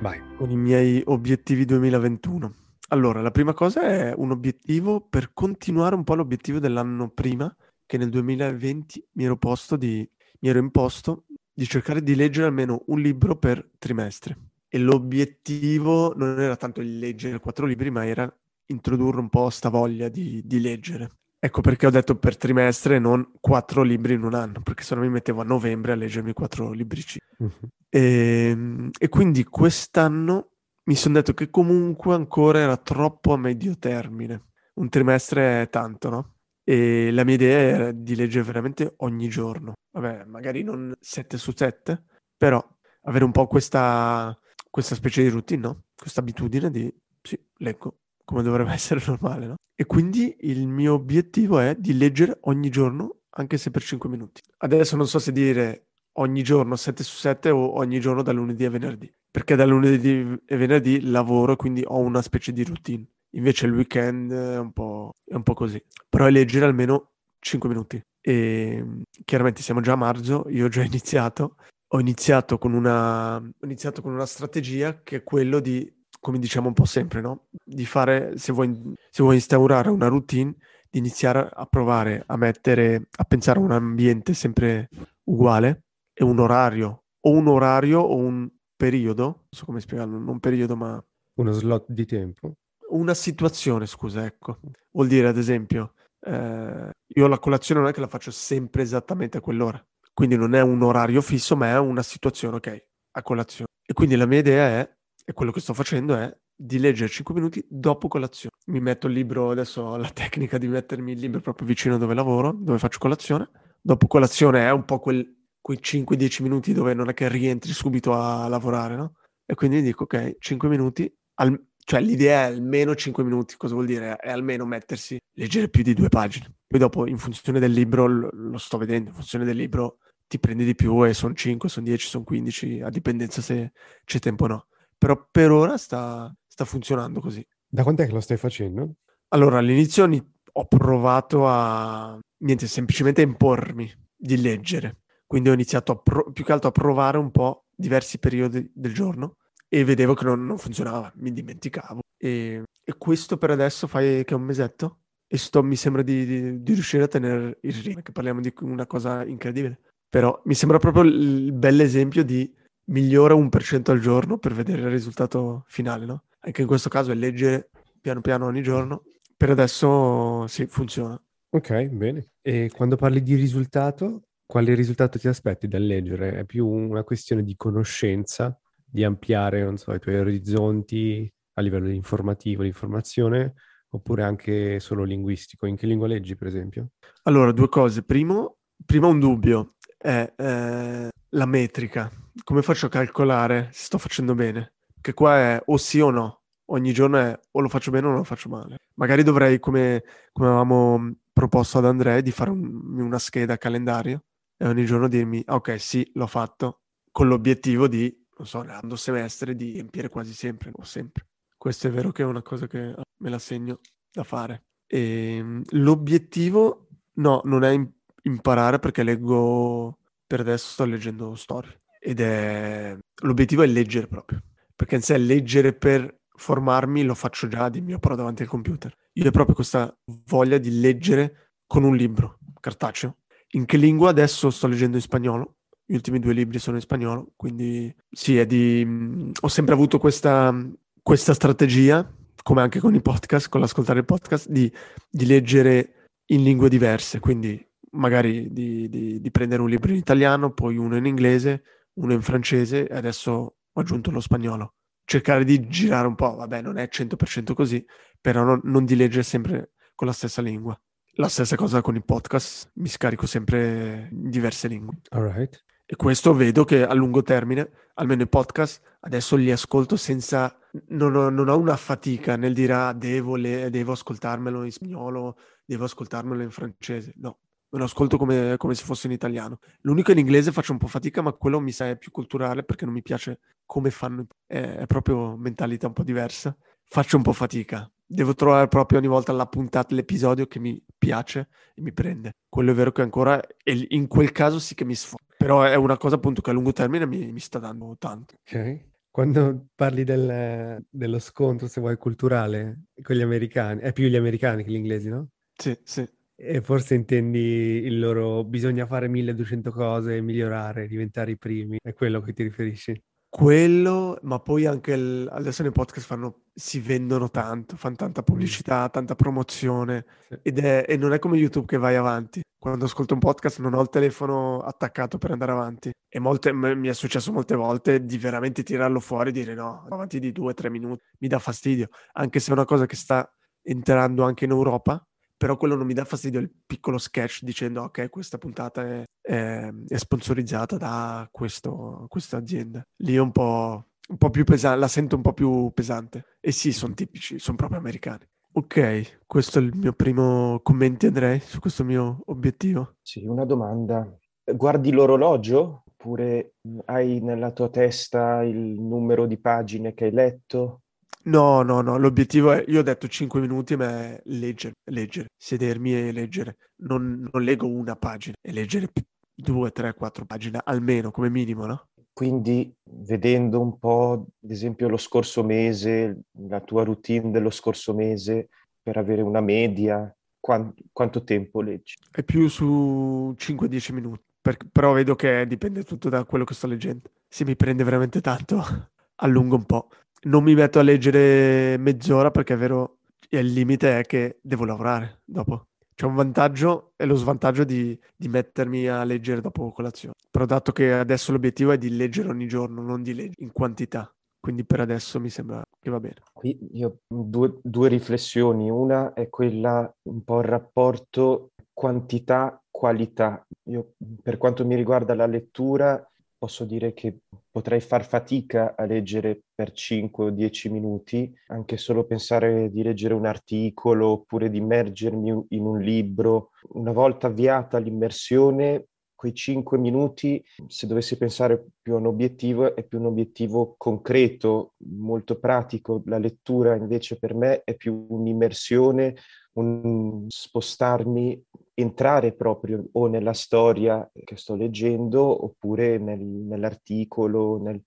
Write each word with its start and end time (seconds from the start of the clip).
Vai. 0.00 0.22
con 0.36 0.48
i 0.50 0.56
miei 0.56 1.02
obiettivi 1.06 1.64
2021. 1.64 2.54
Allora, 2.90 3.20
la 3.20 3.32
prima 3.32 3.52
cosa 3.52 3.82
è 3.82 4.14
un 4.16 4.30
obiettivo 4.30 5.00
per 5.00 5.32
continuare 5.32 5.96
un 5.96 6.04
po' 6.04 6.14
l'obiettivo 6.14 6.60
dell'anno 6.60 7.10
prima, 7.10 7.52
che 7.84 7.98
nel 7.98 8.08
2020 8.08 9.08
mi 9.14 9.24
ero, 9.24 9.36
posto 9.36 9.76
di, 9.76 10.08
mi 10.38 10.48
ero 10.48 10.60
imposto 10.60 11.24
di 11.52 11.66
cercare 11.66 12.02
di 12.02 12.14
leggere 12.14 12.46
almeno 12.46 12.84
un 12.86 13.00
libro 13.00 13.36
per 13.36 13.70
trimestre. 13.76 14.36
E 14.68 14.78
l'obiettivo 14.78 16.14
non 16.14 16.38
era 16.38 16.54
tanto 16.54 16.80
il 16.80 16.98
leggere 16.98 17.40
quattro 17.40 17.66
libri, 17.66 17.90
ma 17.90 18.06
era 18.06 18.32
introdurre 18.66 19.18
un 19.18 19.28
po' 19.28 19.50
sta 19.50 19.68
voglia 19.68 20.08
di, 20.08 20.42
di 20.44 20.60
leggere. 20.60 21.10
Ecco 21.40 21.60
perché 21.60 21.86
ho 21.86 21.90
detto 21.90 22.16
per 22.16 22.36
trimestre 22.36 22.96
e 22.96 22.98
non 22.98 23.30
quattro 23.40 23.82
libri 23.82 24.14
in 24.14 24.24
un 24.24 24.34
anno, 24.34 24.60
perché 24.60 24.82
se 24.82 24.94
no 24.96 25.02
mi 25.02 25.08
mettevo 25.08 25.40
a 25.40 25.44
novembre 25.44 25.92
a 25.92 25.94
leggermi 25.94 26.32
quattro 26.32 26.72
librici. 26.72 27.18
Mhm. 27.38 27.50
E, 27.88 28.48
Ehm, 28.50 28.90
e 28.98 29.08
quindi 29.08 29.44
quest'anno 29.44 30.50
mi 30.84 30.94
sono 30.94 31.14
detto 31.14 31.34
che 31.34 31.48
comunque 31.50 32.14
ancora 32.14 32.58
era 32.58 32.76
troppo 32.76 33.32
a 33.32 33.36
medio 33.38 33.76
termine. 33.78 34.46
Un 34.74 34.88
trimestre 34.88 35.62
è 35.62 35.68
tanto, 35.70 36.08
no? 36.10 36.34
E 36.64 37.10
la 37.12 37.24
mia 37.24 37.34
idea 37.34 37.58
era 37.58 37.92
di 37.92 38.14
leggere 38.16 38.44
veramente 38.44 38.94
ogni 38.98 39.28
giorno. 39.28 39.74
Vabbè, 39.92 40.24
magari 40.24 40.62
non 40.62 40.92
7 41.00 41.38
su 41.38 41.52
7, 41.54 42.04
però 42.36 42.62
avere 43.02 43.24
un 43.24 43.32
po' 43.32 43.46
questa, 43.46 44.36
questa 44.70 44.94
specie 44.94 45.22
di 45.22 45.28
routine, 45.30 45.60
no? 45.60 45.82
Questa 45.96 46.20
abitudine 46.20 46.70
di, 46.70 46.92
sì, 47.22 47.38
leggo, 47.58 47.98
come 48.28 48.42
dovrebbe 48.42 48.72
essere 48.74 49.02
normale, 49.06 49.46
no? 49.46 49.54
E 49.74 49.86
quindi 49.86 50.36
il 50.40 50.68
mio 50.68 50.94
obiettivo 50.94 51.58
è 51.58 51.74
di 51.74 51.96
leggere 51.96 52.36
ogni 52.42 52.68
giorno, 52.68 53.20
anche 53.30 53.56
se 53.56 53.70
per 53.70 53.82
5 53.82 54.08
minuti. 54.10 54.42
Adesso 54.58 54.96
non 54.96 55.06
so 55.06 55.18
se 55.18 55.32
dire 55.32 55.86
ogni 56.18 56.42
giorno 56.42 56.76
7 56.76 57.02
su 57.02 57.16
7 57.16 57.48
o 57.48 57.78
ogni 57.78 58.00
giorno 58.00 58.22
da 58.22 58.32
lunedì 58.32 58.64
a 58.66 58.70
venerdì, 58.70 59.10
perché 59.30 59.54
da 59.54 59.64
lunedì 59.64 60.36
e 60.44 60.56
venerdì 60.56 61.08
lavoro, 61.08 61.56
quindi 61.56 61.82
ho 61.86 61.98
una 61.98 62.20
specie 62.20 62.52
di 62.52 62.64
routine. 62.64 63.06
Invece 63.32 63.66
il 63.66 63.72
weekend 63.72 64.32
è 64.32 64.58
un 64.58 64.72
po', 64.72 65.12
è 65.24 65.34
un 65.34 65.42
po' 65.42 65.54
così. 65.54 65.82
Però 66.08 66.26
è 66.26 66.30
leggere 66.30 66.66
almeno 66.66 67.12
5 67.38 67.68
minuti. 67.68 68.02
E 68.20 68.84
chiaramente 69.24 69.62
siamo 69.62 69.80
già 69.80 69.92
a 69.92 69.96
marzo, 69.96 70.44
io 70.48 70.66
ho 70.66 70.68
già 70.68 70.82
iniziato. 70.84 71.56
Ho 71.92 72.00
iniziato 72.00 72.58
con 72.58 72.74
una, 72.74 73.42
iniziato 73.62 74.02
con 74.02 74.12
una 74.12 74.26
strategia 74.26 75.02
che 75.02 75.16
è 75.16 75.22
quello 75.22 75.60
di, 75.60 75.90
come 76.20 76.38
diciamo 76.38 76.68
un 76.68 76.74
po' 76.74 76.84
sempre, 76.84 77.20
no? 77.20 77.48
Di 77.64 77.86
fare, 77.86 78.36
se 78.38 78.52
vuoi, 78.52 78.94
se 79.10 79.22
vuoi 79.22 79.36
instaurare 79.36 79.88
una 79.90 80.08
routine, 80.08 80.54
di 80.90 80.98
iniziare 80.98 81.48
a 81.52 81.66
provare 81.66 82.22
a 82.26 82.36
mettere, 82.36 83.08
a 83.16 83.24
pensare 83.24 83.58
a 83.58 83.62
un 83.62 83.72
ambiente 83.72 84.34
sempre 84.34 84.88
uguale 85.24 85.84
e 86.12 86.24
un 86.24 86.38
orario, 86.38 87.04
o 87.20 87.30
un 87.30 87.46
orario 87.48 88.00
o 88.00 88.16
un 88.16 88.48
periodo, 88.76 89.22
non 89.24 89.46
so 89.50 89.64
come 89.64 89.80
spiegarlo, 89.80 90.18
non 90.18 90.28
un 90.28 90.40
periodo 90.40 90.76
ma 90.76 91.04
Uno 91.34 91.52
slot 91.52 91.86
di 91.90 92.06
tempo. 92.06 92.54
una 92.90 93.14
situazione, 93.14 93.86
scusa, 93.86 94.24
ecco. 94.24 94.60
Vuol 94.92 95.08
dire, 95.08 95.28
ad 95.28 95.36
esempio, 95.36 95.92
eh, 96.20 96.90
io 97.06 97.26
la 97.26 97.38
colazione 97.38 97.80
non 97.80 97.90
è 97.90 97.92
che 97.92 98.00
la 98.00 98.08
faccio 98.08 98.30
sempre 98.30 98.82
esattamente 98.82 99.38
a 99.38 99.40
quell'ora, 99.40 99.84
quindi 100.14 100.36
non 100.36 100.54
è 100.54 100.62
un 100.62 100.82
orario 100.82 101.20
fisso, 101.20 101.54
ma 101.56 101.68
è 101.68 101.78
una 101.78 102.02
situazione, 102.02 102.56
ok, 102.56 102.86
a 103.12 103.22
colazione. 103.22 103.66
E 103.84 103.92
quindi 103.92 104.16
la 104.16 104.26
mia 104.26 104.38
idea 104.38 104.66
è, 104.80 104.96
e 105.28 105.34
quello 105.34 105.52
che 105.52 105.60
sto 105.60 105.74
facendo 105.74 106.16
è, 106.16 106.34
di 106.56 106.78
leggere 106.78 107.10
5 107.10 107.34
minuti 107.34 107.62
dopo 107.68 108.08
colazione. 108.08 108.56
Mi 108.68 108.80
metto 108.80 109.08
il 109.08 109.12
libro, 109.12 109.50
adesso 109.50 109.82
ho 109.82 109.96
la 109.98 110.08
tecnica 110.08 110.56
di 110.56 110.68
mettermi 110.68 111.12
il 111.12 111.18
libro 111.18 111.42
proprio 111.42 111.66
vicino 111.66 111.98
dove 111.98 112.14
lavoro, 112.14 112.52
dove 112.58 112.78
faccio 112.78 112.98
colazione. 112.98 113.50
Dopo 113.78 114.06
colazione 114.06 114.66
è 114.66 114.70
un 114.70 114.86
po' 114.86 114.98
quel, 114.98 115.30
quei 115.60 115.80
5-10 115.82 116.42
minuti 116.42 116.72
dove 116.72 116.94
non 116.94 117.10
è 117.10 117.12
che 117.12 117.28
rientri 117.28 117.72
subito 117.72 118.14
a 118.14 118.48
lavorare, 118.48 118.96
no? 118.96 119.16
E 119.44 119.54
quindi 119.54 119.82
dico, 119.82 120.04
ok, 120.04 120.36
5 120.38 120.66
minuti, 120.70 121.14
al- 121.34 121.62
cioè 121.76 122.00
l'idea 122.00 122.44
è 122.44 122.52
almeno 122.52 122.94
5 122.94 123.22
minuti, 123.22 123.56
cosa 123.58 123.74
vuol 123.74 123.84
dire? 123.84 124.16
È 124.16 124.30
almeno 124.30 124.64
mettersi, 124.64 125.18
leggere 125.34 125.68
più 125.68 125.82
di 125.82 125.92
due 125.92 126.08
pagine. 126.08 126.54
Poi 126.66 126.80
dopo, 126.80 127.06
in 127.06 127.18
funzione 127.18 127.60
del 127.60 127.72
libro, 127.72 128.06
lo, 128.06 128.56
sto 128.56 128.78
vedendo, 128.78 129.10
in 129.10 129.14
funzione 129.14 129.44
del 129.44 129.56
libro 129.56 129.98
ti 130.26 130.38
prendi 130.38 130.64
di 130.64 130.74
più 130.74 131.04
e 131.06 131.12
sono 131.12 131.34
5, 131.34 131.68
sono 131.68 131.84
10, 131.84 132.08
sono 132.08 132.24
15, 132.24 132.80
a 132.80 132.88
dipendenza 132.88 133.42
se 133.42 133.72
c'è 134.06 134.18
tempo 134.20 134.44
o 134.44 134.48
no. 134.48 134.66
Però 134.98 135.28
per 135.30 135.50
ora 135.52 135.76
sta, 135.76 136.34
sta 136.46 136.64
funzionando 136.64 137.20
così. 137.20 137.46
Da 137.66 137.82
quant'è 137.82 138.06
che 138.06 138.12
lo 138.12 138.20
stai 138.20 138.36
facendo? 138.36 138.94
Allora, 139.28 139.58
all'inizio 139.58 140.06
ni- 140.06 140.22
ho 140.52 140.64
provato 140.66 141.46
a, 141.46 142.18
niente, 142.38 142.66
semplicemente 142.66 143.20
a 143.20 143.24
impormi 143.24 143.90
di 144.16 144.40
leggere. 144.40 145.02
Quindi 145.26 145.50
ho 145.50 145.52
iniziato 145.52 145.98
pro- 145.98 146.32
più 146.32 146.44
che 146.44 146.52
altro 146.52 146.70
a 146.70 146.72
provare 146.72 147.18
un 147.18 147.30
po' 147.30 147.66
diversi 147.74 148.18
periodi 148.18 148.68
del 148.74 148.94
giorno 148.94 149.36
e 149.68 149.84
vedevo 149.84 150.14
che 150.14 150.24
non, 150.24 150.44
non 150.46 150.58
funzionava, 150.58 151.12
mi 151.16 151.32
dimenticavo. 151.32 152.00
E, 152.16 152.62
e 152.82 152.94
questo 152.96 153.36
per 153.36 153.50
adesso 153.50 153.86
fai 153.86 154.24
che 154.24 154.34
è 154.34 154.36
un 154.36 154.42
mesetto 154.42 155.00
e 155.28 155.36
sto, 155.36 155.62
mi 155.62 155.76
sembra 155.76 156.02
di, 156.02 156.24
di- 156.24 156.62
di 156.62 156.72
riuscire 156.72 157.04
a 157.04 157.08
tenere 157.08 157.58
il 157.60 157.74
ritmo, 157.74 158.00
che 158.02 158.12
parliamo 158.12 158.40
di 158.40 158.52
una 158.62 158.86
cosa 158.86 159.24
incredibile. 159.24 159.80
Però 160.08 160.40
mi 160.46 160.54
sembra 160.54 160.78
proprio 160.78 161.04
il 161.04 161.52
bell'esempio 161.52 162.24
di 162.24 162.50
migliora 162.88 163.34
un 163.34 163.48
per 163.48 163.62
cento 163.62 163.92
al 163.92 164.00
giorno 164.00 164.38
per 164.38 164.54
vedere 164.54 164.82
il 164.82 164.90
risultato 164.90 165.64
finale, 165.66 166.06
no? 166.06 166.24
Anche 166.40 166.62
in 166.62 166.66
questo 166.66 166.88
caso 166.88 167.10
è 167.10 167.14
leggere 167.14 167.70
piano 168.00 168.20
piano 168.20 168.46
ogni 168.46 168.62
giorno. 168.62 169.02
Per 169.36 169.50
adesso 169.50 170.46
sì, 170.46 170.66
funziona. 170.66 171.20
Ok, 171.50 171.84
bene. 171.86 172.32
E 172.42 172.70
quando 172.74 172.96
parli 172.96 173.22
di 173.22 173.34
risultato, 173.34 174.22
quale 174.44 174.74
risultato 174.74 175.18
ti 175.18 175.28
aspetti 175.28 175.68
dal 175.68 175.82
leggere? 175.82 176.38
È 176.38 176.44
più 176.44 176.66
una 176.66 177.04
questione 177.04 177.42
di 177.42 177.54
conoscenza, 177.56 178.58
di 178.84 179.04
ampliare, 179.04 179.62
non 179.62 179.76
so, 179.76 179.92
i 179.94 179.98
tuoi 179.98 180.16
orizzonti 180.16 181.30
a 181.54 181.60
livello 181.60 181.88
informativo, 181.90 182.62
di 182.62 182.68
informazione, 182.68 183.54
oppure 183.90 184.22
anche 184.22 184.80
solo 184.80 185.04
linguistico? 185.04 185.66
In 185.66 185.76
che 185.76 185.86
lingua 185.86 186.06
leggi, 186.06 186.36
per 186.36 186.48
esempio? 186.48 186.90
Allora, 187.24 187.52
due 187.52 187.68
cose. 187.68 188.02
Primo, 188.02 188.58
prima 188.84 189.06
un 189.06 189.18
dubbio 189.18 189.74
è 189.96 190.32
eh, 190.36 191.08
la 191.30 191.46
metrica. 191.46 192.10
Come 192.44 192.62
faccio 192.62 192.86
a 192.86 192.90
calcolare 192.90 193.68
se 193.72 193.84
sto 193.84 193.98
facendo 193.98 194.34
bene? 194.34 194.74
Che 195.00 195.14
qua 195.14 195.36
è 195.36 195.62
o 195.66 195.76
sì 195.76 196.00
o 196.00 196.10
no. 196.10 196.42
Ogni 196.70 196.92
giorno 196.92 197.18
è 197.18 197.38
o 197.52 197.60
lo 197.60 197.68
faccio 197.68 197.90
bene 197.90 198.06
o 198.06 198.08
non 198.10 198.18
lo 198.18 198.24
faccio 198.24 198.48
male. 198.48 198.76
Magari 198.94 199.22
dovrei, 199.22 199.58
come, 199.58 200.02
come 200.32 200.48
avevamo 200.48 201.14
proposto 201.32 201.78
ad 201.78 201.86
Andrea, 201.86 202.20
di 202.20 202.30
fare 202.30 202.50
un- 202.50 203.00
una 203.00 203.18
scheda 203.18 203.56
calendario 203.56 204.24
e 204.56 204.66
ogni 204.66 204.84
giorno 204.84 205.08
dirmi, 205.08 205.42
"Ah, 205.46 205.54
ok, 205.54 205.80
sì, 205.80 206.08
l'ho 206.14 206.26
fatto, 206.26 206.80
con 207.10 207.28
l'obiettivo 207.28 207.88
di, 207.88 208.14
non 208.36 208.46
so, 208.46 208.62
nell'anno 208.62 208.96
semestre, 208.96 209.54
di 209.54 209.72
riempire 209.72 210.08
quasi 210.08 210.32
sempre, 210.34 210.70
o 210.74 210.82
sempre. 210.84 211.26
Questo 211.56 211.86
è 211.88 211.90
vero 211.90 212.10
che 212.12 212.22
è 212.22 212.26
una 212.26 212.42
cosa 212.42 212.66
che 212.66 212.78
ah, 212.78 213.02
me 213.18 213.30
la 213.30 213.38
segno 213.38 213.80
da 214.12 214.24
fare. 214.24 214.64
E, 214.86 215.62
l'obiettivo, 215.70 216.88
no, 217.14 217.40
non 217.44 217.64
è 217.64 217.70
im- 217.70 217.90
imparare 218.22 218.78
perché 218.78 219.02
leggo, 219.02 219.97
per 220.28 220.40
adesso 220.40 220.72
sto 220.72 220.84
leggendo 220.84 221.34
storie. 221.34 221.80
Ed 221.98 222.20
è, 222.20 222.96
l'obiettivo 223.22 223.62
è 223.62 223.66
leggere 223.66 224.06
proprio. 224.06 224.40
Perché 224.76 224.94
in 224.96 225.02
sé 225.02 225.16
leggere 225.16 225.72
per 225.72 226.20
formarmi 226.36 227.02
lo 227.02 227.14
faccio 227.14 227.48
già 227.48 227.68
di 227.68 227.80
mio 227.80 227.98
però 227.98 228.14
davanti 228.14 228.42
al 228.42 228.48
computer. 228.48 228.94
Io 229.14 229.26
ho 229.26 229.30
proprio 229.32 229.56
questa 229.56 229.92
voglia 230.26 230.58
di 230.58 230.78
leggere 230.78 231.54
con 231.66 231.82
un 231.82 231.96
libro 231.96 232.38
cartaceo. 232.60 233.16
In 233.52 233.64
che 233.64 233.78
lingua? 233.78 234.10
Adesso 234.10 234.50
sto 234.50 234.68
leggendo 234.68 234.96
in 234.96 235.02
spagnolo. 235.02 235.56
Gli 235.84 235.94
ultimi 235.94 236.20
due 236.20 236.34
libri 236.34 236.58
sono 236.58 236.76
in 236.76 236.82
spagnolo, 236.82 237.32
quindi 237.34 237.92
sì, 238.10 238.44
di... 238.44 239.32
ho 239.40 239.48
sempre 239.48 239.72
avuto 239.72 239.98
questa, 239.98 240.54
questa 241.02 241.32
strategia, 241.32 242.06
come 242.42 242.60
anche 242.60 242.78
con 242.78 242.94
i 242.94 243.00
podcast, 243.00 243.48
con 243.48 243.62
l'ascoltare 243.62 244.00
il 244.00 244.04
podcast, 244.04 244.50
di, 244.50 244.70
di 245.08 245.24
leggere 245.24 246.10
in 246.26 246.42
lingue 246.42 246.68
diverse, 246.68 247.20
quindi 247.20 247.67
magari 247.92 248.52
di, 248.52 248.88
di- 248.88 249.20
di 249.20 249.30
prendere 249.30 249.62
un 249.62 249.68
libro 249.68 249.90
in 249.90 249.96
italiano, 249.96 250.52
poi 250.52 250.76
uno 250.76 250.96
in 250.96 251.06
inglese, 251.06 251.62
uno 251.94 252.12
in 252.12 252.22
francese 252.22 252.88
e 252.88 252.94
adesso 252.94 253.30
ho 253.72 253.80
aggiunto 253.80 254.10
lo 254.10 254.20
spagnolo. 254.20 254.74
Cercare 255.04 255.44
di 255.44 255.68
girare 255.68 256.06
un 256.06 256.14
po', 256.14 256.34
vabbè, 256.34 256.60
non 256.60 256.76
è 256.76 256.88
100% 256.90 257.54
così, 257.54 257.84
però 258.20 258.42
non, 258.42 258.60
non 258.64 258.84
di 258.84 258.94
leggere 258.94 259.22
sempre 259.22 259.72
con 259.94 260.06
la 260.06 260.12
stessa 260.12 260.42
lingua. 260.42 260.78
La 261.12 261.28
stessa 261.28 261.56
cosa 261.56 261.80
con 261.80 261.96
i 261.96 262.02
podcast, 262.02 262.70
mi 262.74 262.88
scarico 262.88 263.26
sempre 263.26 264.08
in 264.12 264.30
diverse 264.30 264.68
lingue. 264.68 265.00
Right. 265.10 265.64
E 265.84 265.96
questo 265.96 266.34
vedo 266.34 266.64
che 266.64 266.86
a 266.86 266.92
lungo 266.92 267.22
termine, 267.22 267.70
almeno 267.94 268.22
i 268.22 268.28
podcast, 268.28 268.82
adesso 269.00 269.36
li 269.36 269.50
ascolto 269.50 269.96
senza... 269.96 270.54
Non 270.88 271.16
ho, 271.16 271.30
non 271.30 271.48
ho 271.48 271.58
una 271.58 271.76
fatica 271.76 272.36
nel 272.36 272.52
dire 272.52 272.72
ah, 272.74 272.92
devo, 272.92 273.36
le, 273.36 273.70
devo 273.70 273.92
ascoltarmelo 273.92 274.64
in 274.64 274.70
spagnolo, 274.70 275.38
devo 275.64 275.84
ascoltarmelo 275.84 276.42
in 276.42 276.50
francese. 276.50 277.14
No, 277.16 277.38
me 277.70 277.78
lo 277.78 277.84
ascolto 277.84 278.16
come, 278.16 278.54
come, 278.56 278.74
se 278.74 278.84
fosse 278.84 279.06
in 279.06 279.12
italiano. 279.12 279.58
L'unico 279.82 280.12
in 280.12 280.18
inglese 280.18 280.52
faccio 280.52 280.72
un 280.72 280.78
po' 280.78 280.86
fatica, 280.86 281.22
ma 281.22 281.32
quello 281.32 281.60
mi 281.60 281.72
sa 281.72 281.88
è 281.88 281.96
più 281.96 282.10
culturale 282.10 282.62
perché 282.62 282.84
non 282.84 282.94
mi 282.94 283.02
piace 283.02 283.40
come 283.66 283.90
fanno, 283.90 284.26
è, 284.46 284.60
è 284.60 284.86
proprio 284.86 285.36
mentalità 285.36 285.86
un 285.86 285.92
po' 285.92 286.02
diversa. 286.02 286.56
Faccio 286.84 287.16
un 287.16 287.22
po' 287.22 287.32
fatica. 287.32 287.90
Devo 288.06 288.34
trovare 288.34 288.68
proprio 288.68 288.98
ogni 288.98 289.08
volta 289.08 289.32
la 289.32 289.46
puntata, 289.46 289.94
l'episodio 289.94 290.46
che 290.46 290.58
mi 290.58 290.82
piace 290.96 291.48
e 291.74 291.82
mi 291.82 291.92
prende. 291.92 292.36
Quello 292.48 292.70
è 292.70 292.74
vero 292.74 292.90
che 292.90 293.02
ancora, 293.02 293.38
e 293.62 293.86
in 293.90 294.06
quel 294.06 294.32
caso 294.32 294.58
sì 294.58 294.74
che 294.74 294.86
mi 294.86 294.94
sfondo. 294.94 295.24
Però 295.36 295.62
è 295.62 295.74
una 295.74 295.98
cosa 295.98 296.14
appunto 296.14 296.40
che 296.40 296.48
a 296.50 296.54
lungo 296.54 296.72
termine 296.72 297.06
mi, 297.06 297.30
mi 297.30 297.40
sta 297.40 297.58
dando 297.58 297.94
tanto. 297.98 298.36
Ok. 298.46 298.86
Quando 299.10 299.66
parli 299.74 300.04
del, 300.04 300.82
dello 300.88 301.18
scontro, 301.18 301.66
se 301.66 301.80
vuoi, 301.80 301.96
culturale 301.96 302.84
con 303.02 303.16
gli 303.16 303.22
americani, 303.22 303.80
è 303.80 303.92
più 303.92 304.06
gli 304.08 304.16
americani 304.16 304.64
che 304.64 304.70
gli 304.70 304.76
inglesi, 304.76 305.08
no? 305.08 305.28
Sì, 305.54 305.76
sì. 305.82 306.08
E 306.40 306.60
forse 306.60 306.94
intendi 306.94 307.82
il 307.84 307.98
loro 307.98 308.44
bisogna 308.44 308.86
fare 308.86 309.08
1200 309.08 309.72
cose, 309.72 310.20
migliorare, 310.20 310.86
diventare 310.86 311.32
i 311.32 311.36
primi, 311.36 311.78
è 311.82 311.92
quello 311.92 312.18
a 312.18 312.22
cui 312.22 312.32
ti 312.32 312.44
riferisci? 312.44 313.02
Quello, 313.28 314.16
ma 314.22 314.38
poi 314.38 314.64
anche 314.64 314.92
il, 314.92 315.28
adesso 315.32 315.62
nei 315.62 315.72
podcast 315.72 316.06
fanno, 316.06 316.44
si 316.54 316.78
vendono 316.78 317.28
tanto, 317.28 317.76
fanno 317.76 317.96
tanta 317.96 318.22
pubblicità, 318.22 318.84
mm. 318.84 318.92
tanta 318.92 319.16
promozione 319.16 320.06
sì. 320.28 320.38
ed 320.42 320.60
è, 320.60 320.84
e 320.86 320.96
non 320.96 321.12
è 321.12 321.18
come 321.18 321.38
YouTube 321.38 321.66
che 321.66 321.76
vai 321.76 321.96
avanti. 321.96 322.40
Quando 322.56 322.84
ascolto 322.84 323.14
un 323.14 323.20
podcast 323.20 323.58
non 323.58 323.74
ho 323.74 323.80
il 323.80 323.88
telefono 323.88 324.60
attaccato 324.60 325.18
per 325.18 325.32
andare 325.32 325.50
avanti 325.50 325.90
e 326.08 326.18
molte, 326.20 326.52
mi 326.52 326.88
è 326.88 326.94
successo 326.94 327.32
molte 327.32 327.56
volte 327.56 328.04
di 328.04 328.16
veramente 328.16 328.62
tirarlo 328.62 329.00
fuori 329.00 329.30
e 329.30 329.32
dire 329.32 329.54
no, 329.54 329.86
avanti 329.90 330.20
di 330.20 330.30
due 330.30 330.50
o 330.50 330.54
tre 330.54 330.70
minuti, 330.70 331.02
mi 331.18 331.26
dà 331.26 331.40
fastidio, 331.40 331.88
anche 332.12 332.38
se 332.38 332.50
è 332.50 332.52
una 332.52 332.64
cosa 332.64 332.86
che 332.86 332.96
sta 332.96 333.28
entrando 333.62 334.22
anche 334.22 334.44
in 334.44 334.52
Europa, 334.52 335.04
però 335.38 335.56
quello 335.56 335.76
non 335.76 335.86
mi 335.86 335.94
dà 335.94 336.04
fastidio 336.04 336.40
il 336.40 336.50
piccolo 336.66 336.98
sketch 336.98 337.44
dicendo 337.44 337.82
ok 337.82 338.10
questa 338.10 338.38
puntata 338.38 338.82
è, 338.82 339.04
è, 339.20 339.72
è 339.86 339.96
sponsorizzata 339.96 340.76
da 340.76 341.26
questo, 341.30 342.06
questa 342.08 342.36
azienda. 342.36 342.84
Lì 342.96 343.14
è 343.14 343.20
un 343.20 343.30
po', 343.30 343.86
un 344.08 344.16
po' 344.16 344.30
più 344.30 344.44
pesante 344.44 344.80
la 344.80 344.88
sento 344.88 345.16
un 345.16 345.22
po' 345.22 345.32
più 345.32 345.70
pesante. 345.72 346.36
E 346.40 346.50
sì 346.50 346.72
sono 346.72 346.92
tipici 346.92 347.38
sono 347.38 347.56
proprio 347.56 347.78
americani. 347.78 348.28
Ok 348.52 349.18
questo 349.26 349.60
è 349.60 349.62
il 349.62 349.76
mio 349.76 349.92
primo 349.92 350.60
commento 350.62 351.06
Andrei 351.06 351.38
su 351.38 351.60
questo 351.60 351.84
mio 351.84 352.20
obiettivo? 352.26 352.96
Sì 353.00 353.24
una 353.24 353.44
domanda. 353.44 354.12
Guardi 354.44 354.90
l'orologio? 354.90 355.84
Oppure 355.86 356.54
hai 356.86 357.20
nella 357.20 357.52
tua 357.52 357.68
testa 357.68 358.42
il 358.42 358.56
numero 358.56 359.26
di 359.26 359.38
pagine 359.38 359.94
che 359.94 360.06
hai 360.06 360.12
letto 360.12 360.82
No, 361.28 361.60
no, 361.60 361.82
no, 361.82 361.98
l'obiettivo 361.98 362.52
è, 362.52 362.64
io 362.68 362.80
ho 362.80 362.82
detto 362.82 363.06
5 363.06 363.38
minuti, 363.38 363.76
ma 363.76 363.86
è 363.86 364.20
leggere, 364.24 364.76
leggere, 364.84 365.28
sedermi 365.36 365.94
e 365.94 366.10
leggere. 366.10 366.56
Non, 366.76 367.28
non 367.30 367.42
leggo 367.42 367.68
una 367.68 367.96
pagina, 367.96 368.34
e 368.40 368.50
leggere 368.50 368.88
due, 369.34 369.70
tre, 369.70 369.92
quattro 369.92 370.24
pagine 370.24 370.58
almeno, 370.64 371.10
come 371.10 371.28
minimo, 371.28 371.66
no? 371.66 371.88
Quindi, 372.14 372.74
vedendo 372.82 373.60
un 373.60 373.78
po', 373.78 374.26
ad 374.42 374.50
esempio, 374.50 374.88
lo 374.88 374.96
scorso 374.96 375.44
mese, 375.44 376.22
la 376.48 376.60
tua 376.60 376.82
routine 376.82 377.30
dello 377.30 377.50
scorso 377.50 377.92
mese, 377.92 378.48
per 378.82 378.96
avere 378.96 379.20
una 379.20 379.42
media, 379.42 380.10
quanto, 380.40 380.82
quanto 380.92 381.24
tempo 381.24 381.60
leggi? 381.60 381.96
È 382.10 382.22
più 382.22 382.48
su 382.48 383.34
5-10 383.36 383.92
minuti, 383.92 384.22
per, 384.40 384.56
però 384.72 384.94
vedo 384.94 385.14
che 385.14 385.46
dipende 385.46 385.82
tutto 385.84 386.08
da 386.08 386.24
quello 386.24 386.44
che 386.44 386.54
sto 386.54 386.66
leggendo. 386.66 387.10
Se 387.28 387.44
mi 387.44 387.54
prende 387.54 387.84
veramente 387.84 388.22
tanto, 388.22 388.64
allungo 389.20 389.56
un 389.56 389.66
po' 389.66 389.88
non 390.22 390.42
mi 390.42 390.54
metto 390.54 390.78
a 390.78 390.82
leggere 390.82 391.76
mezz'ora 391.78 392.30
perché 392.30 392.54
è 392.54 392.56
vero, 392.56 392.98
il 393.30 393.52
limite 393.52 393.98
è 393.98 394.02
che 394.02 394.38
devo 394.42 394.64
lavorare 394.64 395.20
dopo. 395.24 395.66
C'è 395.94 396.06
un 396.06 396.14
vantaggio 396.14 396.92
e 396.96 397.06
lo 397.06 397.16
svantaggio 397.16 397.64
di, 397.64 397.98
di, 398.16 398.28
mettermi 398.28 398.86
a 398.86 399.02
leggere 399.02 399.40
dopo 399.40 399.72
colazione. 399.72 400.14
Però 400.30 400.44
dato 400.46 400.70
che 400.70 400.92
adesso 400.92 401.32
l'obiettivo 401.32 401.72
è 401.72 401.78
di 401.78 401.96
leggere 401.96 402.28
ogni 402.28 402.46
giorno, 402.46 402.82
non 402.82 403.02
di 403.02 403.14
leggere 403.14 403.42
in 403.42 403.50
quantità. 403.52 404.08
Quindi 404.38 404.64
per 404.64 404.78
adesso 404.78 405.18
mi 405.18 405.28
sembra 405.28 405.60
che 405.80 405.90
va 405.90 405.98
bene. 405.98 406.22
Qui 406.32 406.56
io 406.72 407.00
due, 407.08 407.58
due 407.62 407.88
riflessioni. 407.88 408.70
Una 408.70 409.12
è 409.12 409.28
quella 409.28 409.92
un 410.02 410.22
po' 410.22 410.38
il 410.38 410.44
rapporto 410.44 411.50
quantità-qualità. 411.72 413.44
Io 413.64 413.94
per 414.22 414.38
quanto 414.38 414.64
mi 414.64 414.76
riguarda 414.76 415.16
la 415.16 415.26
lettura 415.26 416.00
posso 416.38 416.64
dire 416.64 416.94
che 416.94 417.18
potrei 417.50 417.80
far 417.80 418.04
fatica 418.04 418.76
a 418.76 418.84
leggere 418.84 419.42
per 419.54 419.72
5 419.72 420.26
o 420.26 420.30
10 420.30 420.70
minuti, 420.70 421.34
anche 421.48 421.76
solo 421.76 422.04
pensare 422.04 422.70
di 422.70 422.82
leggere 422.82 423.14
un 423.14 423.26
articolo 423.26 424.08
oppure 424.10 424.48
di 424.48 424.58
immergermi 424.58 425.46
in 425.48 425.62
un 425.62 425.80
libro. 425.80 426.50
Una 426.74 426.92
volta 426.92 427.26
avviata 427.26 427.78
l'immersione, 427.78 428.86
quei 429.18 429.34
5 429.34 429.78
minuti, 429.78 430.40
se 430.68 430.86
dovessi 430.86 431.18
pensare 431.18 431.70
più 431.82 431.94
a 431.94 431.96
un 431.96 432.06
obiettivo, 432.06 432.76
è 432.76 432.84
più 432.84 433.00
un 433.00 433.06
obiettivo 433.06 433.74
concreto, 433.76 434.74
molto 434.84 435.40
pratico. 435.40 436.02
La 436.04 436.18
lettura 436.18 436.76
invece 436.76 437.18
per 437.18 437.34
me 437.34 437.62
è 437.64 437.74
più 437.74 438.06
un'immersione, 438.08 439.16
un 439.58 440.26
spostarmi, 440.28 441.44
entrare 441.74 442.32
proprio 442.32 442.84
o 442.92 443.06
nella 443.06 443.32
storia 443.32 444.08
che 444.24 444.36
sto 444.36 444.54
leggendo 444.54 445.44
oppure 445.44 445.98
nel, 445.98 446.20
nell'articolo. 446.20 447.60
Nel... 447.60 447.82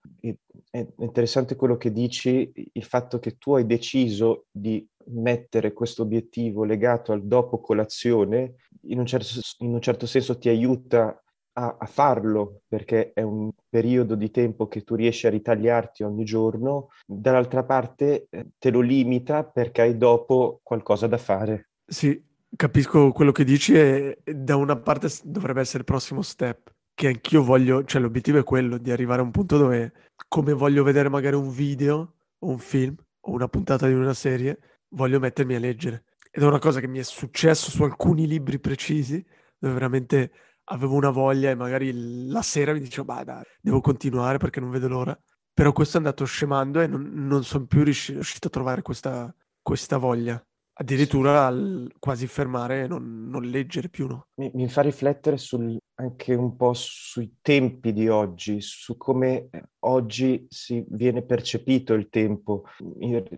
È 0.70 0.86
interessante 1.00 1.56
quello 1.56 1.76
che 1.76 1.92
dici, 1.92 2.52
il 2.72 2.84
fatto 2.84 3.20
che 3.20 3.38
tu 3.38 3.56
hai 3.56 3.66
deciso 3.66 4.46
di 4.50 4.88
mettere 5.08 5.74
questo 5.74 6.04
obiettivo 6.04 6.64
legato 6.64 7.12
al 7.12 7.26
dopo 7.26 7.60
colazione, 7.60 8.56
in 8.84 9.00
un 9.00 9.06
certo, 9.06 9.40
in 9.60 9.74
un 9.74 9.82
certo 9.82 10.06
senso 10.06 10.38
ti 10.38 10.48
aiuta 10.48 11.21
a, 11.54 11.78
a, 11.80 11.86
farlo 11.86 12.62
perché 12.68 13.12
è 13.14 13.22
un 13.22 13.52
periodo 13.70 14.16
di 14.16 14.32
tempo 14.32 14.68
che 14.68 14.84
tu 14.84 14.96
riesci 14.96 15.28
a 15.28 15.30
ritagliarti 15.30 16.04
ogni 16.04 16.24
giorno, 16.24 16.90
dall'altra 17.06 17.64
parte 17.64 18.28
eh, 18.30 18.48
te 18.58 18.70
lo 18.70 18.80
limita 18.80 19.44
perché 19.44 19.82
hai 19.82 19.98
dopo 19.98 20.60
qualcosa 20.64 21.08
da 21.08 21.18
fare. 21.18 21.70
Sì, 21.86 22.22
capisco 22.56 23.12
quello 23.12 23.32
che 23.32 23.44
dici 23.44 23.74
e 23.74 24.20
da 24.24 24.56
una 24.56 24.78
parte 24.78 25.10
dovrebbe 25.24 25.62
essere 25.62 25.80
il 25.80 25.86
prossimo 25.86 26.22
step, 26.22 26.74
che 26.94 27.08
anch'io 27.08 27.44
voglio, 27.44 27.84
cioè 27.84 28.02
l'obiettivo 28.02 28.40
è 28.40 28.44
quello 28.44 28.78
di 28.78 28.92
arrivare 28.92 29.22
a 29.22 29.24
un 29.24 29.32
punto 29.32 29.58
dove 29.58 29.94
come 30.28 30.54
voglio 30.54 30.84
vedere 30.84 31.10
magari 31.10 31.36
un 31.36 31.50
video 31.50 32.14
o 32.40 32.48
un 32.48 32.60
film 32.60 32.96
o 33.22 33.32
una 33.32 33.48
puntata 33.48 33.88
di 33.88 33.94
una 33.94 34.14
serie, 34.14 34.60
voglio 34.90 35.20
mettermi 35.20 35.56
a 35.56 35.60
leggere. 35.60 36.06
Ed 36.32 36.44
è 36.44 36.46
una 36.46 36.60
cosa 36.60 36.80
che 36.80 36.88
mi 36.88 37.00
è 37.00 37.04
successo 37.04 37.70
su 37.70 37.84
alcuni 37.84 38.26
libri 38.26 38.60
precisi, 38.60 39.24
dove 39.58 39.74
veramente 39.74 40.32
avevo 40.72 40.96
una 40.96 41.10
voglia 41.10 41.50
e 41.50 41.56
magari 41.56 42.28
la 42.28 42.42
sera 42.42 42.74
mi 42.74 42.80
dicevo, 42.80 43.06
bah 43.06 43.24
dai, 43.24 43.44
devo 43.62 43.82
continuare 43.82 44.38
perché 44.38 44.60
non 44.60 44.72
vedo 44.72 44.88
l'ora. 44.88 45.18
Però 45.54 45.74
questo 45.74 45.98
è 45.98 46.00
andato 46.00 46.24
scemando 46.24 46.80
e 46.80 46.88
non, 46.88 47.12
non 47.14 47.44
sono 47.44 47.66
più 47.66 47.84
riuscito 47.84 48.48
a 48.48 48.50
trovare 48.50 48.82
questa, 48.82 49.34
questa 49.62 49.98
voglia. 49.98 50.42
Addirittura 50.74 51.46
al 51.46 51.92
quasi 52.00 52.26
fermare 52.26 52.84
e 52.84 52.88
non, 52.88 53.28
non 53.28 53.44
leggere 53.44 53.90
più, 53.90 54.08
no? 54.08 54.30
Mi, 54.36 54.50
mi 54.54 54.70
fa 54.70 54.82
riflettere 54.82 55.38
sul, 55.38 55.78
anche 55.96 56.34
un 56.34 56.56
po' 56.56 56.72
sui 56.74 57.36
tempi 57.42 57.92
di 57.92 58.08
oggi, 58.08 58.62
su 58.62 58.96
come 58.96 59.50
eh, 59.52 59.64
oggi 59.80 60.48
si 60.50 60.84
viene 60.88 61.22
percepito 61.24 61.94
il 61.94 62.10
tempo 62.10 62.64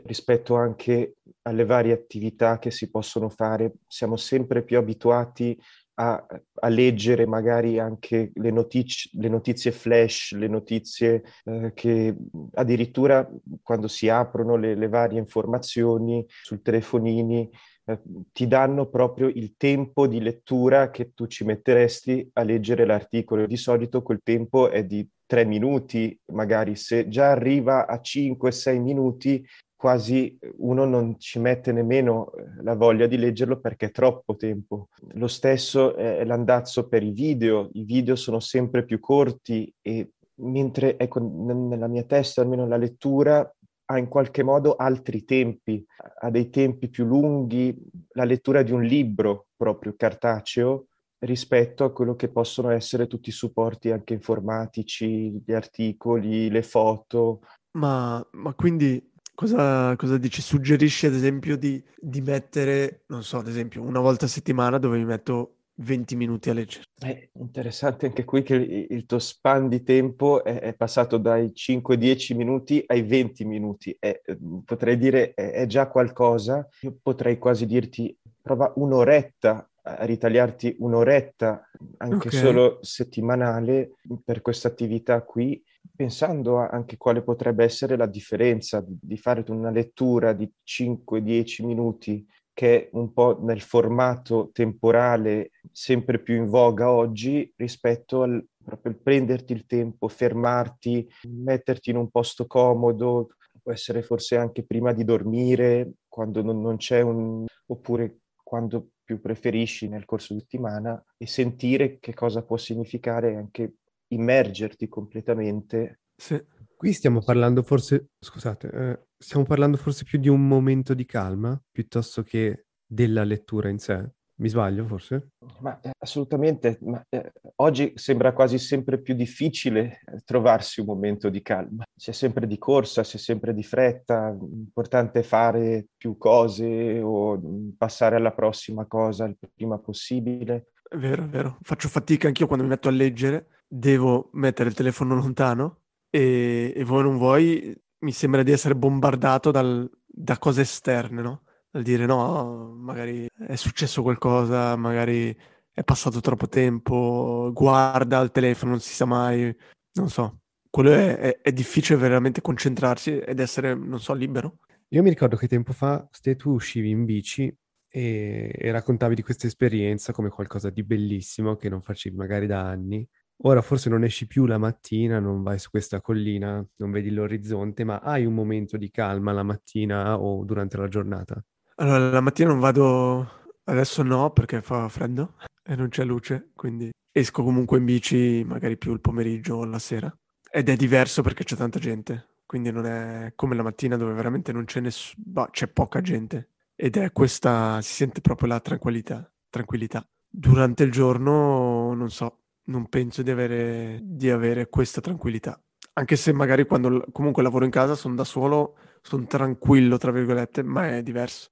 rispetto 0.05 0.55
anche 0.55 1.15
alle 1.41 1.65
varie 1.65 1.91
attività 1.91 2.59
che 2.59 2.71
si 2.71 2.89
possono 2.89 3.27
fare. 3.29 3.73
Siamo 3.87 4.15
sempre 4.15 4.63
più 4.63 4.77
abituati 4.77 5.59
a, 5.95 6.25
a, 6.53 6.67
leggere 6.69 7.25
magari 7.25 7.79
anche 7.79 8.31
le 8.33 8.51
notizie, 8.51 9.11
le 9.13 9.29
notizie 9.29 9.71
flash, 9.71 10.33
le 10.33 10.47
notizie 10.47 11.23
eh, 11.45 11.71
che 11.73 12.15
addirittura 12.53 13.29
quando 13.61 13.87
si 13.87 14.09
aprono 14.09 14.55
le, 14.55 14.75
le 14.75 14.87
varie 14.87 15.19
informazioni 15.19 16.25
sul 16.27 16.61
telefonini 16.61 17.49
eh, 17.85 17.99
ti 18.31 18.47
danno 18.47 18.87
proprio 18.87 19.27
il 19.27 19.55
tempo 19.57 20.07
di 20.07 20.21
lettura 20.21 20.89
che 20.89 21.13
tu 21.13 21.27
ci 21.27 21.43
metteresti 21.43 22.29
a 22.33 22.43
leggere 22.43 22.85
l'articolo. 22.85 23.45
Di 23.45 23.57
solito 23.57 24.01
quel 24.01 24.21
tempo 24.23 24.69
è 24.69 24.83
di 24.85 25.07
tre 25.25 25.45
minuti, 25.45 26.17
magari 26.31 26.75
se 26.75 27.07
già 27.07 27.31
arriva 27.31 27.87
a 27.87 27.99
5-6 28.01 28.79
minuti 28.79 29.45
quasi 29.83 30.39
uno 30.59 30.85
non 30.85 31.19
ci 31.19 31.39
mette 31.39 31.73
nemmeno 31.73 32.31
eh, 32.31 32.63
la 32.63 32.73
voglia 32.73 33.05
di 33.05 33.17
leggerlo 33.17 33.59
perché 33.59 33.87
è 33.87 33.91
troppo 33.91 34.37
tempo. 34.37 34.87
Lo 35.15 35.27
stesso 35.27 35.97
è 35.97 36.23
l'andazzo 36.23 36.87
per 36.87 37.03
i 37.03 37.11
video, 37.11 37.67
i 37.73 37.83
video 37.83 38.15
sono 38.15 38.39
sempre 38.39 38.85
più 38.85 39.01
corti 39.01 39.69
e 39.81 40.11
mentre 40.35 40.97
ecco, 40.97 41.19
nella 41.19 41.87
mia 41.87 42.03
testa 42.03 42.39
almeno 42.39 42.65
la 42.65 42.77
lettura 42.77 43.53
ha 43.87 43.97
in 43.97 44.07
qualche 44.07 44.41
modo 44.41 44.77
altri 44.77 45.25
tempi, 45.25 45.85
ha 46.21 46.29
dei 46.29 46.49
tempi 46.49 46.87
più 46.87 47.03
lunghi, 47.03 47.77
la 48.13 48.23
lettura 48.23 48.63
di 48.63 48.71
un 48.71 48.83
libro 48.83 49.47
proprio 49.53 49.95
cartaceo 49.97 50.85
rispetto 51.25 51.83
a 51.83 51.91
quello 51.91 52.15
che 52.15 52.29
possono 52.29 52.69
essere 52.69 53.07
tutti 53.07 53.27
i 53.27 53.33
supporti 53.33 53.91
anche 53.91 54.13
informatici, 54.13 55.43
gli 55.45 55.51
articoli, 55.51 56.49
le 56.49 56.63
foto. 56.63 57.41
Ma, 57.71 58.25
ma 58.31 58.53
quindi 58.53 59.11
cosa, 59.33 59.95
cosa, 59.95 60.17
dici? 60.17 60.41
Suggerisci 60.41 61.05
ad 61.05 61.13
esempio 61.13 61.57
di, 61.57 61.83
di 61.97 62.21
mettere, 62.21 63.03
non 63.07 63.23
so, 63.23 63.37
ad 63.37 63.47
esempio 63.47 63.81
una 63.81 63.99
volta 63.99 64.25
a 64.25 64.29
settimana 64.29 64.77
dove 64.77 64.97
mi 64.97 65.05
metto 65.05 65.55
20 65.75 66.15
minuti 66.15 66.49
a 66.49 66.53
leggere. 66.53 66.85
È 66.97 67.29
interessante 67.33 68.05
anche 68.05 68.23
qui 68.23 68.43
che 68.43 68.55
il 68.55 69.05
tuo 69.05 69.19
span 69.19 69.67
di 69.67 69.81
tempo 69.83 70.43
è, 70.43 70.59
è 70.59 70.73
passato 70.75 71.17
dai 71.17 71.51
5-10 71.53 72.35
minuti 72.35 72.83
ai 72.85 73.01
20 73.01 73.45
minuti. 73.45 73.95
È, 73.99 74.21
potrei 74.63 74.97
dire 74.97 75.33
è, 75.33 75.51
è, 75.51 75.65
già 75.65 75.87
qualcosa. 75.87 76.67
Io 76.81 76.97
potrei 77.01 77.37
quasi 77.37 77.65
dirti 77.65 78.15
prova 78.41 78.71
un'oretta 78.75 79.67
ritagliarti 79.83 80.77
un'oretta 80.79 81.69
anche 81.97 82.27
okay. 82.29 82.39
solo 82.39 82.79
settimanale 82.81 83.95
per 84.23 84.41
questa 84.41 84.69
attività 84.69 85.21
qui, 85.23 85.61
pensando 85.95 86.57
anche 86.57 86.97
quale 86.97 87.21
potrebbe 87.21 87.63
essere 87.63 87.97
la 87.97 88.05
differenza 88.05 88.83
di 88.85 89.17
fare 89.17 89.43
una 89.49 89.69
lettura 89.69 90.33
di 90.33 90.49
5-10 90.65 91.65
minuti 91.65 92.25
che 92.53 92.83
è 92.83 92.89
un 92.93 93.11
po' 93.13 93.39
nel 93.41 93.61
formato 93.61 94.51
temporale 94.53 95.51
sempre 95.71 96.19
più 96.19 96.35
in 96.35 96.45
voga 96.45 96.91
oggi 96.91 97.51
rispetto 97.57 98.21
al 98.21 98.45
proprio 98.63 98.97
prenderti 99.01 99.53
il 99.53 99.65
tempo, 99.65 100.07
fermarti, 100.07 101.07
metterti 101.27 101.89
in 101.89 101.97
un 101.97 102.09
posto 102.09 102.45
comodo, 102.45 103.29
può 103.61 103.71
essere 103.71 104.03
forse 104.03 104.37
anche 104.37 104.63
prima 104.63 104.93
di 104.93 105.03
dormire, 105.03 105.93
quando 106.07 106.41
non, 106.41 106.61
non 106.61 106.77
c'è 106.77 107.01
un... 107.01 107.45
oppure 107.65 108.19
quando 108.41 108.89
più 109.03 109.19
preferisci 109.19 109.87
nel 109.87 110.05
corso 110.05 110.33
di 110.33 110.39
settimana 110.39 111.03
e 111.17 111.27
sentire 111.27 111.99
che 111.99 112.13
cosa 112.13 112.43
può 112.43 112.57
significare 112.57 113.35
anche 113.35 113.75
immergerti 114.07 114.87
completamente. 114.87 116.01
Sì. 116.15 116.41
Qui 116.75 116.91
stiamo 116.91 117.21
parlando 117.23 117.63
forse, 117.63 118.09
scusate, 118.19 118.69
eh, 118.69 118.99
stiamo 119.17 119.45
parlando 119.45 119.77
forse 119.77 120.03
più 120.03 120.19
di 120.19 120.27
un 120.27 120.45
momento 120.45 120.93
di 120.93 121.05
calma 121.05 121.57
piuttosto 121.71 122.23
che 122.23 122.65
della 122.85 123.23
lettura 123.23 123.69
in 123.69 123.79
sé. 123.79 124.11
Mi 124.35 124.49
sbaglio 124.49 124.87
forse? 124.87 125.29
Ma 125.59 125.79
eh, 125.79 125.91
assolutamente, 125.99 126.79
ma, 126.81 127.03
eh, 127.09 127.33
oggi 127.57 127.93
sembra 127.95 128.33
quasi 128.33 128.57
sempre 128.57 128.99
più 128.99 129.13
difficile 129.13 130.01
eh, 130.05 130.21
trovarsi 130.25 130.79
un 130.79 130.87
momento 130.87 131.29
di 131.29 131.41
calma. 131.41 131.83
C'è 131.95 132.11
sempre 132.11 132.47
di 132.47 132.57
corsa, 132.57 133.03
c'è 133.03 133.17
sempre 133.17 133.53
di 133.53 133.63
fretta, 133.63 134.29
l'importante 134.31 135.21
fare 135.21 135.85
più 135.95 136.17
cose 136.17 136.99
o 136.99 137.37
mm, 137.37 137.69
passare 137.77 138.15
alla 138.15 138.31
prossima 138.31 138.85
cosa 138.85 139.25
il 139.25 139.37
prima 139.53 139.77
possibile. 139.77 140.71
È 140.81 140.97
vero, 140.97 141.23
è 141.23 141.27
vero. 141.27 141.57
Faccio 141.61 141.87
fatica 141.87 142.27
anch'io 142.27 142.47
quando 142.47 142.63
mi 142.63 142.71
metto 142.71 142.87
a 142.87 142.91
leggere, 142.91 143.47
devo 143.67 144.29
mettere 144.33 144.69
il 144.69 144.75
telefono 144.75 145.13
lontano 145.13 145.81
e, 146.09 146.73
e 146.75 146.83
vuoi 146.83 147.03
non 147.03 147.17
vuoi, 147.17 147.79
mi 147.99 148.11
sembra 148.11 148.41
di 148.41 148.51
essere 148.51 148.75
bombardato 148.75 149.51
dal, 149.51 149.89
da 150.05 150.39
cose 150.39 150.61
esterne, 150.61 151.21
no? 151.21 151.43
Dal 151.73 151.81
dire 151.81 152.05
no, 152.05 152.75
magari 152.77 153.27
è 153.47 153.55
successo 153.55 154.03
qualcosa, 154.03 154.75
magari 154.75 155.35
è 155.71 155.83
passato 155.83 156.21
troppo 156.21 156.47
tempo, 156.47 157.49
guarda 157.51 158.19
il 158.21 158.29
telefono, 158.29 158.71
non 158.71 158.79
si 158.79 158.93
sa 158.93 159.05
mai, 159.05 159.55
non 159.93 160.07
so. 160.07 160.41
Quello 160.69 160.91
è, 160.91 161.17
è, 161.17 161.41
è 161.41 161.51
difficile 161.51 161.97
veramente 161.97 162.41
concentrarsi 162.41 163.17
ed 163.17 163.39
essere, 163.39 163.73
non 163.73 163.99
so, 163.99 164.13
libero. 164.13 164.59
Io 164.89 165.01
mi 165.01 165.09
ricordo 165.09 165.35
che 165.35 165.47
tempo 165.47 165.73
fa, 165.73 166.07
ste 166.11 166.35
tu 166.35 166.51
uscivi 166.51 166.91
in 166.91 167.05
bici 167.05 167.51
e, 167.87 168.51
e 168.55 168.71
raccontavi 168.71 169.15
di 169.15 169.23
questa 169.23 169.47
esperienza 169.47 170.13
come 170.13 170.29
qualcosa 170.29 170.69
di 170.69 170.83
bellissimo 170.83 171.55
che 171.55 171.69
non 171.69 171.81
facevi 171.81 172.15
magari 172.15 172.45
da 172.45 172.61
anni 172.61 173.07
Ora 173.45 173.61
forse 173.61 173.89
non 173.89 174.03
esci 174.03 174.25
più 174.27 174.45
la 174.45 174.57
mattina, 174.57 175.19
non 175.19 175.43
vai 175.43 175.59
su 175.59 175.69
questa 175.69 175.99
collina, 176.01 176.65
non 176.77 176.91
vedi 176.91 177.09
l'orizzonte, 177.09 177.83
ma 177.83 177.99
hai 177.99 178.25
un 178.25 178.33
momento 178.33 178.77
di 178.77 178.89
calma 178.89 179.33
la 179.33 179.43
mattina 179.43 180.17
o 180.19 180.45
durante 180.45 180.77
la 180.77 180.87
giornata? 180.87 181.43
Allora, 181.77 182.11
la 182.11 182.21
mattina 182.21 182.49
non 182.49 182.59
vado, 182.59 183.27
adesso 183.63 184.03
no 184.03 184.31
perché 184.31 184.61
fa 184.61 184.87
freddo 184.89 185.35
e 185.63 185.75
non 185.75 185.89
c'è 185.89 186.03
luce, 186.03 186.51
quindi 186.55 186.91
esco 187.11 187.43
comunque 187.43 187.79
in 187.79 187.85
bici 187.85 188.43
magari 188.45 188.77
più 188.77 188.93
il 188.93 189.01
pomeriggio 189.01 189.55
o 189.55 189.65
la 189.65 189.79
sera. 189.79 190.15
Ed 190.51 190.69
è 190.69 190.75
diverso 190.75 191.23
perché 191.23 191.43
c'è 191.43 191.55
tanta 191.55 191.79
gente, 191.79 192.35
quindi 192.45 192.71
non 192.71 192.85
è 192.85 193.33
come 193.35 193.55
la 193.55 193.63
mattina 193.63 193.97
dove 193.97 194.13
veramente 194.13 194.51
non 194.51 194.65
c'è 194.65 194.81
nessuno, 194.81 195.23
bah, 195.25 195.49
c'è 195.49 195.67
poca 195.67 195.99
gente. 196.01 196.49
Ed 196.75 196.95
è 196.97 197.11
questa, 197.11 197.81
si 197.81 197.93
sente 197.93 198.21
proprio 198.21 198.49
la 198.49 198.59
tranquillità, 198.59 199.27
tranquillità. 199.49 200.07
Durante 200.29 200.83
il 200.83 200.91
giorno, 200.91 201.93
non 201.93 202.09
so, 202.11 202.41
non 202.65 202.87
penso 202.87 203.23
di 203.23 203.31
avere, 203.31 203.99
di 204.03 204.29
avere 204.29 204.69
questa 204.69 205.01
tranquillità. 205.01 205.59
Anche 205.93 206.15
se 206.17 206.33
magari 206.33 206.65
quando 206.65 207.05
comunque 207.11 207.41
lavoro 207.43 207.65
in 207.65 207.71
casa 207.71 207.95
sono 207.95 208.15
da 208.15 208.23
solo, 208.23 208.75
sono 209.01 209.25
tranquillo, 209.25 209.97
tra 209.97 210.11
virgolette, 210.11 210.63
ma 210.63 210.95
è 210.97 211.03
diverso. 211.03 211.49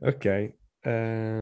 Ok. 0.00 0.54
Uh, 0.84 1.38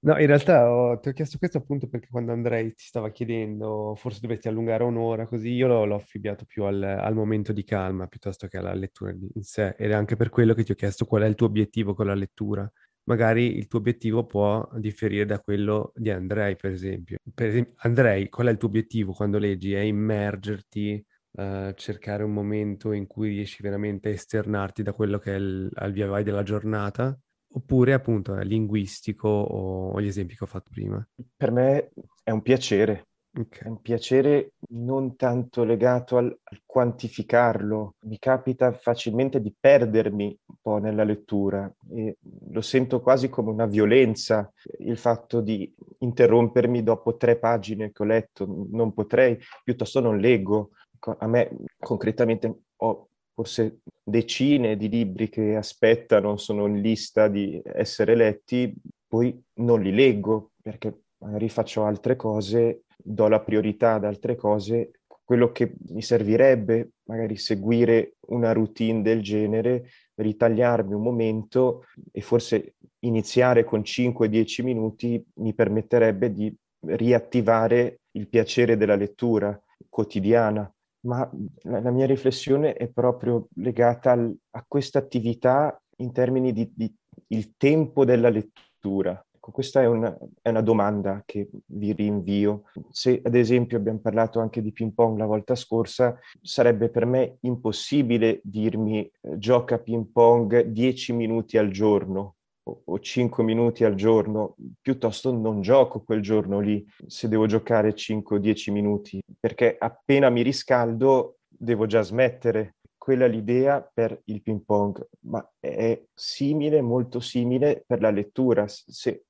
no, 0.00 0.18
in 0.18 0.26
realtà 0.26 0.70
ho, 0.70 0.98
ti 1.00 1.08
ho 1.08 1.12
chiesto 1.12 1.38
questo 1.38 1.58
appunto 1.58 1.88
perché 1.88 2.08
quando 2.10 2.32
Andrei 2.32 2.74
ti 2.74 2.84
stava 2.84 3.10
chiedendo 3.10 3.94
forse 3.96 4.20
dovresti 4.20 4.48
allungare 4.48 4.84
un'ora 4.84 5.26
così, 5.26 5.50
io 5.50 5.66
l'ho, 5.66 5.84
l'ho 5.84 5.96
affibbiato 5.96 6.44
più 6.44 6.64
al, 6.64 6.82
al, 6.82 7.14
momento 7.14 7.52
di 7.52 7.64
calma 7.64 8.06
piuttosto 8.06 8.46
che 8.46 8.58
alla 8.58 8.74
lettura 8.74 9.10
in 9.10 9.42
sé 9.42 9.74
ed 9.78 9.90
è 9.90 9.94
anche 9.94 10.16
per 10.16 10.28
quello 10.28 10.54
che 10.54 10.64
ti 10.64 10.72
ho 10.72 10.74
chiesto 10.74 11.06
qual 11.06 11.22
è 11.22 11.26
il 11.26 11.34
tuo 11.34 11.46
obiettivo 11.46 11.94
con 11.94 12.06
la 12.06 12.14
lettura 12.14 12.70
magari 13.08 13.56
il 13.56 13.66
tuo 13.66 13.78
obiettivo 13.78 14.26
può 14.26 14.68
differire 14.74 15.24
da 15.24 15.40
quello 15.40 15.92
di 15.96 16.10
Andrei, 16.10 16.56
per 16.56 16.70
esempio. 16.72 17.18
Per 17.34 17.46
esempio, 17.46 17.72
Andrei, 17.78 18.28
qual 18.28 18.48
è 18.48 18.50
il 18.50 18.58
tuo 18.58 18.68
obiettivo 18.68 19.12
quando 19.12 19.38
leggi? 19.38 19.72
È 19.72 19.80
immergerti, 19.80 21.04
uh, 21.38 21.72
cercare 21.74 22.22
un 22.24 22.32
momento 22.32 22.92
in 22.92 23.06
cui 23.06 23.30
riesci 23.30 23.62
veramente 23.62 24.08
a 24.08 24.12
esternarti 24.12 24.82
da 24.82 24.92
quello 24.92 25.18
che 25.18 25.32
è 25.32 25.36
il, 25.36 25.70
al 25.74 25.92
via 25.92 26.06
vai 26.06 26.24
della 26.24 26.42
giornata? 26.42 27.18
Oppure 27.50 27.94
appunto 27.94 28.36
è 28.36 28.44
linguistico 28.44 29.28
o, 29.28 29.90
o 29.92 30.00
gli 30.00 30.06
esempi 30.06 30.36
che 30.36 30.44
ho 30.44 30.48
fatto 30.48 30.70
prima? 30.70 31.06
Per 31.36 31.50
me 31.50 31.90
è 32.22 32.30
un 32.30 32.42
piacere, 32.42 33.08
Okay. 33.30 33.66
È 33.66 33.68
un 33.68 33.80
piacere 33.80 34.54
non 34.70 35.14
tanto 35.14 35.62
legato 35.62 36.16
al, 36.16 36.36
al, 36.42 36.62
quantificarlo. 36.64 37.94
Mi 38.06 38.18
capita 38.18 38.72
facilmente 38.72 39.40
di 39.40 39.54
perdermi 39.58 40.36
un 40.46 40.54
po' 40.60 40.78
nella 40.78 41.04
lettura 41.04 41.72
e 41.90 42.16
lo 42.50 42.60
sento 42.60 43.00
quasi 43.00 43.28
come 43.28 43.50
una 43.50 43.66
violenza 43.66 44.50
il 44.78 44.96
fatto 44.96 45.40
di 45.40 45.72
interrompermi 45.98 46.82
dopo 46.82 47.16
tre 47.16 47.38
pagine 47.38 47.92
che 47.92 48.02
ho 48.02 48.06
letto. 48.06 48.66
Non 48.70 48.92
potrei, 48.92 49.38
piuttosto 49.62 50.00
non 50.00 50.18
leggo. 50.18 50.70
A 51.00 51.26
me 51.26 51.50
concretamente 51.78 52.62
ho 52.76 53.08
forse 53.34 53.80
decine 54.02 54.76
di 54.76 54.88
libri 54.88 55.28
che 55.28 55.54
aspettano, 55.54 56.36
sono 56.36 56.66
in 56.66 56.80
lista 56.80 57.28
di 57.28 57.60
essere 57.64 58.16
letti, 58.16 58.74
poi 59.06 59.40
non 59.54 59.80
li 59.80 59.92
leggo 59.92 60.52
perché 60.60 61.02
magari 61.18 61.48
faccio 61.48 61.84
altre 61.84 62.16
cose 62.16 62.82
do 62.96 63.28
la 63.28 63.40
priorità 63.40 63.94
ad 63.94 64.04
altre 64.04 64.34
cose, 64.34 64.90
quello 65.24 65.52
che 65.52 65.74
mi 65.90 66.02
servirebbe, 66.02 66.92
magari 67.04 67.36
seguire 67.36 68.14
una 68.28 68.52
routine 68.52 69.02
del 69.02 69.22
genere, 69.22 69.90
ritagliarmi 70.14 70.94
un 70.94 71.02
momento 71.02 71.84
e 72.10 72.20
forse 72.20 72.74
iniziare 73.00 73.62
con 73.64 73.80
5-10 73.80 74.64
minuti 74.64 75.22
mi 75.34 75.54
permetterebbe 75.54 76.32
di 76.32 76.54
riattivare 76.80 78.00
il 78.12 78.28
piacere 78.28 78.76
della 78.76 78.96
lettura 78.96 79.60
quotidiana. 79.88 80.70
Ma 81.00 81.28
la, 81.62 81.80
la 81.80 81.90
mia 81.90 82.06
riflessione 82.06 82.74
è 82.74 82.88
proprio 82.88 83.48
legata 83.54 84.12
al, 84.12 84.36
a 84.50 84.64
questa 84.66 84.98
attività 84.98 85.80
in 85.98 86.12
termini 86.12 86.52
di, 86.52 86.70
di 86.74 86.92
il 87.28 87.56
tempo 87.56 88.04
della 88.04 88.28
lettura. 88.28 89.22
Ecco, 89.34 89.50
questa 89.50 89.82
è 89.82 89.86
una, 89.86 90.16
è 90.40 90.48
una, 90.48 90.60
domanda 90.60 91.22
che 91.24 91.48
vi 91.66 91.92
rinvio. 91.92 92.64
Se 92.90 93.20
ad 93.22 93.34
esempio 93.34 93.76
abbiamo 93.76 93.98
parlato 93.98 94.40
anche 94.40 94.62
di 94.62 94.72
ping 94.72 94.92
pong 94.92 95.18
la 95.18 95.26
volta 95.26 95.54
scorsa, 95.54 96.18
sarebbe 96.40 96.88
per 96.88 97.06
me 97.06 97.38
impossibile 97.40 98.40
dirmi 98.42 99.10
eh, 99.20 99.38
gioca 99.38 99.78
ping 99.78 100.06
pong 100.12 100.62
10 100.62 101.12
minuti 101.12 101.58
al 101.58 101.70
giorno 101.70 102.36
o, 102.68 102.82
o 102.84 102.98
5 102.98 103.42
minuti 103.42 103.84
al 103.84 103.94
giorno, 103.94 104.56
piuttosto 104.80 105.32
non 105.32 105.60
gioco 105.62 106.00
quel 106.00 106.20
giorno 106.20 106.60
lì 106.60 106.86
se 107.06 107.28
devo 107.28 107.46
giocare 107.46 107.94
5 107.94 108.36
o 108.36 108.38
10 108.38 108.70
minuti, 108.70 109.20
perché 109.38 109.76
appena 109.78 110.28
mi 110.30 110.42
riscaldo 110.42 111.38
devo 111.48 111.86
già 111.86 112.02
smettere 112.02 112.74
quella 113.08 113.26
l'idea 113.26 113.80
per 113.80 114.20
il 114.26 114.42
ping 114.42 114.62
pong, 114.66 115.02
ma 115.20 115.50
è 115.58 115.98
simile, 116.12 116.82
molto 116.82 117.20
simile 117.20 117.82
per 117.86 118.02
la 118.02 118.10
lettura. 118.10 118.66
Se 118.68 119.24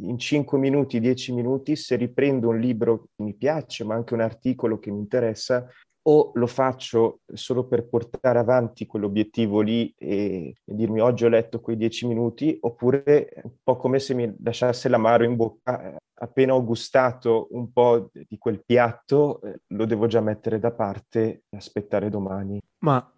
in 0.00 0.18
5 0.18 0.58
minuti, 0.58 0.98
10 0.98 1.34
minuti, 1.34 1.76
se 1.76 1.94
riprendo 1.94 2.48
un 2.48 2.58
libro 2.58 3.04
che 3.14 3.22
mi 3.22 3.34
piace, 3.34 3.84
ma 3.84 3.94
anche 3.94 4.14
un 4.14 4.20
articolo 4.20 4.80
che 4.80 4.90
mi 4.90 4.98
interessa, 4.98 5.64
o 6.10 6.32
lo 6.34 6.48
faccio 6.48 7.20
solo 7.32 7.68
per 7.68 7.86
portare 7.86 8.40
avanti 8.40 8.84
quell'obiettivo 8.84 9.60
lì 9.60 9.94
e, 9.96 10.56
e, 10.64 10.74
dirmi 10.74 11.00
oggi 11.00 11.24
ho 11.24 11.28
letto 11.28 11.60
quei 11.60 11.76
dieci 11.76 12.04
minuti, 12.04 12.58
oppure 12.60 13.30
un 13.44 13.52
po' 13.62 13.76
come 13.76 14.00
se 14.00 14.14
mi 14.14 14.34
lasciasse 14.42 14.88
l'amaro 14.88 15.22
in 15.22 15.36
bocca. 15.36 15.96
Appena 16.22 16.54
ho 16.54 16.64
gustato 16.64 17.46
un 17.52 17.72
po' 17.72 18.10
di 18.12 18.36
quel 18.38 18.62
piatto, 18.64 19.40
eh, 19.42 19.60
lo 19.68 19.86
devo 19.86 20.06
già 20.06 20.20
mettere 20.20 20.58
da 20.58 20.72
parte 20.72 21.44
e 21.48 21.56
aspettare 21.56 22.10
domani. 22.10 22.60
Ma 22.80 23.08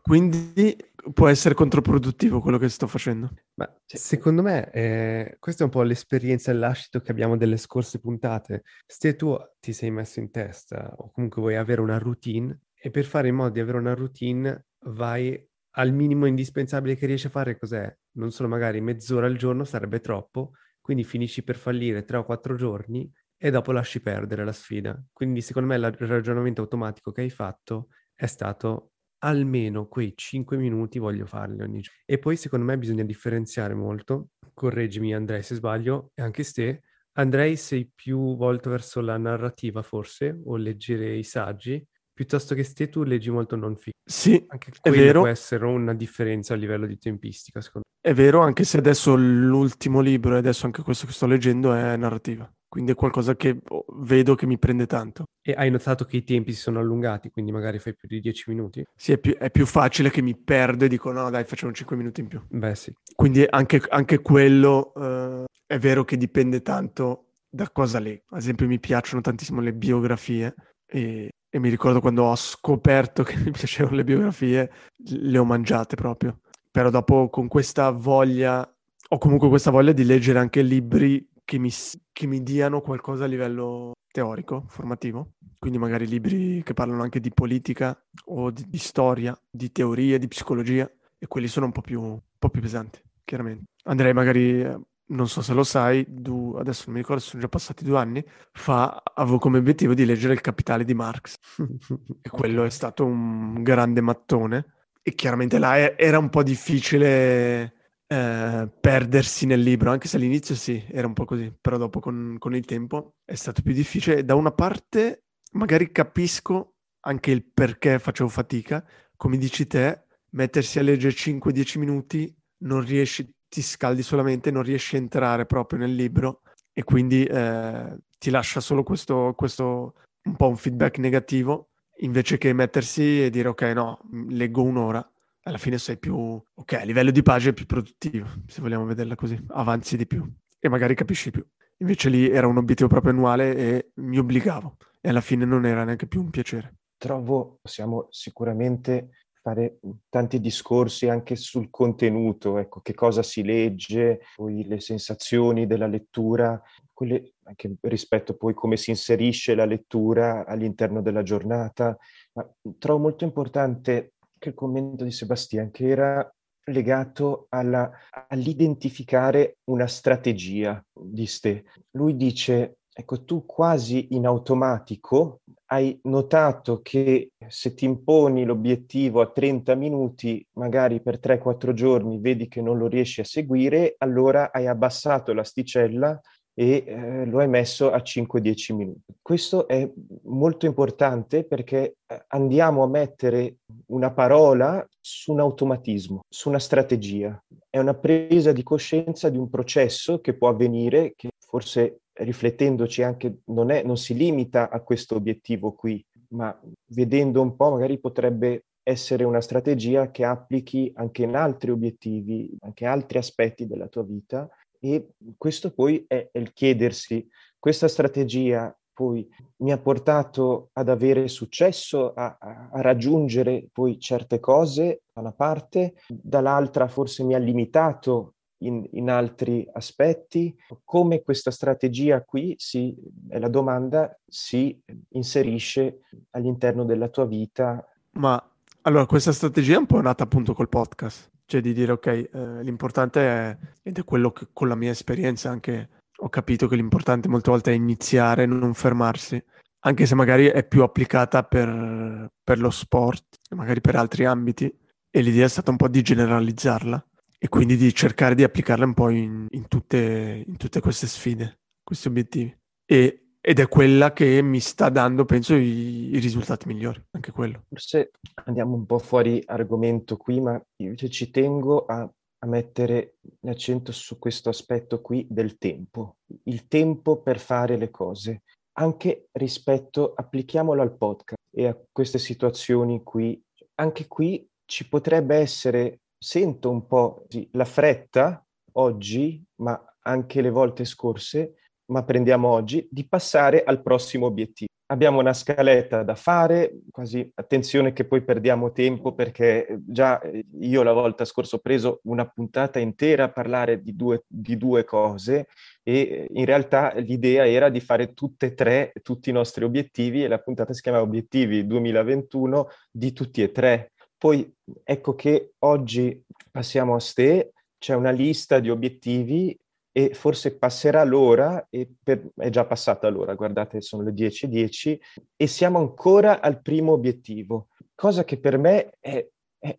quindi 0.00 0.76
può 1.12 1.28
essere 1.28 1.54
controproduttivo 1.54 2.40
quello 2.40 2.58
che 2.58 2.68
sto 2.68 2.86
facendo. 2.86 3.30
Ma 3.54 3.72
secondo 3.84 4.42
me 4.42 4.70
eh, 4.70 5.36
questa 5.38 5.62
è 5.62 5.64
un 5.64 5.72
po' 5.72 5.82
l'esperienza 5.82 6.50
e 6.50 6.54
l'ascito 6.54 7.00
che 7.00 7.10
abbiamo 7.10 7.36
delle 7.36 7.56
scorse 7.56 8.00
puntate. 8.00 8.62
Se 8.86 9.16
tu 9.16 9.36
ti 9.60 9.72
sei 9.72 9.90
messo 9.90 10.20
in 10.20 10.30
testa 10.30 10.94
o 10.96 11.10
comunque 11.10 11.40
vuoi 11.40 11.56
avere 11.56 11.80
una 11.80 11.98
routine 11.98 12.60
e 12.74 12.90
per 12.90 13.04
fare 13.04 13.28
in 13.28 13.34
modo 13.34 13.50
di 13.50 13.60
avere 13.60 13.78
una 13.78 13.94
routine 13.94 14.66
vai 14.86 15.46
al 15.72 15.92
minimo 15.92 16.26
indispensabile 16.26 16.96
che 16.96 17.06
riesci 17.06 17.26
a 17.26 17.30
fare 17.30 17.58
cos'è? 17.58 17.94
Non 18.12 18.30
solo 18.30 18.48
magari 18.48 18.80
mezz'ora 18.80 19.26
al 19.26 19.36
giorno 19.36 19.64
sarebbe 19.64 20.00
troppo, 20.00 20.52
quindi 20.80 21.04
finisci 21.04 21.42
per 21.42 21.56
fallire 21.56 22.04
tre 22.04 22.16
o 22.16 22.24
quattro 22.24 22.56
giorni 22.56 23.10
e 23.36 23.50
dopo 23.50 23.72
lasci 23.72 24.00
perdere 24.00 24.44
la 24.44 24.52
sfida. 24.52 25.00
Quindi 25.12 25.40
secondo 25.40 25.68
me 25.68 25.76
il 25.76 25.92
ragionamento 25.92 26.62
automatico 26.62 27.12
che 27.12 27.20
hai 27.20 27.30
fatto 27.30 27.88
è 28.14 28.26
stato 28.26 28.92
almeno 29.18 29.86
quei 29.86 30.12
5 30.16 30.56
minuti 30.56 30.98
voglio 30.98 31.26
farli 31.26 31.62
ogni 31.62 31.80
giorno. 31.80 32.00
E 32.04 32.18
poi 32.18 32.36
secondo 32.36 32.64
me 32.64 32.78
bisogna 32.78 33.04
differenziare 33.04 33.74
molto, 33.74 34.30
correggimi 34.54 35.14
Andrei 35.14 35.42
se 35.42 35.54
sbaglio, 35.54 36.10
e 36.14 36.22
anche 36.22 36.42
se 36.42 36.82
Andrei 37.12 37.56
sei 37.56 37.90
più 37.92 38.36
volto 38.36 38.70
verso 38.70 39.00
la 39.00 39.16
narrativa 39.16 39.82
forse, 39.82 40.40
o 40.44 40.56
leggere 40.56 41.16
i 41.16 41.24
saggi, 41.24 41.84
piuttosto 42.12 42.54
che 42.54 42.62
ste 42.62 42.88
tu 42.88 43.02
leggi 43.02 43.30
molto 43.30 43.56
non 43.56 43.74
fiction. 43.76 43.92
Sì, 44.04 44.44
anche 44.48 44.72
è 44.82 44.90
vero. 44.90 45.20
può 45.20 45.28
essere 45.28 45.64
una 45.66 45.94
differenza 45.94 46.54
a 46.54 46.56
livello 46.56 46.86
di 46.86 46.98
tempistica, 46.98 47.60
secondo 47.60 47.86
me. 47.86 47.87
È 48.00 48.14
vero, 48.14 48.40
anche 48.40 48.64
se 48.64 48.78
adesso 48.78 49.16
l'ultimo 49.16 50.00
libro 50.00 50.34
e 50.34 50.38
adesso 50.38 50.66
anche 50.66 50.82
questo 50.82 51.06
che 51.06 51.12
sto 51.12 51.26
leggendo 51.26 51.74
è 51.74 51.96
narrativa. 51.96 52.50
Quindi 52.68 52.92
è 52.92 52.94
qualcosa 52.94 53.34
che 53.34 53.60
oh, 53.68 53.84
vedo 54.00 54.34
che 54.34 54.46
mi 54.46 54.58
prende 54.58 54.86
tanto. 54.86 55.24
E 55.42 55.54
hai 55.56 55.70
notato 55.70 56.04
che 56.04 56.18
i 56.18 56.24
tempi 56.24 56.52
si 56.52 56.60
sono 56.60 56.78
allungati, 56.78 57.30
quindi 57.30 57.50
magari 57.50 57.78
fai 57.78 57.94
più 57.94 58.06
di 58.06 58.20
10 58.20 58.50
minuti? 58.50 58.84
Sì, 58.94 59.12
è 59.12 59.18
più, 59.18 59.34
è 59.36 59.50
più 59.50 59.64
facile 59.64 60.10
che 60.10 60.20
mi 60.20 60.36
perdo 60.38 60.84
e 60.84 60.88
dico 60.88 61.10
no 61.10 61.30
dai 61.30 61.44
facciamo 61.44 61.72
5 61.72 61.96
minuti 61.96 62.20
in 62.20 62.28
più. 62.28 62.42
Beh 62.48 62.74
sì. 62.74 62.92
Quindi 63.14 63.44
anche, 63.48 63.82
anche 63.88 64.20
quello 64.20 64.92
uh, 64.94 65.44
è 65.66 65.78
vero 65.78 66.04
che 66.04 66.16
dipende 66.18 66.60
tanto 66.60 67.28
da 67.48 67.70
cosa 67.70 67.98
leggo. 67.98 68.24
Ad 68.30 68.38
esempio 68.38 68.66
mi 68.66 68.78
piacciono 68.78 69.22
tantissimo 69.22 69.60
le 69.62 69.72
biografie 69.72 70.54
e, 70.86 71.30
e 71.48 71.58
mi 71.58 71.70
ricordo 71.70 72.00
quando 72.00 72.24
ho 72.24 72.36
scoperto 72.36 73.22
che 73.24 73.36
mi 73.38 73.50
piacevano 73.50 73.96
le 73.96 74.04
biografie, 74.04 74.70
le 74.96 75.38
ho 75.38 75.44
mangiate 75.44 75.96
proprio. 75.96 76.40
Però 76.78 76.90
dopo 76.90 77.28
con 77.28 77.48
questa 77.48 77.90
voglia, 77.90 78.60
ho 79.08 79.18
comunque 79.18 79.48
questa 79.48 79.72
voglia 79.72 79.90
di 79.90 80.04
leggere 80.04 80.38
anche 80.38 80.62
libri 80.62 81.28
che 81.44 81.58
mi, 81.58 81.72
che 82.12 82.26
mi 82.28 82.40
diano 82.44 82.82
qualcosa 82.82 83.24
a 83.24 83.26
livello 83.26 83.94
teorico, 84.12 84.62
formativo. 84.68 85.32
Quindi 85.58 85.76
magari 85.76 86.06
libri 86.06 86.62
che 86.62 86.74
parlano 86.74 87.02
anche 87.02 87.18
di 87.18 87.32
politica 87.34 88.00
o 88.26 88.52
di, 88.52 88.64
di 88.68 88.78
storia, 88.78 89.36
di 89.50 89.72
teoria, 89.72 90.18
di 90.18 90.28
psicologia. 90.28 90.88
E 91.18 91.26
quelli 91.26 91.48
sono 91.48 91.66
un 91.66 91.72
po' 91.72 91.80
più, 91.80 92.00
un 92.00 92.20
po 92.38 92.48
più 92.48 92.60
pesanti, 92.60 93.02
chiaramente. 93.24 93.64
Andrei 93.82 94.12
magari 94.12 94.62
eh, 94.62 94.78
non 95.06 95.26
so 95.26 95.42
se 95.42 95.54
lo 95.54 95.64
sai, 95.64 96.04
du, 96.06 96.54
adesso 96.60 96.84
non 96.86 96.94
mi 96.94 97.00
ricordo, 97.00 97.20
sono 97.20 97.42
già 97.42 97.48
passati 97.48 97.82
due 97.82 97.98
anni, 97.98 98.24
fa, 98.52 99.02
avevo 99.14 99.38
come 99.38 99.58
obiettivo 99.58 99.94
di 99.94 100.04
leggere 100.04 100.34
Il 100.34 100.40
Capitale 100.40 100.84
di 100.84 100.94
Marx. 100.94 101.38
e 102.22 102.30
quello 102.30 102.62
è 102.62 102.70
stato 102.70 103.04
un 103.04 103.64
grande 103.64 104.00
mattone. 104.00 104.74
E 105.08 105.14
chiaramente 105.14 105.58
là 105.58 105.96
era 105.96 106.18
un 106.18 106.28
po' 106.28 106.42
difficile 106.42 107.72
eh, 108.06 108.68
perdersi 108.78 109.46
nel 109.46 109.62
libro, 109.62 109.90
anche 109.90 110.06
se 110.06 110.18
all'inizio 110.18 110.54
sì, 110.54 110.84
era 110.86 111.06
un 111.06 111.14
po' 111.14 111.24
così, 111.24 111.50
però 111.58 111.78
dopo 111.78 111.98
con, 111.98 112.36
con 112.38 112.54
il 112.54 112.66
tempo 112.66 113.14
è 113.24 113.34
stato 113.34 113.62
più 113.62 113.72
difficile. 113.72 114.22
Da 114.22 114.34
una 114.34 114.52
parte 114.52 115.22
magari 115.52 115.90
capisco 115.92 116.74
anche 117.06 117.30
il 117.30 117.42
perché 117.42 117.98
facevo 117.98 118.28
fatica, 118.28 118.84
come 119.16 119.38
dici 119.38 119.66
te, 119.66 120.02
mettersi 120.32 120.78
a 120.78 120.82
leggere 120.82 121.14
5-10 121.14 121.78
minuti, 121.78 122.36
non 122.64 122.84
riesci, 122.84 123.34
ti 123.48 123.62
scaldi 123.62 124.02
solamente, 124.02 124.50
non 124.50 124.62
riesci 124.62 124.96
a 124.96 124.98
entrare 124.98 125.46
proprio 125.46 125.78
nel 125.78 125.94
libro 125.94 126.42
e 126.70 126.84
quindi 126.84 127.24
eh, 127.24 127.96
ti 128.18 128.28
lascia 128.28 128.60
solo 128.60 128.82
questo, 128.82 129.32
questo 129.34 129.94
un 130.24 130.36
po' 130.36 130.48
un 130.48 130.56
feedback 130.58 130.98
negativo 130.98 131.70
invece 132.00 132.38
che 132.38 132.52
mettersi 132.52 133.24
e 133.24 133.30
dire 133.30 133.48
ok 133.48 133.62
no, 133.74 134.00
leggo 134.28 134.62
un'ora 134.62 135.06
alla 135.48 135.58
fine 135.58 135.78
sei 135.78 135.96
più, 135.98 136.14
ok, 136.14 136.72
a 136.74 136.84
livello 136.84 137.10
di 137.10 137.22
pagina 137.22 137.52
è 137.52 137.54
più 137.54 137.64
produttivo, 137.64 138.26
se 138.46 138.60
vogliamo 138.60 138.84
vederla 138.84 139.14
così, 139.14 139.38
avanzi 139.48 139.96
di 139.96 140.06
più 140.06 140.30
e 140.58 140.68
magari 140.68 140.94
capisci 140.94 141.30
più. 141.30 141.44
Invece 141.78 142.10
lì 142.10 142.28
era 142.28 142.46
un 142.46 142.58
obiettivo 142.58 142.88
proprio 142.88 143.12
annuale 143.12 143.56
e 143.56 143.90
mi 143.94 144.18
obbligavo 144.18 144.76
e 145.00 145.08
alla 145.08 145.20
fine 145.20 145.44
non 145.44 145.64
era 145.64 145.84
neanche 145.84 146.06
più 146.06 146.20
un 146.20 146.30
piacere. 146.30 146.74
Trovo, 146.98 147.58
possiamo 147.62 148.08
sicuramente 148.10 149.10
fare 149.40 149.78
tanti 150.08 150.40
discorsi 150.40 151.08
anche 151.08 151.36
sul 151.36 151.70
contenuto, 151.70 152.58
ecco, 152.58 152.80
che 152.80 152.92
cosa 152.92 153.22
si 153.22 153.42
legge, 153.42 154.20
poi 154.34 154.66
le 154.66 154.80
sensazioni 154.80 155.66
della 155.66 155.86
lettura, 155.86 156.60
quelle 156.92 157.34
anche 157.48 157.76
rispetto 157.82 158.36
poi 158.36 158.52
come 158.52 158.76
si 158.76 158.90
inserisce 158.90 159.54
la 159.54 159.64
lettura 159.64 160.44
all'interno 160.46 161.00
della 161.00 161.22
giornata. 161.22 161.96
Ma 162.34 162.48
trovo 162.78 163.00
molto 163.00 163.24
importante 163.24 164.12
anche 164.20 164.50
il 164.50 164.54
commento 164.54 165.04
di 165.04 165.10
Sebastian, 165.10 165.70
che 165.70 165.88
era 165.88 166.32
legato 166.66 167.46
alla, 167.48 167.90
all'identificare 168.28 169.58
una 169.64 169.86
strategia 169.86 170.84
di 170.92 171.26
ste. 171.26 171.64
Lui 171.92 172.14
dice, 172.14 172.80
ecco, 172.92 173.24
tu 173.24 173.46
quasi 173.46 174.08
in 174.10 174.26
automatico 174.26 175.40
hai 175.70 175.98
notato 176.02 176.80
che 176.82 177.30
se 177.48 177.72
ti 177.72 177.86
imponi 177.86 178.44
l'obiettivo 178.44 179.22
a 179.22 179.30
30 179.30 179.74
minuti, 179.74 180.46
magari 180.56 181.00
per 181.00 181.18
3-4 181.18 181.72
giorni 181.72 182.20
vedi 182.20 182.46
che 182.46 182.60
non 182.60 182.76
lo 182.76 182.86
riesci 182.86 183.22
a 183.22 183.24
seguire, 183.24 183.94
allora 183.96 184.52
hai 184.52 184.66
abbassato 184.66 185.32
l'asticella 185.32 186.20
e 186.58 186.82
eh, 186.84 187.24
lo 187.26 187.38
hai 187.38 187.46
messo 187.46 187.92
a 187.92 187.98
5-10 187.98 188.74
minuti. 188.74 189.14
Questo 189.22 189.68
è 189.68 189.88
molto 190.24 190.66
importante 190.66 191.44
perché 191.44 191.98
eh, 192.04 192.24
andiamo 192.28 192.82
a 192.82 192.88
mettere 192.88 193.58
una 193.86 194.10
parola 194.10 194.84
su 195.00 195.30
un 195.30 195.38
automatismo, 195.38 196.22
su 196.28 196.48
una 196.48 196.58
strategia. 196.58 197.40
È 197.70 197.78
una 197.78 197.94
presa 197.94 198.50
di 198.50 198.64
coscienza 198.64 199.28
di 199.28 199.38
un 199.38 199.48
processo 199.48 200.20
che 200.20 200.34
può 200.34 200.48
avvenire, 200.48 201.12
che 201.14 201.28
forse 201.38 202.00
riflettendoci 202.14 203.04
anche 203.04 203.38
non, 203.44 203.70
è, 203.70 203.84
non 203.84 203.96
si 203.96 204.14
limita 204.14 204.68
a 204.68 204.80
questo 204.80 205.14
obiettivo 205.14 205.74
qui, 205.74 206.04
ma 206.30 206.60
vedendo 206.86 207.40
un 207.40 207.54
po' 207.54 207.70
magari 207.70 208.00
potrebbe 208.00 208.64
essere 208.82 209.22
una 209.22 209.40
strategia 209.40 210.10
che 210.10 210.24
applichi 210.24 210.90
anche 210.96 211.22
in 211.22 211.36
altri 211.36 211.70
obiettivi, 211.70 212.50
anche 212.62 212.84
altri 212.84 213.18
aspetti 213.18 213.68
della 213.68 213.86
tua 213.86 214.02
vita 214.02 214.48
e 214.78 215.08
questo 215.36 215.72
poi 215.72 216.04
è, 216.06 216.30
il 216.32 216.52
chiedersi, 216.52 217.26
questa 217.58 217.88
strategia 217.88 218.74
poi 218.98 219.28
mi 219.58 219.70
ha 219.70 219.78
portato 219.78 220.70
ad 220.72 220.88
avere 220.88 221.28
successo, 221.28 222.12
a, 222.14 222.36
a, 222.40 222.80
raggiungere 222.80 223.68
poi 223.72 224.00
certe 224.00 224.40
cose 224.40 225.02
da 225.12 225.20
una 225.20 225.32
parte, 225.32 225.94
dall'altra 226.08 226.88
forse 226.88 227.22
mi 227.22 227.34
ha 227.34 227.38
limitato 227.38 228.34
in, 228.58 228.84
in 228.92 229.08
altri 229.08 229.68
aspetti. 229.72 230.52
Come 230.82 231.22
questa 231.22 231.52
strategia 231.52 232.24
qui, 232.24 232.56
si, 232.58 232.96
è 233.28 233.38
la 233.38 233.48
domanda, 233.48 234.18
si 234.26 234.76
inserisce 235.10 236.00
all'interno 236.30 236.84
della 236.84 237.08
tua 237.08 237.24
vita? 237.24 237.84
Ma 238.12 238.42
allora 238.82 239.06
questa 239.06 239.30
strategia 239.32 239.74
è 239.74 239.78
un 239.78 239.86
po' 239.86 240.00
nata 240.00 240.24
appunto 240.24 240.54
col 240.54 240.68
podcast. 240.68 241.30
Cioè 241.50 241.62
di 241.62 241.72
dire, 241.72 241.92
ok, 241.92 242.06
eh, 242.06 242.28
l'importante 242.62 243.20
è, 243.20 243.58
ed 243.82 243.96
è 243.96 244.04
quello 244.04 244.32
che 244.32 244.48
con 244.52 244.68
la 244.68 244.74
mia 244.74 244.90
esperienza 244.90 245.48
anche 245.48 245.88
ho 246.14 246.28
capito 246.28 246.68
che 246.68 246.76
l'importante 246.76 247.26
molte 247.26 247.50
volte 247.50 247.70
è 247.70 247.74
iniziare, 247.74 248.44
non 248.44 248.74
fermarsi, 248.74 249.42
anche 249.80 250.04
se 250.04 250.14
magari 250.14 250.44
è 250.48 250.62
più 250.66 250.82
applicata 250.82 251.44
per, 251.44 252.30
per 252.44 252.58
lo 252.58 252.68
sport, 252.68 253.38
magari 253.56 253.80
per 253.80 253.96
altri 253.96 254.26
ambiti, 254.26 254.70
e 255.10 255.20
l'idea 255.22 255.46
è 255.46 255.48
stata 255.48 255.70
un 255.70 255.78
po' 255.78 255.88
di 255.88 256.02
generalizzarla 256.02 257.02
e 257.38 257.48
quindi 257.48 257.78
di 257.78 257.94
cercare 257.94 258.34
di 258.34 258.42
applicarla 258.42 258.84
un 258.84 258.92
po' 258.92 259.08
in, 259.08 259.46
in, 259.48 259.68
tutte, 259.68 260.44
in 260.46 260.56
tutte 260.58 260.80
queste 260.80 261.06
sfide, 261.06 261.60
questi 261.82 262.08
obiettivi. 262.08 262.54
E 262.84 263.27
ed 263.40 263.60
è 263.60 263.68
quella 263.68 264.12
che 264.12 264.42
mi 264.42 264.60
sta 264.60 264.88
dando, 264.88 265.24
penso, 265.24 265.54
i, 265.54 266.14
i, 266.14 266.18
risultati 266.18 266.66
migliori, 266.66 267.02
anche 267.12 267.32
quello. 267.32 267.64
Forse 267.68 268.10
andiamo 268.44 268.74
un 268.74 268.84
po' 268.86 268.98
fuori 268.98 269.42
argomento 269.46 270.16
qui, 270.16 270.40
ma 270.40 270.60
io 270.76 270.94
ci 270.94 271.30
tengo 271.30 271.84
a, 271.86 272.00
a 272.00 272.46
mettere 272.46 273.14
l'accento 273.40 273.92
su 273.92 274.18
questo 274.18 274.48
aspetto 274.48 275.00
qui 275.00 275.26
del 275.30 275.56
tempo, 275.56 276.16
il 276.44 276.66
tempo 276.66 277.20
per 277.22 277.38
fare 277.38 277.76
le 277.76 277.90
cose, 277.90 278.42
anche 278.78 279.28
rispetto, 279.32 280.14
applichiamolo 280.14 280.82
al 280.82 280.96
podcast 280.96 281.40
e 281.50 281.66
a 281.66 281.78
queste 281.90 282.18
situazioni 282.18 283.02
qui, 283.02 283.40
anche 283.76 284.06
qui 284.06 284.46
ci 284.64 284.88
potrebbe 284.88 285.36
essere, 285.36 286.00
sento 286.18 286.70
un 286.70 286.86
po' 286.86 287.26
la 287.52 287.64
fretta 287.64 288.44
oggi, 288.72 289.42
ma 289.62 289.82
anche 290.02 290.40
le 290.40 290.50
volte 290.50 290.84
scorse, 290.84 291.54
ma 291.88 292.04
prendiamo 292.04 292.48
oggi, 292.48 292.86
di 292.90 293.06
passare 293.06 293.64
al 293.64 293.82
prossimo 293.82 294.26
obiettivo. 294.26 294.66
Abbiamo 294.90 295.20
una 295.20 295.34
scaletta 295.34 296.02
da 296.02 296.14
fare, 296.14 296.80
quasi 296.90 297.30
attenzione 297.34 297.92
che 297.92 298.06
poi 298.06 298.22
perdiamo 298.22 298.72
tempo 298.72 299.12
perché 299.12 299.80
già 299.84 300.18
io 300.60 300.82
la 300.82 300.92
volta 300.92 301.26
scorsa 301.26 301.56
ho 301.56 301.58
preso 301.58 302.00
una 302.04 302.26
puntata 302.26 302.78
intera 302.78 303.24
a 303.24 303.30
parlare 303.30 303.82
di 303.82 303.94
due, 303.94 304.24
di 304.26 304.56
due 304.56 304.84
cose 304.84 305.48
e 305.82 306.26
in 306.30 306.44
realtà 306.46 306.94
l'idea 306.94 307.46
era 307.46 307.68
di 307.68 307.80
fare 307.80 308.14
tutte 308.14 308.46
e 308.46 308.54
tre, 308.54 308.92
tutti 309.02 309.28
i 309.28 309.34
nostri 309.34 309.64
obiettivi 309.64 310.24
e 310.24 310.28
la 310.28 310.38
puntata 310.38 310.72
si 310.72 310.80
chiama 310.80 311.02
Obiettivi 311.02 311.66
2021 311.66 312.68
di 312.90 313.12
tutti 313.12 313.42
e 313.42 313.52
tre. 313.52 313.92
Poi 314.16 314.50
ecco 314.84 315.14
che 315.14 315.52
oggi 315.58 316.24
passiamo 316.50 316.94
a 316.94 317.00
ste, 317.00 317.52
c'è 317.78 317.94
una 317.94 318.10
lista 318.10 318.58
di 318.58 318.70
obiettivi 318.70 319.54
e 319.92 320.14
forse 320.14 320.56
passerà 320.56 321.02
l'ora, 321.04 321.66
e 321.70 321.88
per, 322.02 322.30
è 322.36 322.50
già 322.50 322.64
passata 322.64 323.08
l'ora, 323.08 323.34
guardate 323.34 323.80
sono 323.80 324.02
le 324.02 324.12
10.10, 324.12 324.98
e 325.36 325.46
siamo 325.46 325.78
ancora 325.78 326.40
al 326.40 326.60
primo 326.62 326.92
obiettivo, 326.92 327.68
cosa 327.94 328.24
che 328.24 328.38
per 328.38 328.58
me 328.58 328.90
è, 329.00 329.26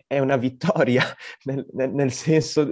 è, 0.08 0.20
una 0.20 0.38
vittoria, 0.38 1.04
nel, 1.46 1.66
nel, 1.74 1.92
nel 1.92 2.12
senso 2.12 2.68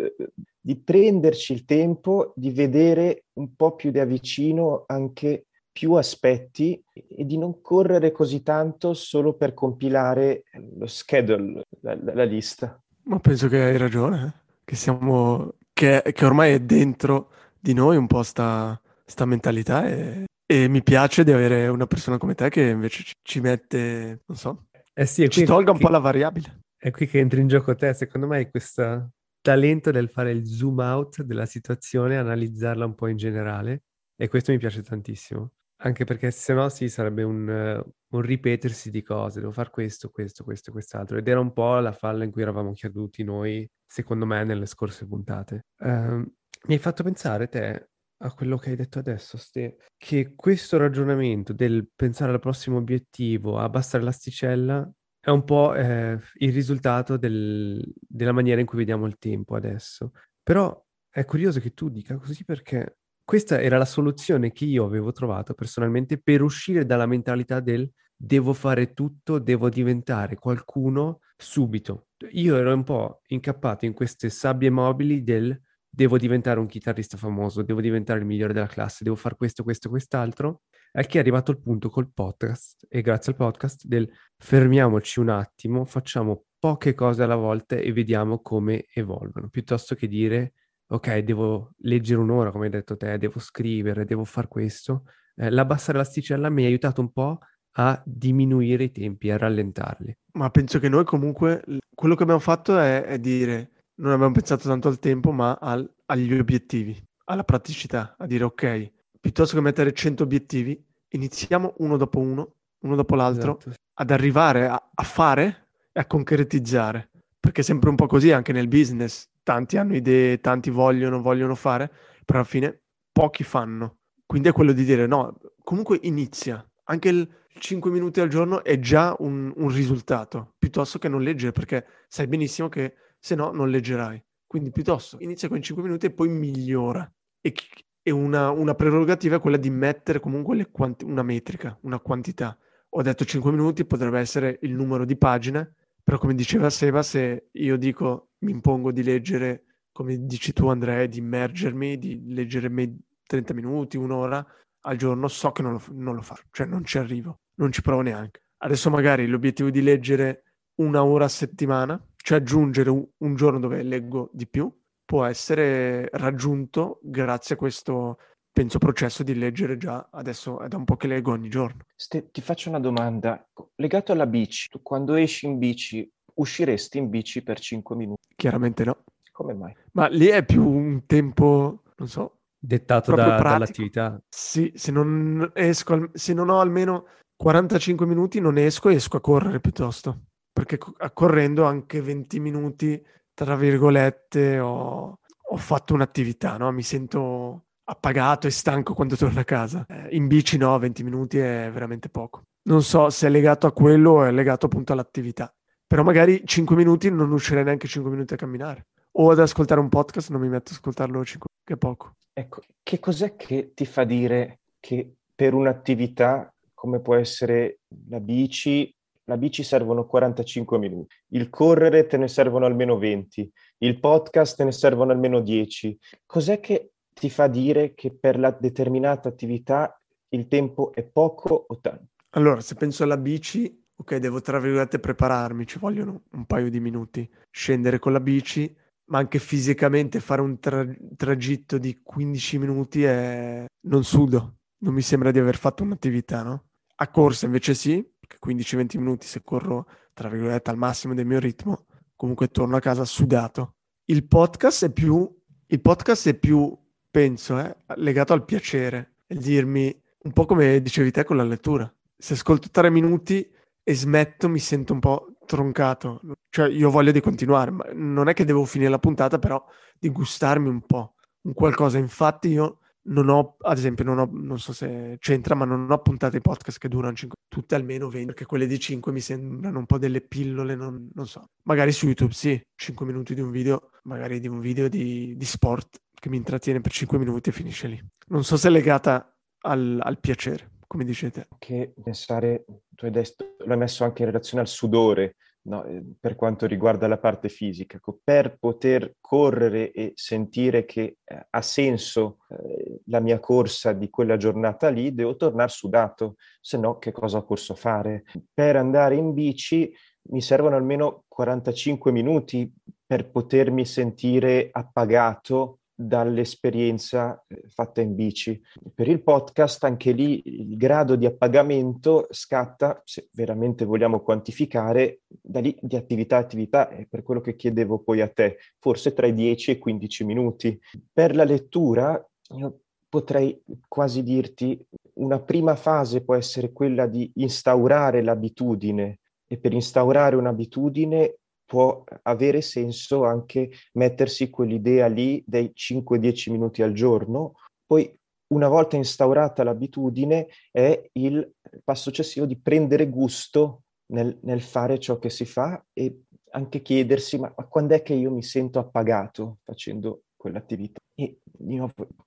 di 0.60 0.78
prenderci 0.78 1.54
il 1.54 1.64
tempo 1.64 2.34
di 2.36 2.52
vedere 2.52 3.26
un 3.34 3.56
po' 3.56 3.76
più 3.76 3.92
da 3.92 4.04
vicino 4.04 4.84
anche 4.88 5.46
più 5.72 5.94
aspetti 5.94 6.84
e 6.92 7.24
di 7.24 7.38
non 7.38 7.62
correre 7.62 8.12
così 8.12 8.42
tanto 8.42 8.96
solo 8.96 9.36
per 9.36 9.54
compilare 9.54 10.46
lo 10.76 10.88
schedule, 10.88 11.68
la, 11.82 11.96
la 12.02 12.24
lista. 12.24 12.82
Ma 13.04 13.20
penso 13.20 13.48
che 13.48 13.62
hai 13.62 13.78
ragione, 13.78 14.26
eh? 14.26 14.60
che 14.66 14.76
siamo 14.76 15.54
che, 15.78 16.02
che 16.12 16.26
ormai 16.26 16.54
è 16.54 16.60
dentro 16.60 17.30
di 17.60 17.74
noi 17.74 17.98
un 17.98 18.08
po' 18.08 18.24
sta, 18.24 18.82
sta 19.06 19.26
mentalità 19.26 19.86
e, 19.88 20.26
e, 20.44 20.68
mi 20.68 20.82
piace 20.82 21.24
di 21.24 21.32
avere 21.32 21.68
una 21.68 21.86
persona 21.86 22.18
come 22.18 22.34
te 22.34 22.50
che 22.50 22.70
invece 22.70 23.04
ci, 23.04 23.14
ci 23.22 23.40
mette, 23.42 24.24
non 24.26 24.38
so, 24.38 24.70
eh 24.92 25.06
sì, 25.06 25.30
ci 25.30 25.46
tolga 25.46 25.72
un 25.72 25.78
po' 25.78 25.90
la 25.90 26.00
variabile. 26.00 26.62
È 26.76 26.90
qui 26.90 27.06
che 27.06 27.20
entri 27.20 27.42
in 27.42 27.48
gioco 27.48 27.76
te, 27.76 27.94
secondo 27.94 28.26
me 28.26 28.38
hai 28.38 28.50
questo 28.50 29.12
talento 29.40 29.92
del 29.92 30.10
fare 30.10 30.32
il 30.32 30.48
zoom 30.48 30.80
out 30.80 31.22
della 31.22 31.46
situazione, 31.46 32.18
analizzarla 32.18 32.86
un 32.86 32.96
po' 32.96 33.08
in 33.08 33.18
generale 33.18 33.84
e 34.16 34.28
questo 34.28 34.52
mi 34.52 34.58
piace 34.58 34.82
tantissimo. 34.82 35.52
Anche 35.84 36.06
perché 36.06 36.32
se 36.32 36.54
no 36.54 36.70
sì, 36.70 36.90
sarebbe 36.90 37.22
un, 37.22 37.84
un 38.10 38.22
ripetersi 38.22 38.90
di 38.90 39.02
cose, 39.02 39.40
devo 39.40 39.52
fare 39.52 39.70
questo, 39.70 40.10
questo, 40.10 40.44
questo, 40.44 40.72
quest'altro. 40.72 41.18
Ed 41.18 41.28
era 41.28 41.40
un 41.40 41.54
po' 41.54 41.80
la 41.80 41.92
falla 41.92 42.24
in 42.24 42.32
cui 42.32 42.42
eravamo 42.42 42.74
caduti 42.74 43.24
noi, 43.24 43.70
secondo 43.86 44.26
me, 44.26 44.44
nelle 44.44 44.66
scorse 44.66 45.08
puntate. 45.08 45.66
Uh, 45.80 46.20
mi 46.68 46.74
hai 46.74 46.80
fatto 46.80 47.04
pensare 47.04 47.48
te 47.48 47.90
a 48.20 48.34
quello 48.34 48.58
che 48.58 48.72
hai 48.72 48.76
detto 48.76 49.00
adesso, 49.00 49.38
Ste, 49.38 49.78
che 49.96 50.34
questo 50.36 50.78
ragionamento 50.78 51.54
del 51.54 51.88
pensare 51.96 52.32
al 52.32 52.40
prossimo 52.40 52.78
obiettivo, 52.78 53.60
abbassare 53.60 54.04
l'asticella, 54.04 54.90
è 55.20 55.30
un 55.30 55.44
po' 55.44 55.76
eh, 55.76 56.18
il 56.36 56.54
risultato 56.54 57.18
del, 57.18 57.84
della 58.00 58.32
maniera 58.32 58.62
in 58.62 58.66
cui 58.66 58.78
vediamo 58.78 59.06
il 59.06 59.18
tempo 59.18 59.56
adesso. 59.56 60.14
Però 60.42 60.84
è 61.10 61.26
curioso 61.26 61.60
che 61.60 61.74
tu 61.74 61.90
dica 61.90 62.18
così 62.18 62.44
perché 62.44 62.98
questa 63.28 63.60
era 63.60 63.78
la 63.78 63.84
soluzione 63.84 64.54
che 64.54 64.64
io 64.64 64.86
avevo 64.86 65.12
trovato 65.12 65.54
personalmente 65.54 66.18
per 66.18 66.42
uscire 66.42 66.86
dalla 66.86 67.06
mentalità 67.06 67.60
del 67.60 67.92
devo 68.16 68.54
fare 68.54 68.94
tutto, 68.94 69.38
devo 69.38 69.68
diventare 69.68 70.38
qualcuno 70.38 71.20
subito. 71.36 72.08
Io 72.32 72.56
ero 72.56 72.74
un 72.74 72.86
po' 72.86 73.24
incappato 73.28 73.84
in 73.84 73.92
queste 73.92 74.30
sabbie 74.30 74.70
mobili 74.70 75.24
del 75.24 75.62
devo 75.90 76.18
diventare 76.18 76.62
un 76.62 76.68
chitarrista 76.68 77.18
famoso, 77.18 77.64
devo 77.64 77.82
diventare 77.82 78.20
il 78.20 78.26
migliore 78.26 78.54
della 78.54 78.66
classe, 78.66 79.04
devo 79.04 79.18
fare 79.18 79.36
questo, 79.36 79.62
questo, 79.62 79.90
quest'altro, 79.90 80.62
al 80.94 81.06
che 81.06 81.18
è 81.18 81.20
arrivato 81.20 81.52
il 81.52 81.60
punto 81.60 81.90
col 81.90 82.10
podcast 82.14 82.86
e 82.88 83.02
grazie 83.02 83.34
al 83.34 83.38
podcast 83.38 83.86
del 83.88 84.10
fermiamoci 84.38 85.20
un 85.20 85.28
attimo, 85.28 85.84
facciamo 85.84 86.46
poche 86.58 86.94
cose 86.94 87.24
alla 87.24 87.36
volta 87.36 87.76
e 87.76 87.92
vediamo 87.92 88.40
come 88.40 88.86
evolvono, 88.94 89.50
piuttosto 89.50 89.96
che 89.96 90.08
dire 90.08 90.54
ok, 90.88 91.18
devo 91.20 91.72
leggere 91.80 92.20
un'ora, 92.20 92.52
come 92.52 92.66
hai 92.66 92.72
detto 92.72 92.98
te, 92.98 93.18
devo 93.18 93.40
scrivere, 93.40 94.06
devo 94.06 94.24
fare 94.24 94.48
questo. 94.48 95.04
Eh, 95.36 95.50
l'abbassare 95.50 95.98
l'asticella 95.98 96.50
mi 96.50 96.64
ha 96.64 96.68
aiutato 96.68 97.02
un 97.02 97.12
po' 97.12 97.40
a 97.80 98.02
diminuire 98.06 98.86
i 98.86 98.92
tempi, 98.92 99.30
a 99.30 99.38
rallentarli. 99.38 100.18
Ma 100.34 100.50
penso 100.50 100.80
che 100.80 100.90
noi 100.90 101.06
comunque 101.06 101.64
quello 101.94 102.16
che 102.16 102.24
abbiamo 102.24 102.40
fatto 102.40 102.78
è, 102.78 103.04
è 103.04 103.20
dire 103.20 103.72
non 103.98 104.12
abbiamo 104.12 104.34
pensato 104.34 104.68
tanto 104.68 104.88
al 104.88 105.00
tempo, 105.00 105.32
ma 105.32 105.58
al, 105.60 105.90
agli 106.06 106.34
obiettivi, 106.38 106.96
alla 107.26 107.44
praticità, 107.44 108.16
a 108.18 108.26
dire 108.26 108.44
ok, 108.44 108.92
piuttosto 109.20 109.56
che 109.56 109.62
mettere 109.62 109.94
100 109.94 110.24
obiettivi, 110.24 110.84
iniziamo 111.10 111.76
uno 111.78 111.98
dopo 111.98 112.20
uno, 112.20 112.54
uno 112.80 112.96
dopo 112.96 113.16
l'altro, 113.16 113.58
esatto. 113.60 113.76
ad 113.96 114.12
arrivare 114.12 114.68
a, 114.68 114.90
a 114.94 115.04
fare 115.04 115.68
e 115.92 116.00
a 116.00 116.06
concretizzare. 116.06 117.10
Perché 117.40 117.62
è 117.62 117.64
sempre 117.64 117.90
un 117.90 117.96
po' 117.96 118.08
così 118.08 118.32
anche 118.32 118.52
nel 118.52 118.68
business. 118.68 119.28
Tanti 119.48 119.78
hanno 119.78 119.96
idee, 119.96 120.42
tanti 120.42 120.70
vogliono, 120.70 121.22
vogliono 121.22 121.56
fare, 121.56 121.90
però 122.26 122.40
alla 122.40 122.48
fine 122.50 122.82
pochi 123.14 123.46
fanno. 123.46 124.00
Quindi 124.26 124.50
è 124.50 124.52
quello 124.52 124.74
di 124.74 124.84
dire 124.84 125.08
no, 125.08 125.38
comunque 125.64 126.00
inizia. 126.02 126.70
Anche 126.90 127.08
il 127.08 127.30
5 127.58 127.90
minuti 127.90 128.20
al 128.20 128.28
giorno 128.28 128.62
è 128.62 128.78
già 128.78 129.16
un, 129.20 129.54
un 129.56 129.70
risultato, 129.70 130.56
piuttosto 130.58 131.00
che 131.00 131.08
non 131.08 131.22
leggere, 131.22 131.54
perché 131.54 131.86
sai 132.10 132.28
benissimo 132.28 132.68
che 132.68 132.96
se 133.18 133.36
no 133.36 133.52
non 133.54 133.70
leggerai. 133.70 134.22
Quindi 134.46 134.70
piuttosto 134.70 135.16
inizia 135.22 135.48
con 135.48 135.62
5 135.62 135.82
minuti 135.82 136.08
e 136.08 136.12
poi 136.12 136.28
migliora. 136.28 137.10
E, 137.40 137.54
e 138.02 138.12
una, 138.12 138.50
una, 138.52 138.76
prerogativa 138.76 139.38
è 139.38 139.40
quella 139.40 139.56
di 139.56 139.70
mettere 139.70 140.20
comunque 140.20 140.70
quanti- 140.70 141.06
una 141.06 141.24
metrica, 141.24 141.78
una 141.84 142.02
quantità. 142.02 142.58
Ho 142.90 143.02
detto 143.02 143.24
5 143.24 143.50
minuti, 143.52 143.86
potrebbe 143.86 144.20
essere 144.20 144.60
il 144.64 144.74
numero 144.74 145.06
di 145.06 145.16
pagine, 145.16 145.76
però 146.04 146.18
come 146.18 146.36
diceva 146.36 146.70
Seba, 146.70 147.02
se 147.02 147.48
io 147.54 147.78
dico 147.78 148.27
mi 148.40 148.52
impongo 148.52 148.92
di 148.92 149.04
leggere, 149.04 149.64
come 149.92 150.26
dici 150.26 150.54
tu 150.54 150.68
Andrea, 150.68 151.06
di 151.06 151.20
immergermi, 151.20 151.98
di 151.98 152.34
leggere 152.34 152.70
me- 152.70 152.98
30 153.26 153.54
minuti, 153.54 153.98
un'ora 153.98 154.46
al 154.82 154.96
giorno, 154.96 155.28
so 155.28 155.52
che 155.52 155.62
non 155.62 155.74
lo, 155.74 155.82
non 155.92 156.16
lo 156.16 156.22
faccio, 156.22 156.46
cioè 156.52 156.66
non 156.66 156.86
ci 156.86 156.98
arrivo, 156.98 157.42
non 157.56 157.72
ci 157.72 157.82
provo 157.82 158.02
neanche. 158.02 158.42
Adesso 158.58 158.90
magari 158.90 159.28
l'obiettivo 159.28 159.70
di 159.70 159.82
leggere 159.82 160.44
una 160.76 161.04
ora 161.04 161.26
a 161.26 161.30
settimana, 161.30 162.02
cioè 162.16 162.38
aggiungere 162.38 162.90
un, 162.90 163.06
un 163.18 163.36
giorno 163.36 163.60
dove 163.60 163.84
leggo 163.84 164.30
di 164.34 164.48
più, 164.48 164.72
può 165.04 165.24
essere 165.26 166.10
raggiunto 166.12 167.00
grazie 167.02 167.56
a 167.56 167.58
questo, 167.58 168.18
penso, 168.52 168.78
processo 168.78 169.24
di 169.24 169.36
leggere 169.36 169.78
già 169.78 170.10
adesso 170.12 170.60
è 170.60 170.68
da 170.68 170.78
un 170.78 170.84
po' 170.84 170.98
che 170.98 171.08
leggo 171.08 171.32
ogni 171.32 171.50
giorno. 171.50 171.86
Ste, 171.96 172.30
ti 172.32 172.42
faccio 172.42 172.70
una 172.70 172.80
domanda. 172.80 173.48
Legato 173.76 174.12
alla 174.12 174.26
bici, 174.26 174.68
tu 174.70 174.82
quando 174.82 175.16
esci 175.16 175.46
in 175.46 175.58
bici, 175.58 176.10
usciresti 176.38 176.98
in 176.98 177.10
bici 177.10 177.44
per 177.44 177.60
5 177.60 177.96
minuti? 177.96 178.28
Chiaramente 178.36 178.84
no. 178.84 179.04
Come 179.32 179.54
mai? 179.54 179.76
Ma 179.92 180.08
lì 180.08 180.28
è 180.28 180.44
più 180.44 180.68
un 180.68 181.06
tempo, 181.06 181.84
non 181.98 182.08
so... 182.08 182.34
Dettato 182.60 183.14
da, 183.14 183.40
dall'attività. 183.40 184.20
Sì, 184.28 184.72
se 184.76 184.92
non 184.92 185.52
esco, 185.54 186.10
se 186.14 186.34
non 186.34 186.50
ho 186.50 186.60
almeno 186.60 187.06
45 187.36 188.06
minuti 188.08 188.40
non 188.40 188.58
esco, 188.58 188.90
esco 188.90 189.18
a 189.18 189.22
correre 189.22 189.60
piuttosto 189.60 190.28
perché 190.58 190.80
correndo 191.14 191.66
anche 191.66 192.02
20 192.02 192.40
minuti, 192.40 193.06
tra 193.32 193.56
virgolette, 193.56 194.58
ho, 194.58 195.20
ho 195.50 195.58
fatto 195.58 195.94
un'attività, 195.94 196.58
no? 196.58 196.72
Mi 196.72 196.82
sento 196.82 197.66
appagato 197.84 198.48
e 198.48 198.50
stanco 198.50 198.96
quando 198.96 199.16
torno 199.16 199.40
a 199.40 199.44
casa. 199.44 199.86
Eh, 199.88 200.16
in 200.16 200.26
bici 200.26 200.58
no, 200.58 200.78
20 200.80 201.04
minuti 201.04 201.38
è 201.38 201.70
veramente 201.72 202.10
poco. 202.10 202.42
Non 202.64 202.82
so 202.82 203.12
se 203.12 203.28
è 203.28 203.30
legato 203.30 203.68
a 203.68 203.72
quello 203.72 204.12
o 204.14 204.24
è 204.24 204.32
legato 204.32 204.66
appunto 204.66 204.94
all'attività. 204.94 205.54
Però 205.88 206.04
magari 206.04 206.42
5 206.46 206.76
minuti 206.76 207.10
non 207.10 207.32
uscirei 207.32 207.64
neanche 207.64 207.88
5 207.88 208.12
minuti 208.12 208.34
a 208.34 208.38
camminare. 208.38 208.88
O 209.14 209.32
ad 209.32 209.40
ascoltare 209.40 209.80
un 209.80 209.90
podcast 209.90 210.30
non 210.30 210.42
mi 210.42 210.50
metto 210.50 210.72
ad 210.72 210.76
ascoltarlo 210.76 211.24
5 211.24 211.48
che 211.64 211.74
è 211.74 211.78
poco. 211.78 212.12
Ecco, 212.34 212.62
che 212.84 213.00
cos'è 213.00 213.36
che 213.36 213.72
ti 213.74 213.86
fa 213.86 214.04
dire 214.04 214.60
che 214.80 215.12
per 215.34 215.54
un'attività 215.54 216.54
come 216.74 217.00
può 217.00 217.16
essere 217.16 217.80
la 218.10 218.20
bici 218.20 218.94
la 219.28 219.38
bici 219.38 219.64
servono 219.64 220.06
45 220.06 220.78
minuti, 220.78 221.16
il 221.32 221.50
correre 221.50 222.06
te 222.06 222.18
ne 222.18 222.30
servono 222.30 222.66
almeno 222.66 222.98
20, 222.98 223.52
il 223.80 224.00
podcast 224.00 224.56
te 224.56 224.64
ne 224.64 224.72
servono 224.72 225.12
almeno 225.12 225.42
10. 225.42 225.98
Cos'è 226.26 226.62
che 226.62 226.92
ti 227.14 227.30
fa 227.30 227.48
dire 227.48 227.94
che 227.94 228.14
per 228.14 228.40
la 228.40 228.52
determinata 228.52 229.28
attività 229.28 230.00
il 230.30 230.48
tempo 230.48 230.94
è 230.94 231.04
poco 231.04 231.66
o 231.68 231.80
tanto? 231.82 232.14
Allora, 232.32 232.62
se 232.62 232.76
penso 232.76 233.04
alla 233.04 233.18
bici, 233.18 233.86
ok, 233.98 234.16
devo 234.18 234.42
tra 234.42 234.60
virgolette 234.60 235.00
prepararmi, 235.00 235.66
ci 235.66 235.80
vogliono 235.80 236.24
un 236.32 236.46
paio 236.46 236.70
di 236.70 236.80
minuti, 236.80 237.30
scendere 237.50 238.00
con 238.00 238.12
la 238.12 238.20
bici, 238.20 238.74
ma 239.06 239.18
anche 239.20 239.40
fisicamente 239.40 240.20
fare 240.20 240.42
un 240.42 240.60
tra- 240.60 240.86
tragitto 241.16 241.78
di 241.78 242.00
15 242.02 242.58
minuti 242.60 243.04
è... 243.04 243.66
non 243.88 244.04
sudo, 244.04 244.60
non 244.80 244.94
mi 244.94 245.02
sembra 245.02 245.32
di 245.32 245.40
aver 245.40 245.58
fatto 245.58 245.84
un'attività, 245.84 246.44
no? 246.44 246.66
A 247.00 247.10
corsa 247.10 247.46
invece 247.46 247.74
sì, 247.74 248.06
perché 248.20 248.38
15-20 248.44 248.98
minuti 248.98 249.28
se 249.28 249.42
corro, 249.42 249.88
tra 250.14 250.30
virgolette, 250.30 250.70
al 250.70 250.78
massimo 250.78 251.14
del 251.14 251.26
mio 251.26 251.40
ritmo, 251.40 251.86
comunque 252.16 252.48
torno 252.48 252.76
a 252.76 252.80
casa 252.80 253.06
sudato. 253.06 253.76
Il 254.06 254.26
podcast 254.26 254.86
è 254.86 254.92
più, 254.92 255.30
il 255.68 255.82
podcast 255.82 256.28
è 256.30 256.34
più 256.34 256.76
penso, 257.10 257.60
eh, 257.60 257.76
legato 257.96 258.34
al 258.34 258.46
piacere, 258.46 259.16
il 259.28 259.40
dirmi, 259.40 259.96
un 260.24 260.34
po' 260.34 260.46
come 260.46 260.82
dicevi 260.82 261.12
te 261.12 261.24
con 261.24 261.38
la 261.38 261.44
lettura. 261.44 261.92
Se 262.18 262.34
ascolto 262.34 262.70
tre 262.72 262.90
minuti 262.90 263.48
e 263.90 263.96
smetto 263.96 264.50
mi 264.50 264.60
sento 264.60 264.92
un 264.92 265.00
po' 265.00 265.38
troncato. 265.46 266.20
Cioè 266.50 266.68
io 266.68 266.92
voglio 266.92 267.14
di 267.14 267.22
continuare, 267.22 267.72
ma 267.72 267.86
non 267.94 268.28
è 268.28 268.34
che 268.34 268.44
devo 268.44 268.66
finire 268.66 268.90
la 268.90 269.00
puntata, 269.00 269.40
però 269.40 269.66
di 269.98 270.10
gustarmi 270.10 270.68
un 270.68 270.82
po', 270.82 271.14
un 271.44 271.54
qualcosa. 271.54 271.98
Infatti 271.98 272.50
io 272.50 272.80
non 273.04 273.30
ho, 273.30 273.56
ad 273.62 273.78
esempio, 273.78 274.04
non, 274.04 274.20
ho, 274.20 274.30
non 274.30 274.60
so 274.60 274.74
se 274.74 275.16
c'entra, 275.22 275.56
ma 275.56 275.64
non 275.64 275.90
ho 275.90 276.02
puntate 276.02 276.42
podcast 276.42 276.80
che 276.80 276.90
durano 276.90 277.16
5, 277.16 277.38
tutte 277.48 277.76
almeno 277.76 278.10
20, 278.10 278.26
perché 278.26 278.46
quelle 278.46 278.68
di 278.68 278.78
5 278.78 279.10
mi 279.14 279.22
sembrano 279.22 279.80
un 279.80 279.86
po' 279.86 279.98
delle 279.98 280.20
pillole, 280.20 280.76
non, 280.76 281.10
non 281.14 281.26
so. 281.26 281.52
Magari 281.64 281.94
su 281.94 282.08
YouTube 282.08 282.34
sì, 282.34 282.62
5 282.76 283.06
minuti 283.06 283.34
di 283.34 283.40
un 283.40 283.52
video, 283.52 283.92
magari 284.04 284.42
di 284.42 284.50
un 284.50 284.60
video 284.60 284.90
di, 284.90 285.34
di 285.38 285.46
sport 285.46 286.02
che 286.14 286.28
mi 286.28 286.36
intrattiene 286.36 286.82
per 286.82 286.92
5 286.92 287.18
minuti 287.18 287.48
e 287.48 287.54
finisce 287.54 287.88
lì. 287.88 288.04
Non 288.28 288.44
so 288.44 288.58
se 288.58 288.68
è 288.68 288.72
legata 288.72 289.34
al, 289.62 289.98
al 290.04 290.20
piacere, 290.20 290.72
come 290.88 291.04
dicete. 291.04 291.48
Che 291.60 291.94
pensare, 292.02 292.66
tu 292.90 293.06
hai 293.06 293.12
detto, 293.12 293.56
l'hai 293.66 293.78
messo 293.78 294.04
anche 294.04 294.24
in 294.24 294.30
relazione 294.30 294.62
al 294.62 294.70
sudore, 294.70 295.36
no, 295.64 295.84
eh, 295.84 296.04
per 296.20 296.36
quanto 296.36 296.66
riguarda 296.66 297.08
la 297.08 297.18
parte 297.18 297.50
fisica, 297.50 297.98
ecco, 297.98 298.20
per 298.24 298.58
poter 298.58 299.16
correre 299.20 299.92
e 299.92 300.14
sentire 300.16 300.86
che 300.86 301.18
eh, 301.24 301.48
ha 301.50 301.62
senso 301.62 302.40
eh, 302.50 303.02
la 303.06 303.20
mia 303.20 303.40
corsa 303.40 303.94
di 303.94 304.10
quella 304.10 304.38
giornata 304.38 304.90
lì, 304.90 305.14
devo 305.14 305.36
tornare 305.36 305.70
sudato, 305.70 306.36
se 306.62 306.78
no 306.78 306.98
che 306.98 307.12
cosa 307.12 307.44
posso 307.44 307.76
fare? 307.76 308.24
Per 308.54 308.76
andare 308.76 309.16
in 309.16 309.34
bici 309.34 309.94
mi 310.30 310.42
servono 310.42 310.76
almeno 310.76 311.24
45 311.28 312.12
minuti 312.12 312.72
per 313.06 313.30
potermi 313.30 313.86
sentire 313.86 314.70
appagato 314.72 315.80
dall'esperienza 316.00 317.44
eh, 317.48 317.64
fatta 317.68 318.02
in 318.02 318.14
bici. 318.14 318.62
Per 318.94 319.08
il 319.08 319.24
podcast 319.24 319.84
anche 319.84 320.12
lì 320.12 320.42
il 320.46 320.78
grado 320.78 321.16
di 321.16 321.26
appagamento 321.26 322.28
scatta, 322.30 323.02
se 323.04 323.30
veramente 323.32 323.84
vogliamo 323.84 324.22
quantificare, 324.22 325.22
da 325.28 325.60
lì 325.60 325.76
di 325.82 325.96
attività 325.96 326.38
a 326.38 326.42
attività, 326.42 326.88
è 326.90 327.08
per 327.08 327.24
quello 327.24 327.42
che 327.42 327.56
chiedevo 327.56 328.00
poi 328.00 328.22
a 328.22 328.30
te, 328.30 328.58
forse 328.78 329.14
tra 329.14 329.26
i 329.26 329.34
10 329.34 329.72
e 329.72 329.74
i 329.74 329.78
15 329.80 330.24
minuti. 330.24 330.80
Per 331.12 331.36
la 331.36 331.44
lettura 331.44 332.24
io 332.56 332.82
potrei 333.10 333.60
quasi 333.88 334.22
dirti 334.22 334.80
una 335.14 335.40
prima 335.40 335.76
fase 335.76 336.24
può 336.24 336.36
essere 336.36 336.72
quella 336.72 337.08
di 337.08 337.32
instaurare 337.36 338.22
l'abitudine 338.22 339.20
e 339.48 339.58
per 339.58 339.74
instaurare 339.74 340.36
un'abitudine 340.36 341.38
può 341.68 342.04
avere 342.24 342.62
senso 342.62 343.26
anche 343.26 343.70
mettersi 343.94 344.50
quell'idea 344.50 345.08
lì 345.08 345.44
dei 345.46 345.74
5-10 345.76 346.50
minuti 346.50 346.82
al 346.82 346.94
giorno. 346.94 347.56
Poi, 347.86 348.12
una 348.54 348.70
volta 348.70 348.96
instaurata 348.96 349.64
l'abitudine, 349.64 350.48
è 350.72 351.10
il 351.14 351.54
passo 351.84 352.04
successivo 352.04 352.46
di 352.46 352.58
prendere 352.58 353.10
gusto 353.10 353.84
nel, 354.14 354.40
nel 354.44 354.62
fare 354.62 354.98
ciò 354.98 355.20
che 355.20 355.30
si 355.30 355.46
fa 355.46 355.86
e 355.92 356.22
anche 356.52 356.82
chiedersi 356.82 357.38
ma, 357.38 357.54
ma 357.56 357.66
quando 357.66 357.94
è 357.94 358.02
che 358.02 358.14
io 358.14 358.32
mi 358.32 358.42
sento 358.42 358.80
appagato 358.80 359.58
facendo 359.64 360.22
quell'attività. 360.38 361.00
E 361.16 361.40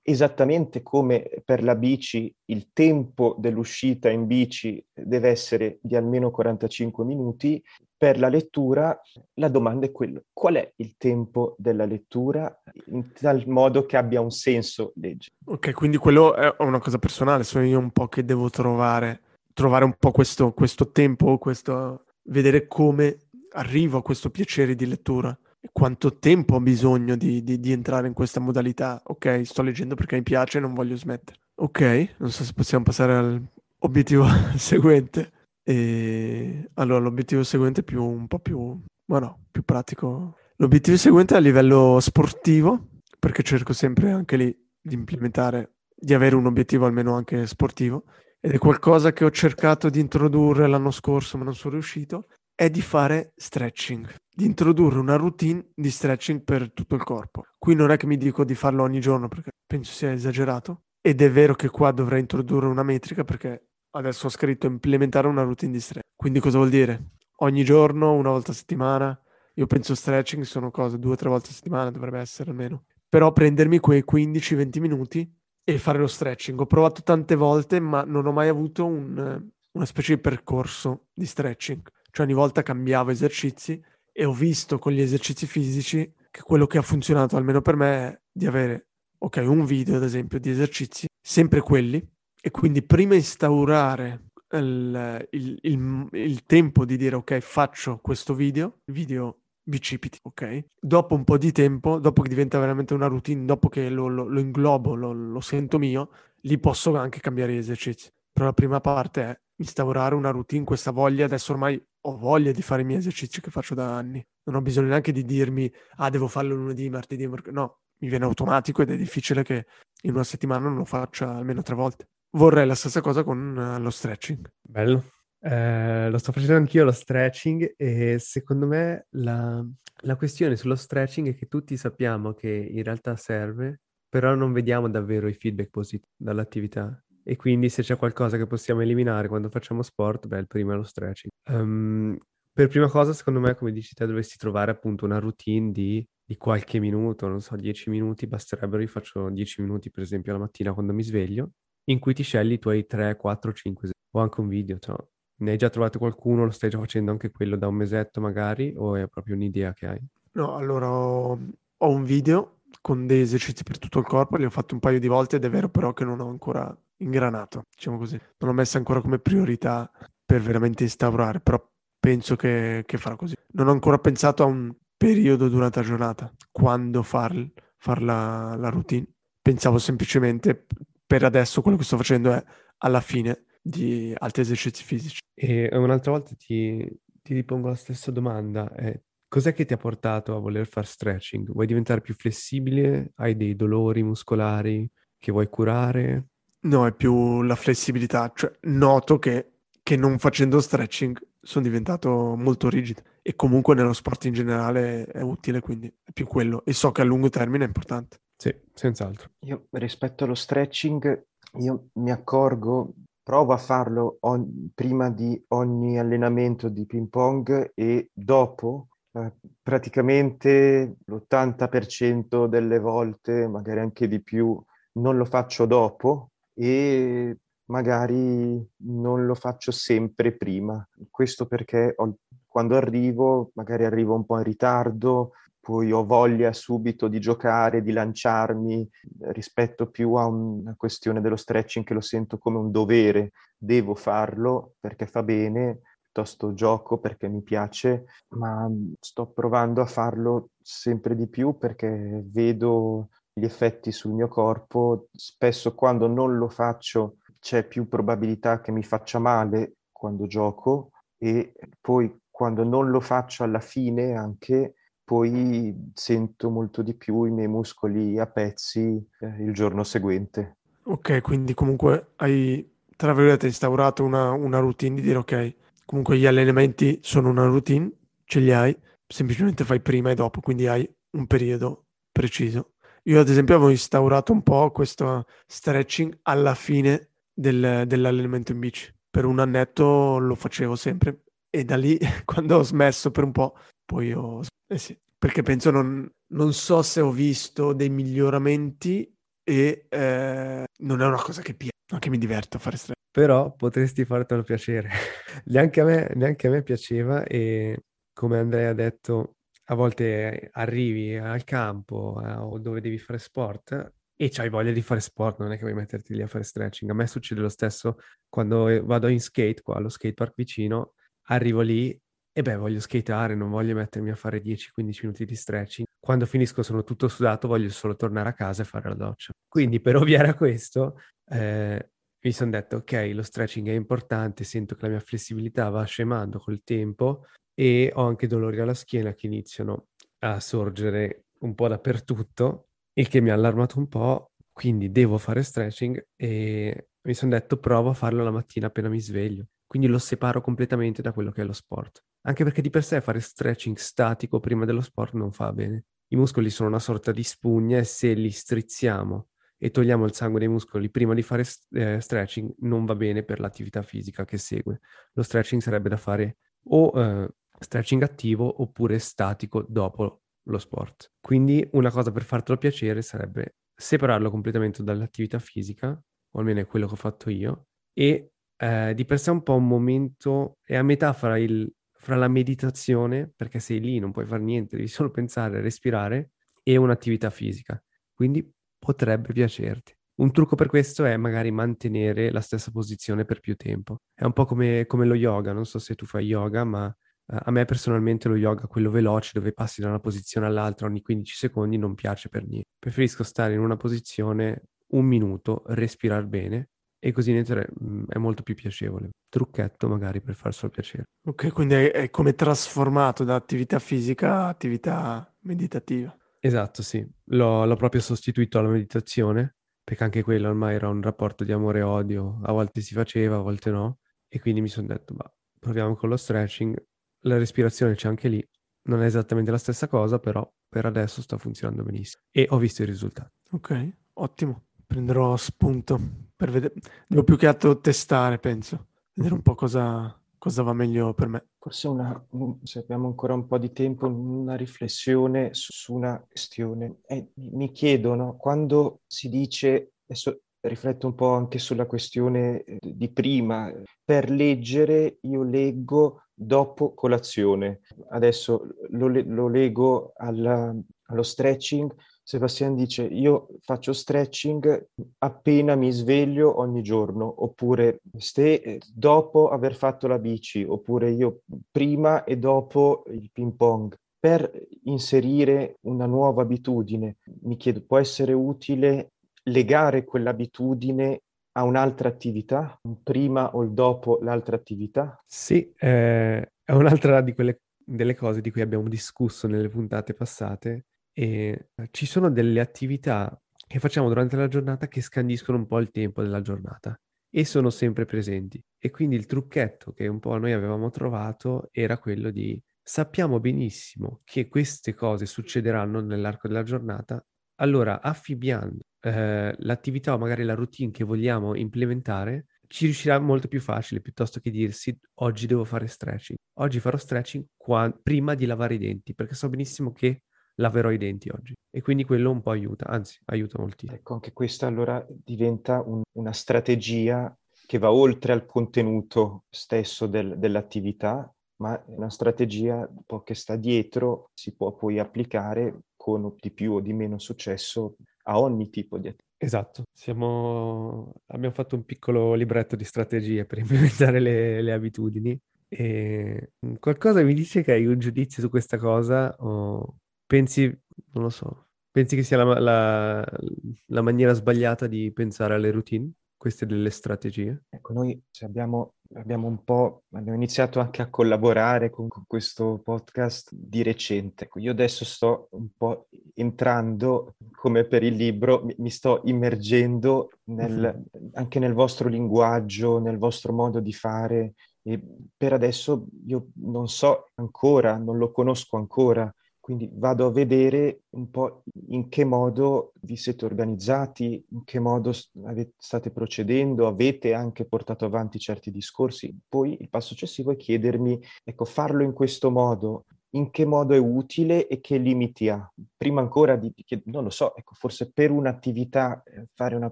esattamente 0.03 0.83
come 0.83 1.29
per 1.43 1.63
la 1.63 1.75
bici, 1.75 2.31
il 2.45 2.69
tempo 2.73 3.35
dell'uscita 3.39 4.09
in 4.09 4.27
bici 4.27 4.83
deve 4.93 5.29
essere 5.29 5.79
di 5.81 5.95
almeno 5.95 6.29
45 6.29 7.05
minuti, 7.05 7.63
per 8.01 8.19
la 8.19 8.29
lettura 8.29 8.99
la 9.35 9.47
domanda 9.47 9.85
è 9.85 9.91
quella, 9.91 10.19
qual 10.33 10.55
è 10.55 10.73
il 10.77 10.95
tempo 10.97 11.55
della 11.57 11.85
lettura 11.85 12.51
in 12.87 13.11
tal 13.13 13.47
modo 13.47 13.85
che 13.85 13.95
abbia 13.95 14.19
un 14.19 14.31
senso 14.31 14.91
leggere? 14.95 15.35
Ok, 15.45 15.71
quindi 15.73 15.97
quello 15.97 16.33
è 16.35 16.55
una 16.59 16.79
cosa 16.79 16.97
personale, 16.97 17.43
sono 17.43 17.63
io 17.63 17.77
un 17.77 17.91
po' 17.91 18.07
che 18.07 18.25
devo 18.25 18.49
trovare, 18.49 19.21
trovare 19.53 19.85
un 19.85 19.95
po' 19.99 20.11
questo, 20.11 20.51
questo 20.51 20.91
tempo, 20.91 21.37
questo, 21.37 22.05
vedere 22.23 22.65
come 22.67 23.19
arrivo 23.51 23.99
a 23.99 24.01
questo 24.01 24.31
piacere 24.31 24.75
di 24.75 24.87
lettura 24.87 25.37
quanto 25.71 26.17
tempo 26.17 26.55
ho 26.55 26.59
bisogno 26.59 27.15
di, 27.15 27.43
di, 27.43 27.59
di 27.59 27.71
entrare 27.71 28.07
in 28.07 28.13
questa 28.13 28.39
modalità. 28.39 29.01
Ok, 29.05 29.41
sto 29.45 29.61
leggendo 29.61 29.95
perché 29.95 30.15
mi 30.15 30.23
piace 30.23 30.57
e 30.57 30.61
non 30.61 30.73
voglio 30.73 30.95
smettere. 30.95 31.39
Ok, 31.55 32.15
non 32.17 32.31
so 32.31 32.43
se 32.43 32.53
possiamo 32.53 32.83
passare 32.83 33.13
all'obiettivo 33.13 34.25
seguente. 34.57 35.31
E 35.63 36.69
allora 36.75 36.99
l'obiettivo 36.99 37.43
seguente 37.43 37.81
è 37.81 37.83
più, 37.83 38.03
un 38.03 38.27
po' 38.27 38.39
più, 38.39 38.79
ma 39.05 39.19
no, 39.19 39.45
più 39.51 39.63
pratico. 39.63 40.37
L'obiettivo 40.55 40.97
seguente 40.97 41.35
è 41.35 41.37
a 41.37 41.41
livello 41.41 41.99
sportivo, 41.99 42.87
perché 43.19 43.43
cerco 43.43 43.73
sempre 43.73 44.11
anche 44.11 44.37
lì 44.37 44.69
di 44.81 44.95
implementare, 44.95 45.75
di 45.95 46.13
avere 46.13 46.35
un 46.35 46.47
obiettivo 46.47 46.85
almeno 46.85 47.13
anche 47.13 47.45
sportivo. 47.45 48.05
Ed 48.39 48.53
è 48.53 48.57
qualcosa 48.57 49.13
che 49.13 49.23
ho 49.23 49.29
cercato 49.29 49.89
di 49.89 49.99
introdurre 49.99 50.67
l'anno 50.67 50.89
scorso, 50.89 51.37
ma 51.37 51.43
non 51.43 51.53
sono 51.53 51.75
riuscito, 51.75 52.25
è 52.55 52.69
di 52.69 52.81
fare 52.81 53.33
stretching, 53.35 54.15
di 54.33 54.45
introdurre 54.45 54.99
una 54.99 55.15
routine 55.15 55.69
di 55.73 55.89
stretching 55.89 56.43
per 56.43 56.71
tutto 56.71 56.95
il 56.95 57.03
corpo. 57.03 57.43
Qui 57.57 57.75
non 57.75 57.91
è 57.91 57.97
che 57.97 58.05
mi 58.05 58.17
dico 58.17 58.43
di 58.43 58.55
farlo 58.55 58.83
ogni 58.83 58.99
giorno 58.99 59.27
perché 59.27 59.51
penso 59.65 59.91
sia 59.93 60.11
esagerato. 60.11 60.83
Ed 61.01 61.21
è 61.21 61.31
vero 61.31 61.55
che 61.55 61.69
qua 61.69 61.91
dovrei 61.91 62.19
introdurre 62.19 62.67
una 62.67 62.83
metrica 62.83 63.23
perché 63.23 63.69
adesso 63.91 64.27
ho 64.27 64.29
scritto 64.29 64.67
implementare 64.67 65.27
una 65.27 65.41
routine 65.41 65.71
di 65.71 65.79
stretching. 65.79 66.13
Quindi 66.15 66.39
cosa 66.39 66.57
vuol 66.57 66.69
dire? 66.69 67.13
Ogni 67.37 67.63
giorno, 67.63 68.13
una 68.13 68.29
volta 68.29 68.51
a 68.51 68.55
settimana. 68.55 69.19
Io 69.55 69.65
penso 69.65 69.95
stretching 69.95 70.43
sono 70.43 70.71
cose 70.71 70.99
due 70.99 71.13
o 71.13 71.15
tre 71.15 71.29
volte 71.29 71.49
a 71.49 71.53
settimana, 71.53 71.89
dovrebbe 71.89 72.19
essere 72.19 72.51
almeno. 72.51 72.85
Però 73.09 73.31
prendermi 73.33 73.79
quei 73.79 74.03
15-20 74.09 74.79
minuti 74.79 75.29
e 75.63 75.77
fare 75.77 75.97
lo 75.97 76.07
stretching. 76.07 76.59
Ho 76.59 76.65
provato 76.65 77.01
tante 77.01 77.35
volte, 77.35 77.79
ma 77.79 78.03
non 78.03 78.25
ho 78.25 78.31
mai 78.31 78.47
avuto 78.47 78.85
un, 78.85 79.49
una 79.71 79.85
specie 79.85 80.15
di 80.15 80.21
percorso 80.21 81.07
di 81.13 81.25
stretching. 81.25 81.81
Cioè 82.11 82.25
ogni 82.25 82.35
volta 82.35 82.61
cambiavo 82.61 83.11
esercizi 83.11 83.81
e 84.11 84.25
ho 84.25 84.33
visto 84.33 84.77
con 84.77 84.91
gli 84.91 85.01
esercizi 85.01 85.47
fisici 85.47 86.13
che 86.29 86.41
quello 86.41 86.67
che 86.67 86.77
ha 86.77 86.81
funzionato, 86.81 87.37
almeno 87.37 87.61
per 87.61 87.75
me, 87.75 88.07
è 88.07 88.19
di 88.31 88.45
avere, 88.45 88.87
ok, 89.17 89.43
un 89.45 89.65
video 89.65 89.95
ad 89.95 90.03
esempio 90.03 90.39
di 90.39 90.49
esercizi, 90.49 91.07
sempre 91.21 91.61
quelli, 91.61 92.05
e 92.41 92.51
quindi 92.51 92.81
prima 92.81 93.15
instaurare 93.15 94.31
il, 94.53 95.27
il, 95.31 95.57
il, 95.61 96.07
il, 96.11 96.45
tempo 96.45 96.85
di 96.85 96.97
dire 96.97 97.15
ok 97.15 97.39
faccio 97.39 97.99
questo 98.01 98.33
video, 98.33 98.79
video 98.85 99.41
bicipiti, 99.63 100.17
ok? 100.23 100.65
Dopo 100.79 101.15
un 101.15 101.23
po' 101.23 101.37
di 101.37 101.51
tempo, 101.51 101.99
dopo 101.99 102.21
che 102.21 102.29
diventa 102.29 102.59
veramente 102.59 102.93
una 102.93 103.07
routine, 103.07 103.45
dopo 103.45 103.69
che 103.69 103.89
lo, 103.89 104.07
lo, 104.07 104.27
lo 104.27 104.39
inglobo, 104.39 104.95
lo, 104.95 105.13
lo, 105.13 105.39
sento 105.39 105.77
mio, 105.77 106.09
lì 106.41 106.57
posso 106.57 106.95
anche 106.97 107.19
cambiare 107.19 107.53
gli 107.53 107.57
esercizi. 107.57 108.09
Però 108.31 108.45
la 108.45 108.53
prima 108.53 108.81
parte 108.81 109.21
è 109.23 109.39
instaurare 109.57 110.15
una 110.15 110.31
routine, 110.31 110.63
questa 110.63 110.91
voglia, 110.91 111.25
adesso 111.25 111.51
ormai 111.51 111.81
ho 112.01 112.17
voglia 112.17 112.51
di 112.51 112.61
fare 112.61 112.81
i 112.81 112.85
miei 112.85 112.99
esercizi 112.99 113.41
che 113.41 113.51
faccio 113.51 113.75
da 113.75 113.95
anni. 113.95 114.25
Non 114.43 114.55
ho 114.55 114.61
bisogno 114.61 114.87
neanche 114.87 115.11
di 115.11 115.23
dirmi, 115.23 115.71
ah, 115.97 116.09
devo 116.09 116.27
farlo 116.27 116.55
lunedì, 116.55 116.89
martedì, 116.89 117.27
mercoledì. 117.27 117.55
No, 117.55 117.79
mi 117.99 118.09
viene 118.09 118.25
automatico 118.25 118.81
ed 118.81 118.91
è 118.91 118.97
difficile 118.97 119.43
che 119.43 119.65
in 120.03 120.13
una 120.13 120.23
settimana 120.23 120.67
non 120.67 120.77
lo 120.77 120.85
faccia 120.85 121.29
almeno 121.35 121.61
tre 121.61 121.75
volte. 121.75 122.09
Vorrei 122.31 122.65
la 122.65 122.75
stessa 122.75 123.01
cosa 123.01 123.23
con 123.23 123.55
uh, 123.55 123.81
lo 123.81 123.89
stretching. 123.89 124.49
Bello. 124.61 125.03
Eh, 125.43 126.09
lo 126.09 126.17
sto 126.19 126.31
facendo 126.31 126.55
anch'io 126.55 126.83
lo 126.83 126.91
stretching 126.91 127.73
e 127.75 128.19
secondo 128.19 128.67
me 128.67 129.07
la, 129.11 129.65
la 130.03 130.15
questione 130.15 130.55
sullo 130.55 130.75
stretching 130.75 131.29
è 131.29 131.35
che 131.35 131.47
tutti 131.47 131.75
sappiamo 131.77 132.33
che 132.33 132.49
in 132.49 132.83
realtà 132.83 133.15
serve, 133.15 133.81
però 134.07 134.35
non 134.35 134.51
vediamo 134.53 134.87
davvero 134.87 135.27
i 135.27 135.33
feedback 135.33 135.69
positivi 135.69 136.13
dall'attività. 136.15 137.03
E 137.23 137.35
quindi 137.35 137.69
se 137.69 137.83
c'è 137.83 137.97
qualcosa 137.97 138.37
che 138.37 138.47
possiamo 138.47 138.81
eliminare 138.81 139.27
quando 139.27 139.49
facciamo 139.49 139.81
sport, 139.81 140.27
beh, 140.27 140.39
il 140.39 140.47
primo 140.47 140.73
è 140.73 140.75
lo 140.75 140.83
stretching. 140.83 141.31
Um, 141.49 142.17
per 142.53 142.67
prima 142.67 142.89
cosa, 142.89 143.13
secondo 143.13 143.39
me, 143.39 143.55
come 143.55 143.71
dici 143.71 143.93
te, 143.93 144.05
dovresti 144.05 144.37
trovare 144.37 144.71
appunto 144.71 145.05
una 145.05 145.19
routine 145.19 145.71
di, 145.71 146.05
di 146.25 146.35
qualche 146.37 146.79
minuto, 146.79 147.27
non 147.27 147.41
so, 147.41 147.55
10 147.55 147.89
minuti 147.89 148.27
basterebbero. 148.27 148.81
Io 148.81 148.87
faccio 148.87 149.29
10 149.29 149.61
minuti, 149.61 149.89
per 149.89 150.03
esempio, 150.03 150.33
la 150.33 150.39
mattina 150.39 150.73
quando 150.73 150.93
mi 150.93 151.03
sveglio 151.03 151.51
in 151.85 151.99
cui 151.99 152.13
ti 152.13 152.23
scegli 152.23 152.53
i 152.53 152.59
tuoi 152.59 152.85
3, 152.85 153.15
4, 153.15 153.53
5 153.53 153.89
o 154.11 154.19
anche 154.19 154.41
un 154.41 154.47
video. 154.47 154.77
Cioè, 154.79 154.95
ne 155.41 155.51
hai 155.51 155.57
già 155.57 155.69
trovato 155.69 155.97
qualcuno? 155.97 156.43
Lo 156.43 156.51
stai 156.51 156.69
già 156.69 156.77
facendo 156.77 157.11
anche 157.11 157.31
quello 157.31 157.55
da 157.55 157.67
un 157.67 157.75
mesetto 157.75 158.21
magari? 158.21 158.73
O 158.75 158.95
è 158.95 159.07
proprio 159.07 159.35
un'idea 159.35 159.73
che 159.73 159.87
hai? 159.87 159.99
No, 160.33 160.55
allora 160.55 160.89
ho, 160.89 161.37
un 161.77 162.03
video 162.03 162.59
con 162.81 163.05
dei 163.05 163.21
esercizi 163.21 163.63
per 163.63 163.77
tutto 163.77 163.99
il 163.99 164.05
corpo, 164.05 164.37
li 164.37 164.45
ho 164.45 164.49
fatti 164.49 164.73
un 164.73 164.79
paio 164.79 164.99
di 164.99 165.07
volte 165.07 165.37
ed 165.37 165.45
è 165.45 165.49
vero 165.49 165.69
però 165.69 165.93
che 165.93 166.05
non 166.05 166.19
ho 166.19 166.29
ancora 166.29 166.75
ingranato, 167.01 167.63
diciamo 167.75 167.97
così. 167.97 168.15
Non 168.15 168.49
l'ho 168.49 168.55
messa 168.55 168.77
ancora 168.77 169.01
come 169.01 169.19
priorità 169.19 169.89
per 170.25 170.41
veramente 170.41 170.83
instaurare, 170.83 171.41
però 171.41 171.61
penso 171.99 172.35
che, 172.35 172.83
che 172.85 172.97
farò 172.97 173.15
così. 173.15 173.35
Non 173.53 173.67
ho 173.67 173.71
ancora 173.71 173.97
pensato 173.97 174.43
a 174.43 174.47
un 174.47 174.73
periodo 174.95 175.49
durante 175.49 175.79
la 175.79 175.85
giornata, 175.85 176.33
quando 176.51 177.03
far, 177.03 177.51
far 177.77 178.01
la, 178.01 178.55
la 178.57 178.69
routine. 178.69 179.07
Pensavo 179.41 179.77
semplicemente 179.77 180.65
per 181.05 181.23
adesso 181.23 181.61
quello 181.61 181.77
che 181.77 181.83
sto 181.83 181.97
facendo 181.97 182.31
è 182.31 182.43
alla 182.77 183.01
fine 183.01 183.45
di 183.61 184.13
altri 184.17 184.43
esercizi 184.43 184.83
fisici. 184.83 185.19
E 185.33 185.69
un'altra 185.73 186.11
volta 186.11 186.35
ti, 186.35 186.87
ti 187.21 187.33
ripongo 187.33 187.67
la 187.67 187.75
stessa 187.75 188.11
domanda. 188.11 188.73
Eh, 188.75 189.03
cos'è 189.27 189.53
che 189.53 189.65
ti 189.65 189.73
ha 189.73 189.77
portato 189.77 190.35
a 190.35 190.39
voler 190.39 190.67
fare 190.67 190.87
stretching? 190.87 191.51
Vuoi 191.51 191.65
diventare 191.65 192.01
più 192.01 192.13
flessibile? 192.13 193.11
Hai 193.15 193.35
dei 193.35 193.55
dolori 193.55 194.03
muscolari 194.03 194.89
che 195.17 195.31
vuoi 195.31 195.47
curare? 195.47 196.29
No, 196.63 196.85
è 196.85 196.93
più 196.93 197.41
la 197.41 197.55
flessibilità. 197.55 198.31
Cioè, 198.35 198.51
noto 198.61 199.17
che, 199.17 199.51
che 199.81 199.95
non 199.95 200.19
facendo 200.19 200.59
stretching 200.59 201.17
sono 201.41 201.63
diventato 201.63 202.35
molto 202.35 202.69
rigido 202.69 203.01
e 203.23 203.35
comunque 203.35 203.73
nello 203.73 203.93
sport 203.93 204.25
in 204.25 204.33
generale 204.33 205.05
è 205.05 205.21
utile, 205.21 205.59
quindi 205.59 205.91
è 206.03 206.11
più 206.11 206.27
quello. 206.27 206.63
E 206.65 206.73
so 206.73 206.91
che 206.91 207.01
a 207.01 207.05
lungo 207.05 207.29
termine 207.29 207.63
è 207.63 207.67
importante. 207.67 208.19
Sì, 208.35 208.55
senz'altro. 208.73 209.29
Io 209.45 209.67
rispetto 209.71 210.23
allo 210.23 210.35
stretching, 210.35 211.25
io 211.59 211.87
mi 211.93 212.11
accorgo, 212.11 212.93
provo 213.23 213.53
a 213.53 213.57
farlo 213.57 214.17
on- 214.21 214.69
prima 214.73 215.09
di 215.09 215.43
ogni 215.49 215.97
allenamento 215.97 216.69
di 216.69 216.85
ping 216.85 217.09
pong 217.09 217.71
e 217.73 218.09
dopo, 218.13 218.87
eh, 219.13 219.31
praticamente 219.61 220.97
l'80% 221.05 222.47
delle 222.47 222.79
volte, 222.79 223.47
magari 223.47 223.79
anche 223.79 224.07
di 224.07 224.21
più, 224.21 224.59
non 224.93 225.17
lo 225.17 225.25
faccio 225.25 225.65
dopo 225.65 226.30
e 226.61 227.37
magari 227.71 228.63
non 228.83 229.25
lo 229.25 229.33
faccio 229.33 229.71
sempre 229.71 230.31
prima. 230.31 230.87
Questo 231.09 231.47
perché 231.47 231.93
ho, 231.95 232.17
quando 232.45 232.75
arrivo, 232.75 233.49
magari 233.55 233.83
arrivo 233.83 234.13
un 234.13 234.25
po' 234.25 234.37
in 234.37 234.43
ritardo, 234.43 235.31
poi 235.59 235.91
ho 235.91 236.05
voglia 236.05 236.53
subito 236.53 237.07
di 237.07 237.19
giocare, 237.19 237.81
di 237.81 237.91
lanciarmi, 237.91 238.87
rispetto 239.31 239.89
più 239.89 240.13
a 240.13 240.27
una 240.27 240.75
questione 240.77 241.19
dello 241.19 241.35
stretching 241.35 241.83
che 241.83 241.95
lo 241.95 242.01
sento 242.01 242.37
come 242.37 242.59
un 242.59 242.69
dovere, 242.69 243.31
devo 243.57 243.95
farlo 243.95 244.73
perché 244.79 245.07
fa 245.07 245.23
bene, 245.23 245.79
piuttosto 245.99 246.53
gioco 246.53 246.99
perché 246.99 247.27
mi 247.27 247.41
piace, 247.41 248.05
ma 248.35 248.69
sto 248.99 249.27
provando 249.27 249.81
a 249.81 249.87
farlo 249.87 250.49
sempre 250.61 251.15
di 251.15 251.27
più 251.27 251.57
perché 251.57 252.21
vedo 252.25 253.09
gli 253.33 253.45
effetti 253.45 253.91
sul 253.91 254.11
mio 254.11 254.27
corpo, 254.27 255.07
spesso 255.11 255.73
quando 255.73 256.07
non 256.07 256.37
lo 256.37 256.49
faccio 256.49 257.17
c'è 257.39 257.65
più 257.65 257.87
probabilità 257.87 258.61
che 258.61 258.71
mi 258.71 258.83
faccia 258.83 259.19
male 259.19 259.77
quando 259.91 260.27
gioco 260.27 260.91
e 261.17 261.53
poi 261.79 262.13
quando 262.29 262.63
non 262.63 262.89
lo 262.89 262.99
faccio 262.99 263.43
alla 263.43 263.59
fine 263.59 264.13
anche 264.15 264.75
poi 265.03 265.91
sento 265.93 266.49
molto 266.49 266.81
di 266.81 266.93
più 266.93 267.25
i 267.25 267.31
miei 267.31 267.47
muscoli 267.47 268.17
a 268.17 268.27
pezzi 268.27 269.05
eh, 269.19 269.43
il 269.43 269.53
giorno 269.53 269.83
seguente. 269.83 270.59
Ok, 270.83 271.21
quindi 271.21 271.53
comunque 271.53 272.13
hai, 272.17 272.67
tra 272.95 273.13
virgolette, 273.13 273.45
instaurato 273.45 274.03
una, 274.03 274.31
una 274.31 274.59
routine 274.59 274.95
di 274.95 275.01
dire 275.01 275.17
ok, 275.17 275.55
comunque 275.85 276.17
gli 276.17 276.25
allenamenti 276.25 276.99
sono 277.03 277.29
una 277.29 277.45
routine, 277.45 277.91
ce 278.23 278.39
li 278.39 278.53
hai, 278.53 278.75
semplicemente 279.05 279.65
fai 279.65 279.81
prima 279.81 280.11
e 280.11 280.15
dopo, 280.15 280.39
quindi 280.39 280.67
hai 280.67 280.89
un 281.17 281.27
periodo 281.27 281.87
preciso. 282.11 282.70
Io 283.05 283.19
ad 283.19 283.29
esempio 283.29 283.55
avevo 283.55 283.71
instaurato 283.71 284.31
un 284.31 284.43
po' 284.43 284.69
questo 284.71 285.25
stretching 285.47 286.19
alla 286.23 286.53
fine 286.53 287.09
del, 287.33 287.85
dell'allenamento 287.87 288.51
in 288.51 288.59
bici. 288.59 288.93
Per 289.09 289.25
un 289.25 289.39
annetto 289.39 290.19
lo 290.19 290.35
facevo 290.35 290.75
sempre 290.75 291.23
e 291.49 291.65
da 291.65 291.75
lì, 291.75 291.97
quando 292.25 292.57
ho 292.57 292.63
smesso 292.63 293.11
per 293.11 293.23
un 293.23 293.31
po', 293.31 293.57
poi 293.85 294.13
ho... 294.13 294.41
Eh 294.67 294.77
sì, 294.77 294.97
perché 295.17 295.41
penso 295.41 295.69
non, 295.71 296.09
non 296.33 296.53
so 296.53 296.81
se 296.81 297.01
ho 297.01 297.11
visto 297.11 297.73
dei 297.73 297.89
miglioramenti 297.89 299.13
e 299.43 299.85
eh, 299.89 300.65
non 300.79 301.01
è 301.01 301.05
una 301.05 301.21
cosa 301.21 301.41
che 301.41 301.55
piace, 301.55 301.73
anche 301.91 302.09
mi 302.09 302.17
diverto 302.17 302.57
a 302.57 302.59
fare 302.59 302.77
stress. 302.77 302.95
Però 303.11 303.53
potresti 303.53 304.05
fartelo 304.05 304.43
piacere. 304.43 304.89
neanche, 305.45 305.81
a 305.81 305.85
me, 305.85 306.11
neanche 306.15 306.47
a 306.47 306.51
me 306.51 306.63
piaceva 306.63 307.23
e 307.23 307.83
come 308.13 308.39
Andrea 308.39 308.69
ha 308.69 308.73
detto, 308.73 309.33
a 309.71 309.75
volte 309.75 310.49
arrivi 310.51 311.15
al 311.15 311.45
campo 311.45 312.21
eh, 312.21 312.33
o 312.33 312.59
dove 312.59 312.81
devi 312.81 312.97
fare 312.97 313.17
sport 313.19 313.93
e 314.17 314.29
c'hai 314.29 314.49
voglia 314.49 314.71
di 314.71 314.81
fare 314.81 314.99
sport, 314.99 315.39
non 315.39 315.51
è 315.51 315.55
che 315.55 315.61
vuoi 315.61 315.73
metterti 315.73 316.13
lì 316.13 316.21
a 316.21 316.27
fare 316.27 316.43
stretching. 316.43 316.91
A 316.91 316.93
me 316.93 317.07
succede 317.07 317.41
lo 317.41 317.49
stesso 317.49 317.97
quando 318.29 318.85
vado 318.85 319.07
in 319.07 319.19
skate 319.19 319.61
qua 319.61 319.77
allo 319.77 319.89
skatepark 319.89 320.33
vicino, 320.35 320.93
arrivo 321.29 321.61
lì 321.61 321.97
e 322.33 322.41
beh, 322.41 322.55
voglio 322.57 322.79
skateare, 322.79 323.33
non 323.33 323.49
voglio 323.49 323.73
mettermi 323.73 324.11
a 324.11 324.15
fare 324.15 324.41
10-15 324.41 324.99
minuti 325.03 325.25
di 325.25 325.35
stretching. 325.35 325.87
Quando 325.99 326.25
finisco 326.25 326.63
sono 326.63 326.83
tutto 326.83 327.07
sudato, 327.07 327.47
voglio 327.47 327.69
solo 327.69 327.95
tornare 327.95 328.29
a 328.29 328.33
casa 328.33 328.61
e 328.61 328.65
fare 328.65 328.89
la 328.89 328.95
doccia. 328.95 329.31
Quindi 329.47 329.79
per 329.79 329.95
ovviare 329.95 330.29
a 330.29 330.35
questo, 330.35 330.97
eh, 331.29 331.89
mi 332.23 332.31
sono 332.31 332.51
detto, 332.51 332.77
ok, 332.77 333.11
lo 333.13 333.23
stretching 333.23 333.69
è 333.69 333.73
importante, 333.73 334.43
sento 334.43 334.75
che 334.75 334.83
la 334.83 334.89
mia 334.89 334.99
flessibilità 334.99 335.69
va 335.69 335.83
scemando 335.85 336.39
col 336.39 336.61
tempo 336.63 337.25
e 337.53 337.91
ho 337.93 338.05
anche 338.05 338.27
dolori 338.27 338.59
alla 338.59 338.73
schiena 338.73 339.13
che 339.13 339.27
iniziano 339.27 339.87
a 340.19 340.39
sorgere 340.39 341.25
un 341.39 341.55
po' 341.55 341.67
dappertutto 341.67 342.67
il 342.93 343.07
che 343.07 343.21
mi 343.21 343.29
ha 343.29 343.33
allarmato 343.33 343.79
un 343.79 343.87
po', 343.87 344.33
quindi 344.51 344.91
devo 344.91 345.17
fare 345.17 345.43
stretching 345.43 346.09
e 346.15 346.89
mi 347.03 347.13
sono 347.13 347.31
detto 347.31 347.57
provo 347.57 347.89
a 347.89 347.93
farlo 347.93 348.23
la 348.23 348.31
mattina 348.31 348.67
appena 348.67 348.89
mi 348.89 348.99
sveglio. 348.99 349.47
Quindi 349.65 349.87
lo 349.87 349.97
separo 349.97 350.41
completamente 350.41 351.01
da 351.01 351.13
quello 351.13 351.31
che 351.31 351.41
è 351.41 351.45
lo 351.45 351.53
sport. 351.53 352.03
Anche 352.23 352.43
perché 352.43 352.61
di 352.61 352.69
per 352.69 352.83
sé 352.83 352.99
fare 352.99 353.21
stretching 353.21 353.77
statico 353.77 354.39
prima 354.39 354.65
dello 354.65 354.81
sport 354.81 355.13
non 355.13 355.31
fa 355.31 355.53
bene. 355.53 355.85
I 356.09 356.17
muscoli 356.17 356.49
sono 356.49 356.67
una 356.67 356.79
sorta 356.79 357.13
di 357.13 357.23
spugna 357.23 357.77
e 357.77 357.85
se 357.85 358.13
li 358.13 358.29
strizziamo 358.29 359.29
e 359.57 359.71
togliamo 359.71 360.05
il 360.05 360.13
sangue 360.13 360.39
dai 360.39 360.49
muscoli 360.49 360.89
prima 360.89 361.13
di 361.13 361.21
fare 361.21 361.45
eh, 361.71 362.01
stretching 362.01 362.53
non 362.59 362.83
va 362.83 362.95
bene 362.95 363.23
per 363.23 363.39
l'attività 363.39 363.81
fisica 363.81 364.25
che 364.25 364.37
segue. 364.37 364.81
Lo 365.13 365.23
stretching 365.23 365.61
sarebbe 365.61 365.87
da 365.87 365.97
fare 365.97 366.37
o 366.65 366.91
eh, 366.93 367.29
stretching 367.61 368.01
attivo 368.01 368.61
oppure 368.61 368.99
statico 368.99 369.63
dopo 369.67 370.23
lo 370.43 370.57
sport. 370.57 371.13
Quindi 371.21 371.67
una 371.73 371.91
cosa 371.91 372.11
per 372.11 372.23
fartelo 372.23 372.57
piacere 372.57 373.01
sarebbe 373.01 373.55
separarlo 373.75 374.29
completamente 374.29 374.83
dall'attività 374.83 375.39
fisica, 375.39 375.89
o 375.89 376.39
almeno 376.39 376.59
è 376.59 376.65
quello 376.65 376.87
che 376.87 376.93
ho 376.93 376.97
fatto 376.97 377.29
io, 377.29 377.67
e 377.93 378.31
eh, 378.57 378.93
di 378.93 379.05
per 379.05 379.19
sé 379.19 379.31
un 379.31 379.43
po' 379.43 379.55
un 379.55 379.67
momento, 379.67 380.57
è 380.63 380.75
a 380.75 380.83
metà 380.83 381.13
fra, 381.13 381.37
il, 381.37 381.71
fra 381.91 382.15
la 382.15 382.27
meditazione, 382.27 383.31
perché 383.35 383.59
sei 383.59 383.79
lì, 383.79 383.99
non 383.99 384.11
puoi 384.11 384.25
fare 384.25 384.43
niente, 384.43 384.75
devi 384.75 384.87
solo 384.87 385.11
pensare, 385.11 385.61
respirare, 385.61 386.31
e 386.63 386.77
un'attività 386.77 387.29
fisica. 387.29 387.81
Quindi 388.13 388.47
potrebbe 388.77 389.33
piacerti. 389.33 389.95
Un 390.21 390.31
trucco 390.31 390.55
per 390.55 390.67
questo 390.67 391.05
è 391.05 391.17
magari 391.17 391.49
mantenere 391.49 392.31
la 392.31 392.41
stessa 392.41 392.69
posizione 392.69 393.25
per 393.25 393.39
più 393.39 393.55
tempo. 393.55 394.01
È 394.13 394.23
un 394.23 394.33
po' 394.33 394.45
come, 394.45 394.85
come 394.85 395.05
lo 395.05 395.15
yoga, 395.15 395.53
non 395.53 395.65
so 395.65 395.79
se 395.79 395.95
tu 395.95 396.05
fai 396.05 396.25
yoga, 396.25 396.63
ma 396.63 396.95
a 397.25 397.51
me 397.51 397.65
personalmente 397.65 398.27
lo 398.27 398.35
yoga, 398.35 398.67
quello 398.67 398.89
veloce, 398.89 399.31
dove 399.33 399.53
passi 399.53 399.81
da 399.81 399.87
una 399.87 399.99
posizione 399.99 400.47
all'altra 400.47 400.87
ogni 400.87 401.01
15 401.01 401.35
secondi, 401.35 401.77
non 401.77 401.95
piace 401.95 402.29
per 402.29 402.45
niente. 402.45 402.67
Preferisco 402.77 403.23
stare 403.23 403.53
in 403.53 403.59
una 403.59 403.77
posizione 403.77 404.63
un 404.91 405.05
minuto, 405.05 405.63
respirare 405.67 406.25
bene 406.25 406.69
e 406.99 407.11
così 407.11 407.33
mm, 407.33 408.03
è 408.09 408.17
molto 408.17 408.43
più 408.43 408.53
piacevole. 408.53 409.09
Trucchetto 409.29 409.87
magari 409.87 410.21
per 410.21 410.35
farselo 410.35 410.71
piacere. 410.71 411.05
Ok, 411.27 411.51
quindi 411.51 411.75
è, 411.75 411.91
è 411.91 412.09
come 412.09 412.35
trasformato 412.35 413.23
da 413.23 413.35
attività 413.35 413.79
fisica 413.79 414.43
a 414.43 414.47
attività 414.49 415.33
meditativa. 415.41 416.15
Esatto, 416.39 416.81
sì. 416.83 417.07
L'ho, 417.25 417.65
l'ho 417.65 417.75
proprio 417.75 418.01
sostituito 418.01 418.59
alla 418.59 418.69
meditazione, 418.69 419.55
perché 419.83 420.03
anche 420.03 420.23
quello 420.23 420.49
ormai 420.49 420.75
era 420.75 420.89
un 420.89 421.01
rapporto 421.01 421.43
di 421.43 421.51
amore 421.51 421.79
e 421.79 421.83
odio. 421.83 422.39
A 422.43 422.51
volte 422.51 422.81
si 422.81 422.93
faceva, 422.93 423.37
a 423.37 423.41
volte 423.41 423.71
no. 423.71 423.99
E 424.27 424.39
quindi 424.39 424.61
mi 424.61 424.67
sono 424.67 424.87
detto, 424.87 425.13
ma 425.15 425.31
proviamo 425.59 425.95
con 425.95 426.09
lo 426.09 426.17
stretching 426.17 426.75
la 427.21 427.37
respirazione 427.37 427.95
c'è 427.95 428.07
anche 428.07 428.27
lì, 428.27 428.45
non 428.83 429.01
è 429.01 429.05
esattamente 429.05 429.51
la 429.51 429.57
stessa 429.57 429.87
cosa, 429.87 430.19
però 430.19 430.49
per 430.67 430.85
adesso 430.85 431.21
sta 431.21 431.37
funzionando 431.37 431.83
benissimo 431.83 432.23
e 432.31 432.47
ho 432.49 432.57
visto 432.57 432.81
i 432.83 432.85
risultati. 432.85 433.31
Ok, 433.51 433.97
ottimo. 434.13 434.65
Prenderò 434.85 435.37
spunto 435.37 435.99
per 436.35 436.51
vedere. 436.51 436.73
Devo 437.07 437.23
più 437.23 437.37
che 437.37 437.47
altro 437.47 437.79
testare, 437.79 438.39
penso, 438.39 438.87
vedere 439.13 439.35
un 439.35 439.41
po' 439.41 439.55
cosa, 439.55 440.21
cosa 440.37 440.63
va 440.63 440.73
meglio 440.73 441.13
per 441.13 441.27
me. 441.27 441.49
Forse 441.57 441.87
una, 441.87 442.27
se 442.63 442.79
abbiamo 442.79 443.07
ancora 443.07 443.33
un 443.33 443.47
po' 443.47 443.57
di 443.57 443.71
tempo, 443.71 444.07
una 444.07 444.55
riflessione 444.55 445.49
su 445.53 445.93
una 445.93 446.19
questione. 446.19 446.99
Eh, 447.05 447.31
mi 447.35 447.71
chiedono, 447.71 448.35
quando 448.35 449.01
si 449.07 449.29
dice, 449.29 449.93
adesso 450.03 450.41
rifletto 450.61 451.07
un 451.07 451.15
po' 451.15 451.33
anche 451.33 451.59
sulla 451.59 451.85
questione 451.85 452.63
eh, 452.63 452.77
di 452.81 453.11
prima, 453.11 453.71
per 454.03 454.29
leggere 454.29 455.17
io 455.21 455.43
leggo 455.43 456.23
dopo 456.33 456.93
colazione. 456.93 457.81
Adesso 458.09 458.67
lo, 458.89 459.07
lo 459.07 459.47
leggo 459.47 460.13
alla, 460.15 460.75
allo 461.07 461.23
stretching. 461.23 461.93
Sebastian 462.23 462.75
dice 462.75 463.03
io 463.03 463.47
faccio 463.61 463.93
stretching 463.93 464.89
appena 465.17 465.75
mi 465.75 465.91
sveglio 465.91 466.59
ogni 466.59 466.81
giorno, 466.81 467.43
oppure 467.43 468.01
se, 468.17 468.79
dopo 468.93 469.49
aver 469.49 469.75
fatto 469.75 470.07
la 470.07 470.19
bici, 470.19 470.63
oppure 470.63 471.11
io 471.11 471.41
prima 471.69 472.23
e 472.23 472.37
dopo 472.37 473.03
il 473.07 473.29
ping 473.31 473.55
pong. 473.55 473.95
Per 474.19 474.51
inserire 474.83 475.77
una 475.81 476.05
nuova 476.05 476.43
abitudine, 476.43 477.17
mi 477.41 477.57
chiedo, 477.57 477.83
può 477.85 477.97
essere 477.97 478.33
utile 478.33 479.13
legare 479.43 480.03
quell'abitudine 480.03 481.21
ha 481.53 481.63
un'altra 481.63 482.07
attività, 482.07 482.79
prima 483.03 483.55
o 483.55 483.65
dopo 483.65 484.19
l'altra 484.21 484.55
attività? 484.55 485.21
Sì, 485.25 485.71
eh, 485.77 486.51
è 486.63 486.71
un'altra 486.71 487.21
di 487.21 487.33
quelle 487.33 487.61
delle 487.83 488.15
cose 488.15 488.41
di 488.41 488.51
cui 488.51 488.61
abbiamo 488.61 488.87
discusso 488.87 489.47
nelle 489.47 489.67
puntate 489.67 490.13
passate 490.13 490.85
e 491.13 491.69
ci 491.91 492.05
sono 492.05 492.29
delle 492.29 492.61
attività 492.61 493.37
che 493.67 493.79
facciamo 493.79 494.07
durante 494.07 494.35
la 494.35 494.47
giornata 494.47 494.87
che 494.87 495.01
scandiscono 495.01 495.57
un 495.57 495.67
po' 495.67 495.79
il 495.79 495.91
tempo 495.91 496.21
della 496.21 496.41
giornata 496.41 496.97
e 497.29 497.45
sono 497.45 497.69
sempre 497.69 498.05
presenti. 498.05 498.61
E 498.77 498.89
quindi 498.91 499.15
il 499.15 499.25
trucchetto 499.25 499.91
che 499.91 500.07
un 500.07 500.19
po' 500.19 500.37
noi 500.37 500.53
avevamo 500.53 500.89
trovato 500.89 501.69
era 501.71 501.97
quello 501.97 502.31
di 502.31 502.61
sappiamo 502.81 503.39
benissimo 503.39 504.21
che 504.23 504.47
queste 504.47 504.93
cose 504.93 505.25
succederanno 505.25 506.01
nell'arco 506.01 506.47
della 506.47 506.63
giornata, 506.63 507.23
allora 507.55 508.01
affibbiando 508.01 508.79
eh, 509.01 509.53
l'attività 509.57 510.13
o 510.13 510.17
magari 510.17 510.43
la 510.43 510.53
routine 510.53 510.91
che 510.91 511.03
vogliamo 511.03 511.55
implementare, 511.55 512.45
ci 512.67 512.85
riuscirà 512.85 513.19
molto 513.19 513.47
più 513.47 513.59
facile 513.59 513.99
piuttosto 513.99 514.39
che 514.39 514.49
dirsi 514.49 514.97
oggi 515.15 515.45
devo 515.45 515.65
fare 515.65 515.87
stretching. 515.87 516.37
Oggi 516.59 516.79
farò 516.79 516.97
stretching 516.97 517.45
qua, 517.57 517.93
prima 518.01 518.33
di 518.33 518.45
lavare 518.45 518.75
i 518.75 518.77
denti, 518.77 519.13
perché 519.13 519.35
so 519.35 519.49
benissimo 519.49 519.91
che 519.91 520.23
laverò 520.55 520.89
i 520.91 520.97
denti 520.97 521.29
oggi. 521.29 521.53
E 521.69 521.81
quindi 521.81 522.05
quello 522.05 522.31
un 522.31 522.41
po' 522.41 522.51
aiuta, 522.51 522.87
anzi 522.87 523.19
aiuta 523.25 523.59
moltissimo. 523.59 523.97
Ecco, 523.97 524.13
anche 524.13 524.31
questa 524.31 524.67
allora 524.67 525.05
diventa 525.09 525.81
un, 525.81 526.01
una 526.13 526.31
strategia 526.31 527.35
che 527.65 527.77
va 527.77 527.91
oltre 527.91 528.33
al 528.33 528.45
contenuto 528.45 529.45
stesso 529.49 530.07
del, 530.07 530.37
dell'attività, 530.37 531.33
ma 531.57 531.77
è 531.77 531.83
una 531.87 532.09
strategia 532.09 532.89
che 533.23 533.33
sta 533.33 533.55
dietro, 533.55 534.29
si 534.33 534.53
può 534.55 534.73
poi 534.73 534.99
applicare 534.99 535.81
con 536.01 536.33
di 536.39 536.49
più 536.49 536.73
o 536.73 536.79
di 536.79 536.93
meno 536.93 537.19
successo 537.19 537.95
a 538.23 538.39
ogni 538.39 538.71
tipo 538.71 538.97
di 538.97 539.09
attività. 539.09 539.29
Esatto, 539.37 539.83
Siamo... 539.93 541.13
abbiamo 541.27 541.53
fatto 541.53 541.75
un 541.75 541.83
piccolo 541.83 542.33
libretto 542.33 542.75
di 542.75 542.83
strategie 542.83 543.45
per 543.45 543.59
implementare 543.61 544.19
le, 544.19 544.63
le 544.63 544.73
abitudini 544.73 545.39
e 545.67 546.53
qualcosa 546.79 547.21
mi 547.21 547.35
dice 547.35 547.61
che 547.61 547.73
hai 547.73 547.85
un 547.85 547.99
giudizio 547.99 548.41
su 548.41 548.49
questa 548.49 548.77
cosa 548.77 549.35
o 549.37 549.97
pensi, 550.25 550.65
non 551.13 551.23
lo 551.23 551.29
so, 551.29 551.67
pensi 551.91 552.15
che 552.15 552.23
sia 552.23 552.43
la, 552.43 552.59
la, 552.59 553.39
la 553.85 554.01
maniera 554.01 554.33
sbagliata 554.33 554.87
di 554.87 555.11
pensare 555.13 555.53
alle 555.53 555.69
routine? 555.69 556.11
Queste 556.41 556.65
delle 556.65 556.89
strategie? 556.89 557.65
Ecco, 557.69 557.93
noi 557.93 558.19
abbiamo, 558.39 558.95
abbiamo 559.13 559.45
un 559.47 559.63
po', 559.63 560.05
abbiamo 560.13 560.35
iniziato 560.35 560.79
anche 560.79 561.03
a 561.03 561.09
collaborare 561.11 561.91
con, 561.91 562.07
con 562.07 562.23
questo 562.25 562.81
podcast 562.83 563.51
di 563.53 563.83
recente. 563.83 564.45
Ecco, 564.45 564.57
io 564.57 564.71
adesso 564.71 565.05
sto 565.05 565.49
un 565.51 565.67
po' 565.77 566.07
entrando, 566.33 567.35
come 567.51 567.83
per 567.83 568.01
il 568.01 568.15
libro, 568.15 568.63
mi, 568.63 568.73
mi 568.79 568.89
sto 568.89 569.21
immergendo 569.25 570.29
nel, 570.45 571.05
uh-huh. 571.11 571.29
anche 571.33 571.59
nel 571.59 571.73
vostro 571.73 572.09
linguaggio, 572.09 572.97
nel 572.97 573.19
vostro 573.19 573.53
modo 573.53 573.79
di 573.79 573.93
fare. 573.93 574.55
E 574.81 574.99
per 575.37 575.53
adesso 575.53 576.07
io 576.25 576.47
non 576.55 576.87
so 576.87 577.29
ancora, 577.35 577.97
non 577.97 578.17
lo 578.17 578.31
conosco 578.31 578.77
ancora, 578.77 579.31
quindi 579.61 579.87
vado 579.93 580.25
a 580.25 580.31
vedere 580.31 581.03
un 581.11 581.29
po' 581.29 581.63
in 581.89 582.09
che 582.09 582.25
modo 582.25 582.93
vi 583.01 583.15
siete 583.15 583.45
organizzati, 583.45 584.43
in 584.49 584.63
che 584.63 584.79
modo 584.79 585.13
state 585.13 586.09
procedendo, 586.09 586.87
avete 586.87 587.33
anche 587.33 587.65
portato 587.65 588.03
avanti 588.03 588.39
certi 588.39 588.71
discorsi. 588.71 589.33
Poi 589.47 589.77
il 589.79 589.89
passo 589.89 590.09
successivo 590.09 590.51
è 590.51 590.57
chiedermi, 590.57 591.17
ecco, 591.43 591.65
farlo 591.65 592.01
in 592.01 592.11
questo 592.11 592.49
modo, 592.49 593.05
in 593.35 593.51
che 593.51 593.65
modo 593.65 593.93
è 593.93 593.99
utile 593.99 594.67
e 594.67 594.81
che 594.81 594.97
limiti 594.97 595.47
ha. 595.47 595.71
Prima 595.95 596.21
ancora 596.21 596.55
di, 596.55 596.73
di 596.75 597.01
non 597.05 597.23
lo 597.23 597.29
so, 597.29 597.55
ecco, 597.55 597.75
forse 597.75 598.11
per 598.11 598.31
un'attività 598.31 599.21
eh, 599.23 599.47
fare 599.53 599.75
una 599.75 599.91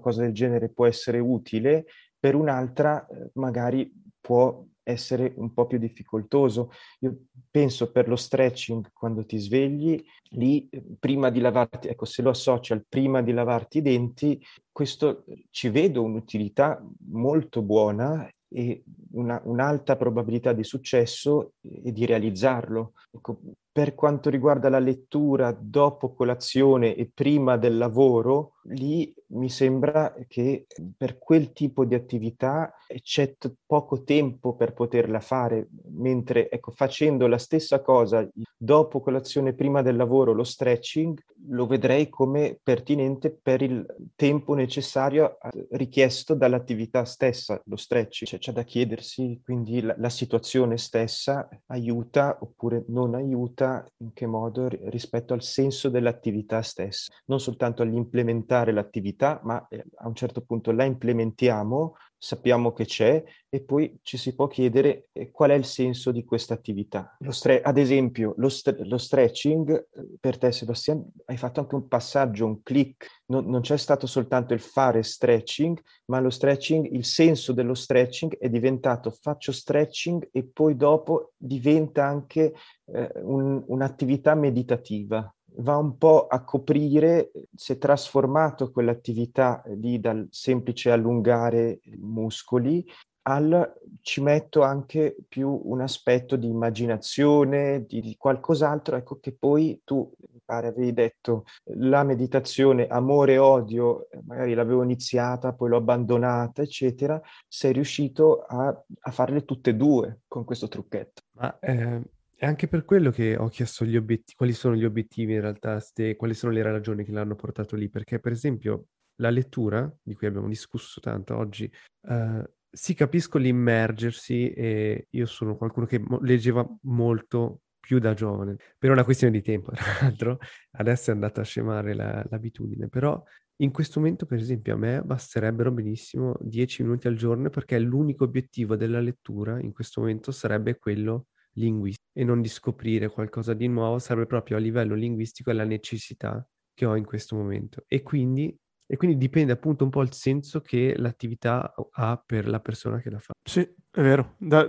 cosa 0.00 0.22
del 0.22 0.32
genere 0.32 0.68
può 0.70 0.86
essere 0.86 1.20
utile, 1.20 1.86
per 2.18 2.34
un'altra 2.34 3.06
eh, 3.06 3.30
magari 3.34 3.90
può 4.20 4.62
essere 4.90 5.32
un 5.36 5.52
po' 5.52 5.66
più 5.66 5.78
difficoltoso. 5.78 6.70
Io 7.00 7.24
penso 7.50 7.90
per 7.90 8.08
lo 8.08 8.16
stretching 8.16 8.90
quando 8.92 9.24
ti 9.24 9.38
svegli, 9.38 10.02
lì 10.30 10.68
prima 10.98 11.30
di 11.30 11.40
lavarti, 11.40 11.88
ecco 11.88 12.04
se 12.04 12.22
lo 12.22 12.30
associo 12.30 12.74
al 12.74 12.84
prima 12.88 13.22
di 13.22 13.32
lavarti 13.32 13.78
i 13.78 13.82
denti, 13.82 14.42
questo 14.70 15.24
ci 15.50 15.68
vedo 15.68 16.02
un'utilità 16.02 16.84
molto 17.08 17.62
buona 17.62 18.28
e 18.48 18.82
una, 19.12 19.40
un'alta 19.44 19.96
probabilità 19.96 20.52
di 20.52 20.64
successo 20.64 21.52
e 21.60 21.92
di 21.92 22.06
realizzarlo. 22.06 22.92
Ecco, 23.10 23.40
per 23.72 23.94
quanto 23.94 24.30
riguarda 24.30 24.68
la 24.68 24.80
lettura 24.80 25.56
dopo 25.56 26.12
colazione 26.12 26.96
e 26.96 27.08
prima 27.12 27.56
del 27.56 27.78
lavoro, 27.78 28.54
lì 28.64 29.14
mi 29.28 29.48
sembra 29.48 30.12
che 30.26 30.66
per 30.96 31.18
quel 31.18 31.52
tipo 31.52 31.84
di 31.84 31.94
attività 31.94 32.74
c'è 33.00 33.36
t- 33.38 33.52
poco 33.64 34.02
tempo 34.02 34.56
per 34.56 34.72
poterla 34.72 35.20
fare, 35.20 35.68
mentre 35.92 36.50
ecco, 36.50 36.72
facendo 36.72 37.28
la 37.28 37.38
stessa 37.38 37.80
cosa 37.80 38.28
dopo 38.56 39.00
colazione, 39.00 39.54
prima 39.54 39.82
del 39.82 39.94
lavoro, 39.94 40.32
lo 40.32 40.44
stretching, 40.44 41.16
lo 41.48 41.66
vedrei 41.66 42.08
come 42.08 42.58
pertinente 42.60 43.30
per 43.30 43.62
il 43.62 43.86
tempo 44.16 44.54
necessario 44.54 45.38
richiesto 45.70 46.34
dall'attività 46.34 47.04
stessa, 47.04 47.60
lo 47.66 47.76
stretching. 47.76 48.28
Cioè, 48.28 48.38
c'è 48.40 48.52
da 48.52 48.64
chiedersi 49.00 49.40
quindi 49.42 49.80
la, 49.80 49.94
la 49.98 50.08
situazione 50.10 50.76
stessa 50.76 51.48
aiuta 51.66 52.38
oppure 52.40 52.84
non 52.88 53.14
aiuta, 53.14 53.84
in 53.98 54.12
che 54.12 54.26
modo 54.26 54.68
rispetto 54.68 55.34
al 55.34 55.42
senso 55.42 55.88
dell'attività 55.88 56.62
stessa, 56.62 57.12
non 57.26 57.40
soltanto 57.40 57.82
all'implementare 57.82 58.72
l'attività, 58.72 59.40
ma 59.42 59.66
eh, 59.68 59.84
a 59.96 60.06
un 60.06 60.14
certo 60.14 60.42
punto 60.42 60.70
la 60.70 60.84
implementiamo 60.84 61.96
sappiamo 62.22 62.72
che 62.72 62.84
c'è 62.84 63.24
e 63.48 63.62
poi 63.62 63.98
ci 64.02 64.18
si 64.18 64.34
può 64.34 64.46
chiedere 64.46 65.08
eh, 65.12 65.30
qual 65.30 65.50
è 65.50 65.54
il 65.54 65.64
senso 65.64 66.12
di 66.12 66.22
questa 66.22 66.52
attività. 66.52 67.16
Stre- 67.30 67.62
ad 67.62 67.78
esempio, 67.78 68.34
lo, 68.36 68.50
st- 68.50 68.78
lo, 68.84 68.98
stretching, 68.98 69.88
eh, 69.90 70.06
per 70.20 70.36
te 70.36 70.52
Sebastiano, 70.52 71.10
hai 71.24 71.38
fatto 71.38 71.60
anche 71.60 71.74
un 71.74 71.88
passaggio, 71.88 72.44
un 72.44 72.62
click, 72.62 73.22
non, 73.26 73.46
non, 73.46 73.62
c'è 73.62 73.78
stato 73.78 74.06
soltanto 74.06 74.52
il 74.52 74.60
fare 74.60 75.02
stretching, 75.02 75.80
ma 76.06 76.20
lo 76.20 76.28
stretching, 76.28 76.92
il 76.92 77.06
senso 77.06 77.54
dello 77.54 77.74
stretching 77.74 78.36
è 78.36 78.50
diventato 78.50 79.10
faccio 79.10 79.50
stretching 79.50 80.28
e 80.30 80.44
poi 80.44 80.76
dopo 80.76 81.32
diventa 81.38 82.04
anche 82.04 82.52
eh, 82.84 83.10
un, 83.22 83.64
un'attività 83.66 84.34
meditativa 84.34 85.34
va 85.56 85.76
un 85.76 85.98
po' 85.98 86.26
a 86.26 86.42
coprire, 86.42 87.32
si 87.54 87.72
è 87.72 87.78
trasformato 87.78 88.70
quell'attività 88.70 89.62
lì 89.74 90.00
dal 90.00 90.26
semplice 90.30 90.90
allungare 90.90 91.80
i 91.84 91.96
muscoli 91.96 92.84
al 93.22 93.74
ci 94.00 94.22
metto 94.22 94.62
anche 94.62 95.14
più 95.28 95.60
un 95.64 95.82
aspetto 95.82 96.36
di 96.36 96.48
immaginazione, 96.48 97.84
di, 97.86 98.00
di 98.00 98.16
qualcos'altro, 98.16 98.96
ecco 98.96 99.18
che 99.20 99.32
poi 99.32 99.82
tu, 99.84 100.10
mi 100.32 100.40
pare 100.44 100.68
avevi 100.68 100.92
detto, 100.92 101.44
la 101.76 102.02
meditazione 102.02 102.86
amore 102.86 103.36
odio, 103.36 104.08
magari 104.24 104.54
l'avevo 104.54 104.82
iniziata, 104.82 105.52
poi 105.52 105.68
l'ho 105.68 105.76
abbandonata, 105.76 106.62
eccetera, 106.62 107.20
sei 107.46 107.72
riuscito 107.72 108.40
a, 108.40 108.68
a 109.00 109.10
farle 109.10 109.44
tutte 109.44 109.70
e 109.70 109.74
due 109.74 110.20
con 110.26 110.44
questo 110.44 110.68
trucchetto. 110.68 111.22
Ma 111.32 111.58
eh, 111.58 112.00
è 112.40 112.46
anche 112.46 112.68
per 112.68 112.86
quello 112.86 113.10
che 113.10 113.36
ho 113.36 113.48
chiesto 113.48 113.84
gli 113.84 113.98
obiettivi, 113.98 114.32
quali 114.34 114.54
sono 114.54 114.74
gli 114.74 114.86
obiettivi 114.86 115.34
in 115.34 115.42
realtà, 115.42 115.78
ste, 115.78 116.16
quali 116.16 116.32
sono 116.32 116.50
le 116.50 116.62
ragioni 116.62 117.04
che 117.04 117.12
l'hanno 117.12 117.34
portato 117.34 117.76
lì, 117.76 117.90
perché 117.90 118.18
per 118.18 118.32
esempio 118.32 118.86
la 119.16 119.28
lettura, 119.28 119.94
di 120.02 120.14
cui 120.14 120.26
abbiamo 120.26 120.48
discusso 120.48 121.00
tanto 121.00 121.36
oggi, 121.36 121.70
uh, 122.08 122.42
sì 122.70 122.94
capisco 122.94 123.36
l'immergersi 123.36 124.52
e 124.52 125.08
io 125.10 125.26
sono 125.26 125.54
qualcuno 125.54 125.84
che 125.84 125.98
mo- 125.98 126.18
leggeva 126.22 126.66
molto 126.84 127.60
più 127.78 127.98
da 127.98 128.14
giovane, 128.14 128.56
per 128.78 128.90
una 128.90 129.04
questione 129.04 129.34
di 129.34 129.42
tempo, 129.42 129.72
tra 129.76 129.84
l'altro, 130.00 130.38
adesso 130.78 131.10
è 131.10 131.12
andata 131.12 131.42
a 131.42 131.44
scemare 131.44 131.92
la, 131.92 132.24
l'abitudine, 132.30 132.88
però 132.88 133.22
in 133.56 133.70
questo 133.70 134.00
momento, 134.00 134.24
per 134.24 134.38
esempio, 134.38 134.72
a 134.72 134.78
me 134.78 135.02
basterebbero 135.02 135.70
benissimo 135.72 136.34
10 136.40 136.84
minuti 136.84 137.06
al 137.06 137.16
giorno 137.16 137.50
perché 137.50 137.78
l'unico 137.78 138.24
obiettivo 138.24 138.76
della 138.76 139.00
lettura 139.00 139.60
in 139.60 139.72
questo 139.72 140.00
momento 140.00 140.32
sarebbe 140.32 140.78
quello 140.78 141.26
linguistico 141.54 142.08
e 142.12 142.24
non 142.24 142.40
di 142.40 142.48
scoprire 142.48 143.08
qualcosa 143.08 143.54
di 143.54 143.68
nuovo, 143.68 143.98
serve 143.98 144.26
proprio 144.26 144.56
a 144.56 144.60
livello 144.60 144.94
linguistico 144.94 145.52
la 145.52 145.64
necessità 145.64 146.46
che 146.74 146.84
ho 146.86 146.96
in 146.96 147.04
questo 147.04 147.36
momento. 147.36 147.84
E 147.86 148.02
quindi, 148.02 148.54
e 148.86 148.96
quindi 148.96 149.16
dipende 149.16 149.52
appunto 149.52 149.84
un 149.84 149.90
po' 149.90 150.02
il 150.02 150.12
senso 150.12 150.60
che 150.60 150.94
l'attività 150.96 151.74
ha 151.92 152.22
per 152.24 152.48
la 152.48 152.60
persona 152.60 152.98
che 153.00 153.10
la 153.10 153.18
fa. 153.18 153.32
Sì, 153.42 153.60
è 153.60 154.00
vero. 154.00 154.36
Da, 154.38 154.68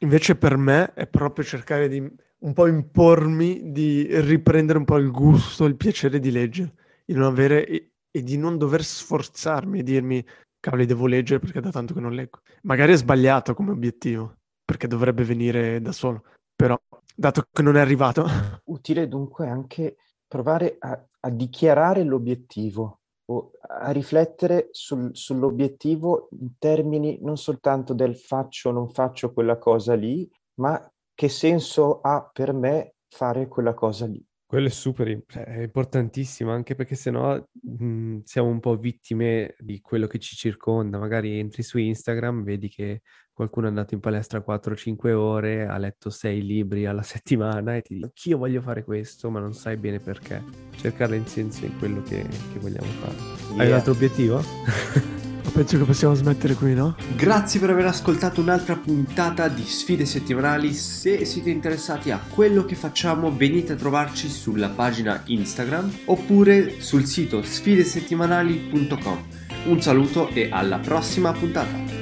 invece 0.00 0.36
per 0.36 0.56
me 0.56 0.94
è 0.94 1.06
proprio 1.06 1.44
cercare 1.44 1.88
di 1.88 1.98
un 1.98 2.52
po' 2.52 2.66
impormi 2.66 3.70
di 3.70 4.06
riprendere 4.20 4.78
un 4.78 4.84
po' 4.84 4.96
il 4.96 5.10
gusto, 5.10 5.66
il 5.66 5.76
piacere 5.76 6.18
di 6.18 6.30
leggere, 6.30 6.72
di 7.04 7.14
non 7.14 7.24
avere 7.24 7.66
e, 7.66 7.92
e 8.10 8.22
di 8.22 8.38
non 8.38 8.56
dover 8.56 8.82
sforzarmi 8.82 9.80
e 9.80 9.82
dirmi 9.82 10.24
cavoli 10.58 10.86
devo 10.86 11.06
leggere 11.06 11.40
perché 11.40 11.60
da 11.60 11.70
tanto 11.70 11.94
che 11.94 12.00
non 12.00 12.14
leggo. 12.14 12.40
Magari 12.62 12.92
è 12.92 12.96
sbagliato 12.96 13.54
come 13.54 13.72
obiettivo, 13.72 14.36
perché 14.70 14.86
dovrebbe 14.86 15.24
venire 15.24 15.80
da 15.80 15.90
solo. 15.90 16.22
Però, 16.54 16.80
dato 17.12 17.42
che 17.50 17.60
non 17.60 17.76
è 17.76 17.80
arrivato... 17.80 18.24
Utile 18.66 19.08
dunque 19.08 19.48
anche 19.48 19.96
provare 20.28 20.76
a, 20.78 21.04
a 21.22 21.30
dichiarare 21.30 22.04
l'obiettivo 22.04 23.00
o 23.32 23.50
a 23.66 23.90
riflettere 23.90 24.68
sul, 24.70 25.10
sull'obiettivo 25.12 26.28
in 26.38 26.52
termini 26.56 27.18
non 27.20 27.36
soltanto 27.36 27.94
del 27.94 28.16
faccio 28.16 28.68
o 28.68 28.72
non 28.72 28.88
faccio 28.90 29.32
quella 29.32 29.58
cosa 29.58 29.96
lì, 29.96 30.30
ma 30.60 30.80
che 31.14 31.28
senso 31.28 32.00
ha 32.00 32.30
per 32.32 32.52
me 32.52 32.94
fare 33.08 33.48
quella 33.48 33.74
cosa 33.74 34.06
lì. 34.06 34.24
Quello 34.46 34.68
è 34.68 34.70
super, 34.70 35.20
cioè, 35.26 35.44
è 35.44 35.62
importantissimo 35.62 36.52
anche 36.52 36.76
perché 36.76 36.94
sennò 36.94 37.36
mh, 37.36 38.18
siamo 38.22 38.48
un 38.48 38.60
po' 38.60 38.76
vittime 38.76 39.56
di 39.58 39.80
quello 39.80 40.06
che 40.06 40.20
ci 40.20 40.36
circonda. 40.36 40.98
Magari 40.98 41.40
entri 41.40 41.64
su 41.64 41.78
Instagram, 41.78 42.44
vedi 42.44 42.68
che 42.68 43.02
qualcuno 43.40 43.66
è 43.66 43.68
andato 43.70 43.94
in 43.94 44.00
palestra 44.00 44.44
4-5 44.46 45.12
ore, 45.12 45.66
ha 45.66 45.78
letto 45.78 46.10
6 46.10 46.44
libri 46.44 46.84
alla 46.84 47.00
settimana 47.02 47.74
e 47.74 47.80
ti 47.80 47.94
dice 47.94 48.06
anch'io 48.06 48.36
voglio 48.36 48.60
fare 48.60 48.84
questo, 48.84 49.30
ma 49.30 49.40
non 49.40 49.54
sai 49.54 49.78
bene 49.78 49.98
perché. 49.98 50.42
Cercare 50.76 51.16
il 51.16 51.26
senso 51.26 51.64
in 51.64 51.78
quello 51.78 52.02
che, 52.02 52.26
che 52.52 52.58
vogliamo 52.58 52.90
fare. 53.00 53.14
Yeah. 53.52 53.62
Hai 53.62 53.68
un 53.68 53.72
altro 53.72 53.92
obiettivo? 53.92 54.42
Penso 55.52 55.78
che 55.78 55.84
possiamo 55.84 56.14
smettere 56.14 56.54
qui, 56.54 56.74
no? 56.74 56.96
Grazie 57.16 57.58
per 57.58 57.70
aver 57.70 57.86
ascoltato 57.86 58.40
un'altra 58.40 58.76
puntata 58.76 59.48
di 59.48 59.64
Sfide 59.64 60.04
Settimanali. 60.04 60.72
Se 60.72 61.24
siete 61.24 61.50
interessati 61.50 62.10
a 62.10 62.20
quello 62.28 62.64
che 62.64 62.76
facciamo, 62.76 63.34
venite 63.34 63.72
a 63.72 63.76
trovarci 63.76 64.28
sulla 64.28 64.68
pagina 64.68 65.22
Instagram 65.26 65.90
oppure 66.04 66.80
sul 66.80 67.04
sito 67.06 67.42
sfidesettimanali.com. 67.42 69.24
Un 69.66 69.82
saluto 69.82 70.28
e 70.28 70.48
alla 70.52 70.78
prossima 70.78 71.32
puntata! 71.32 71.99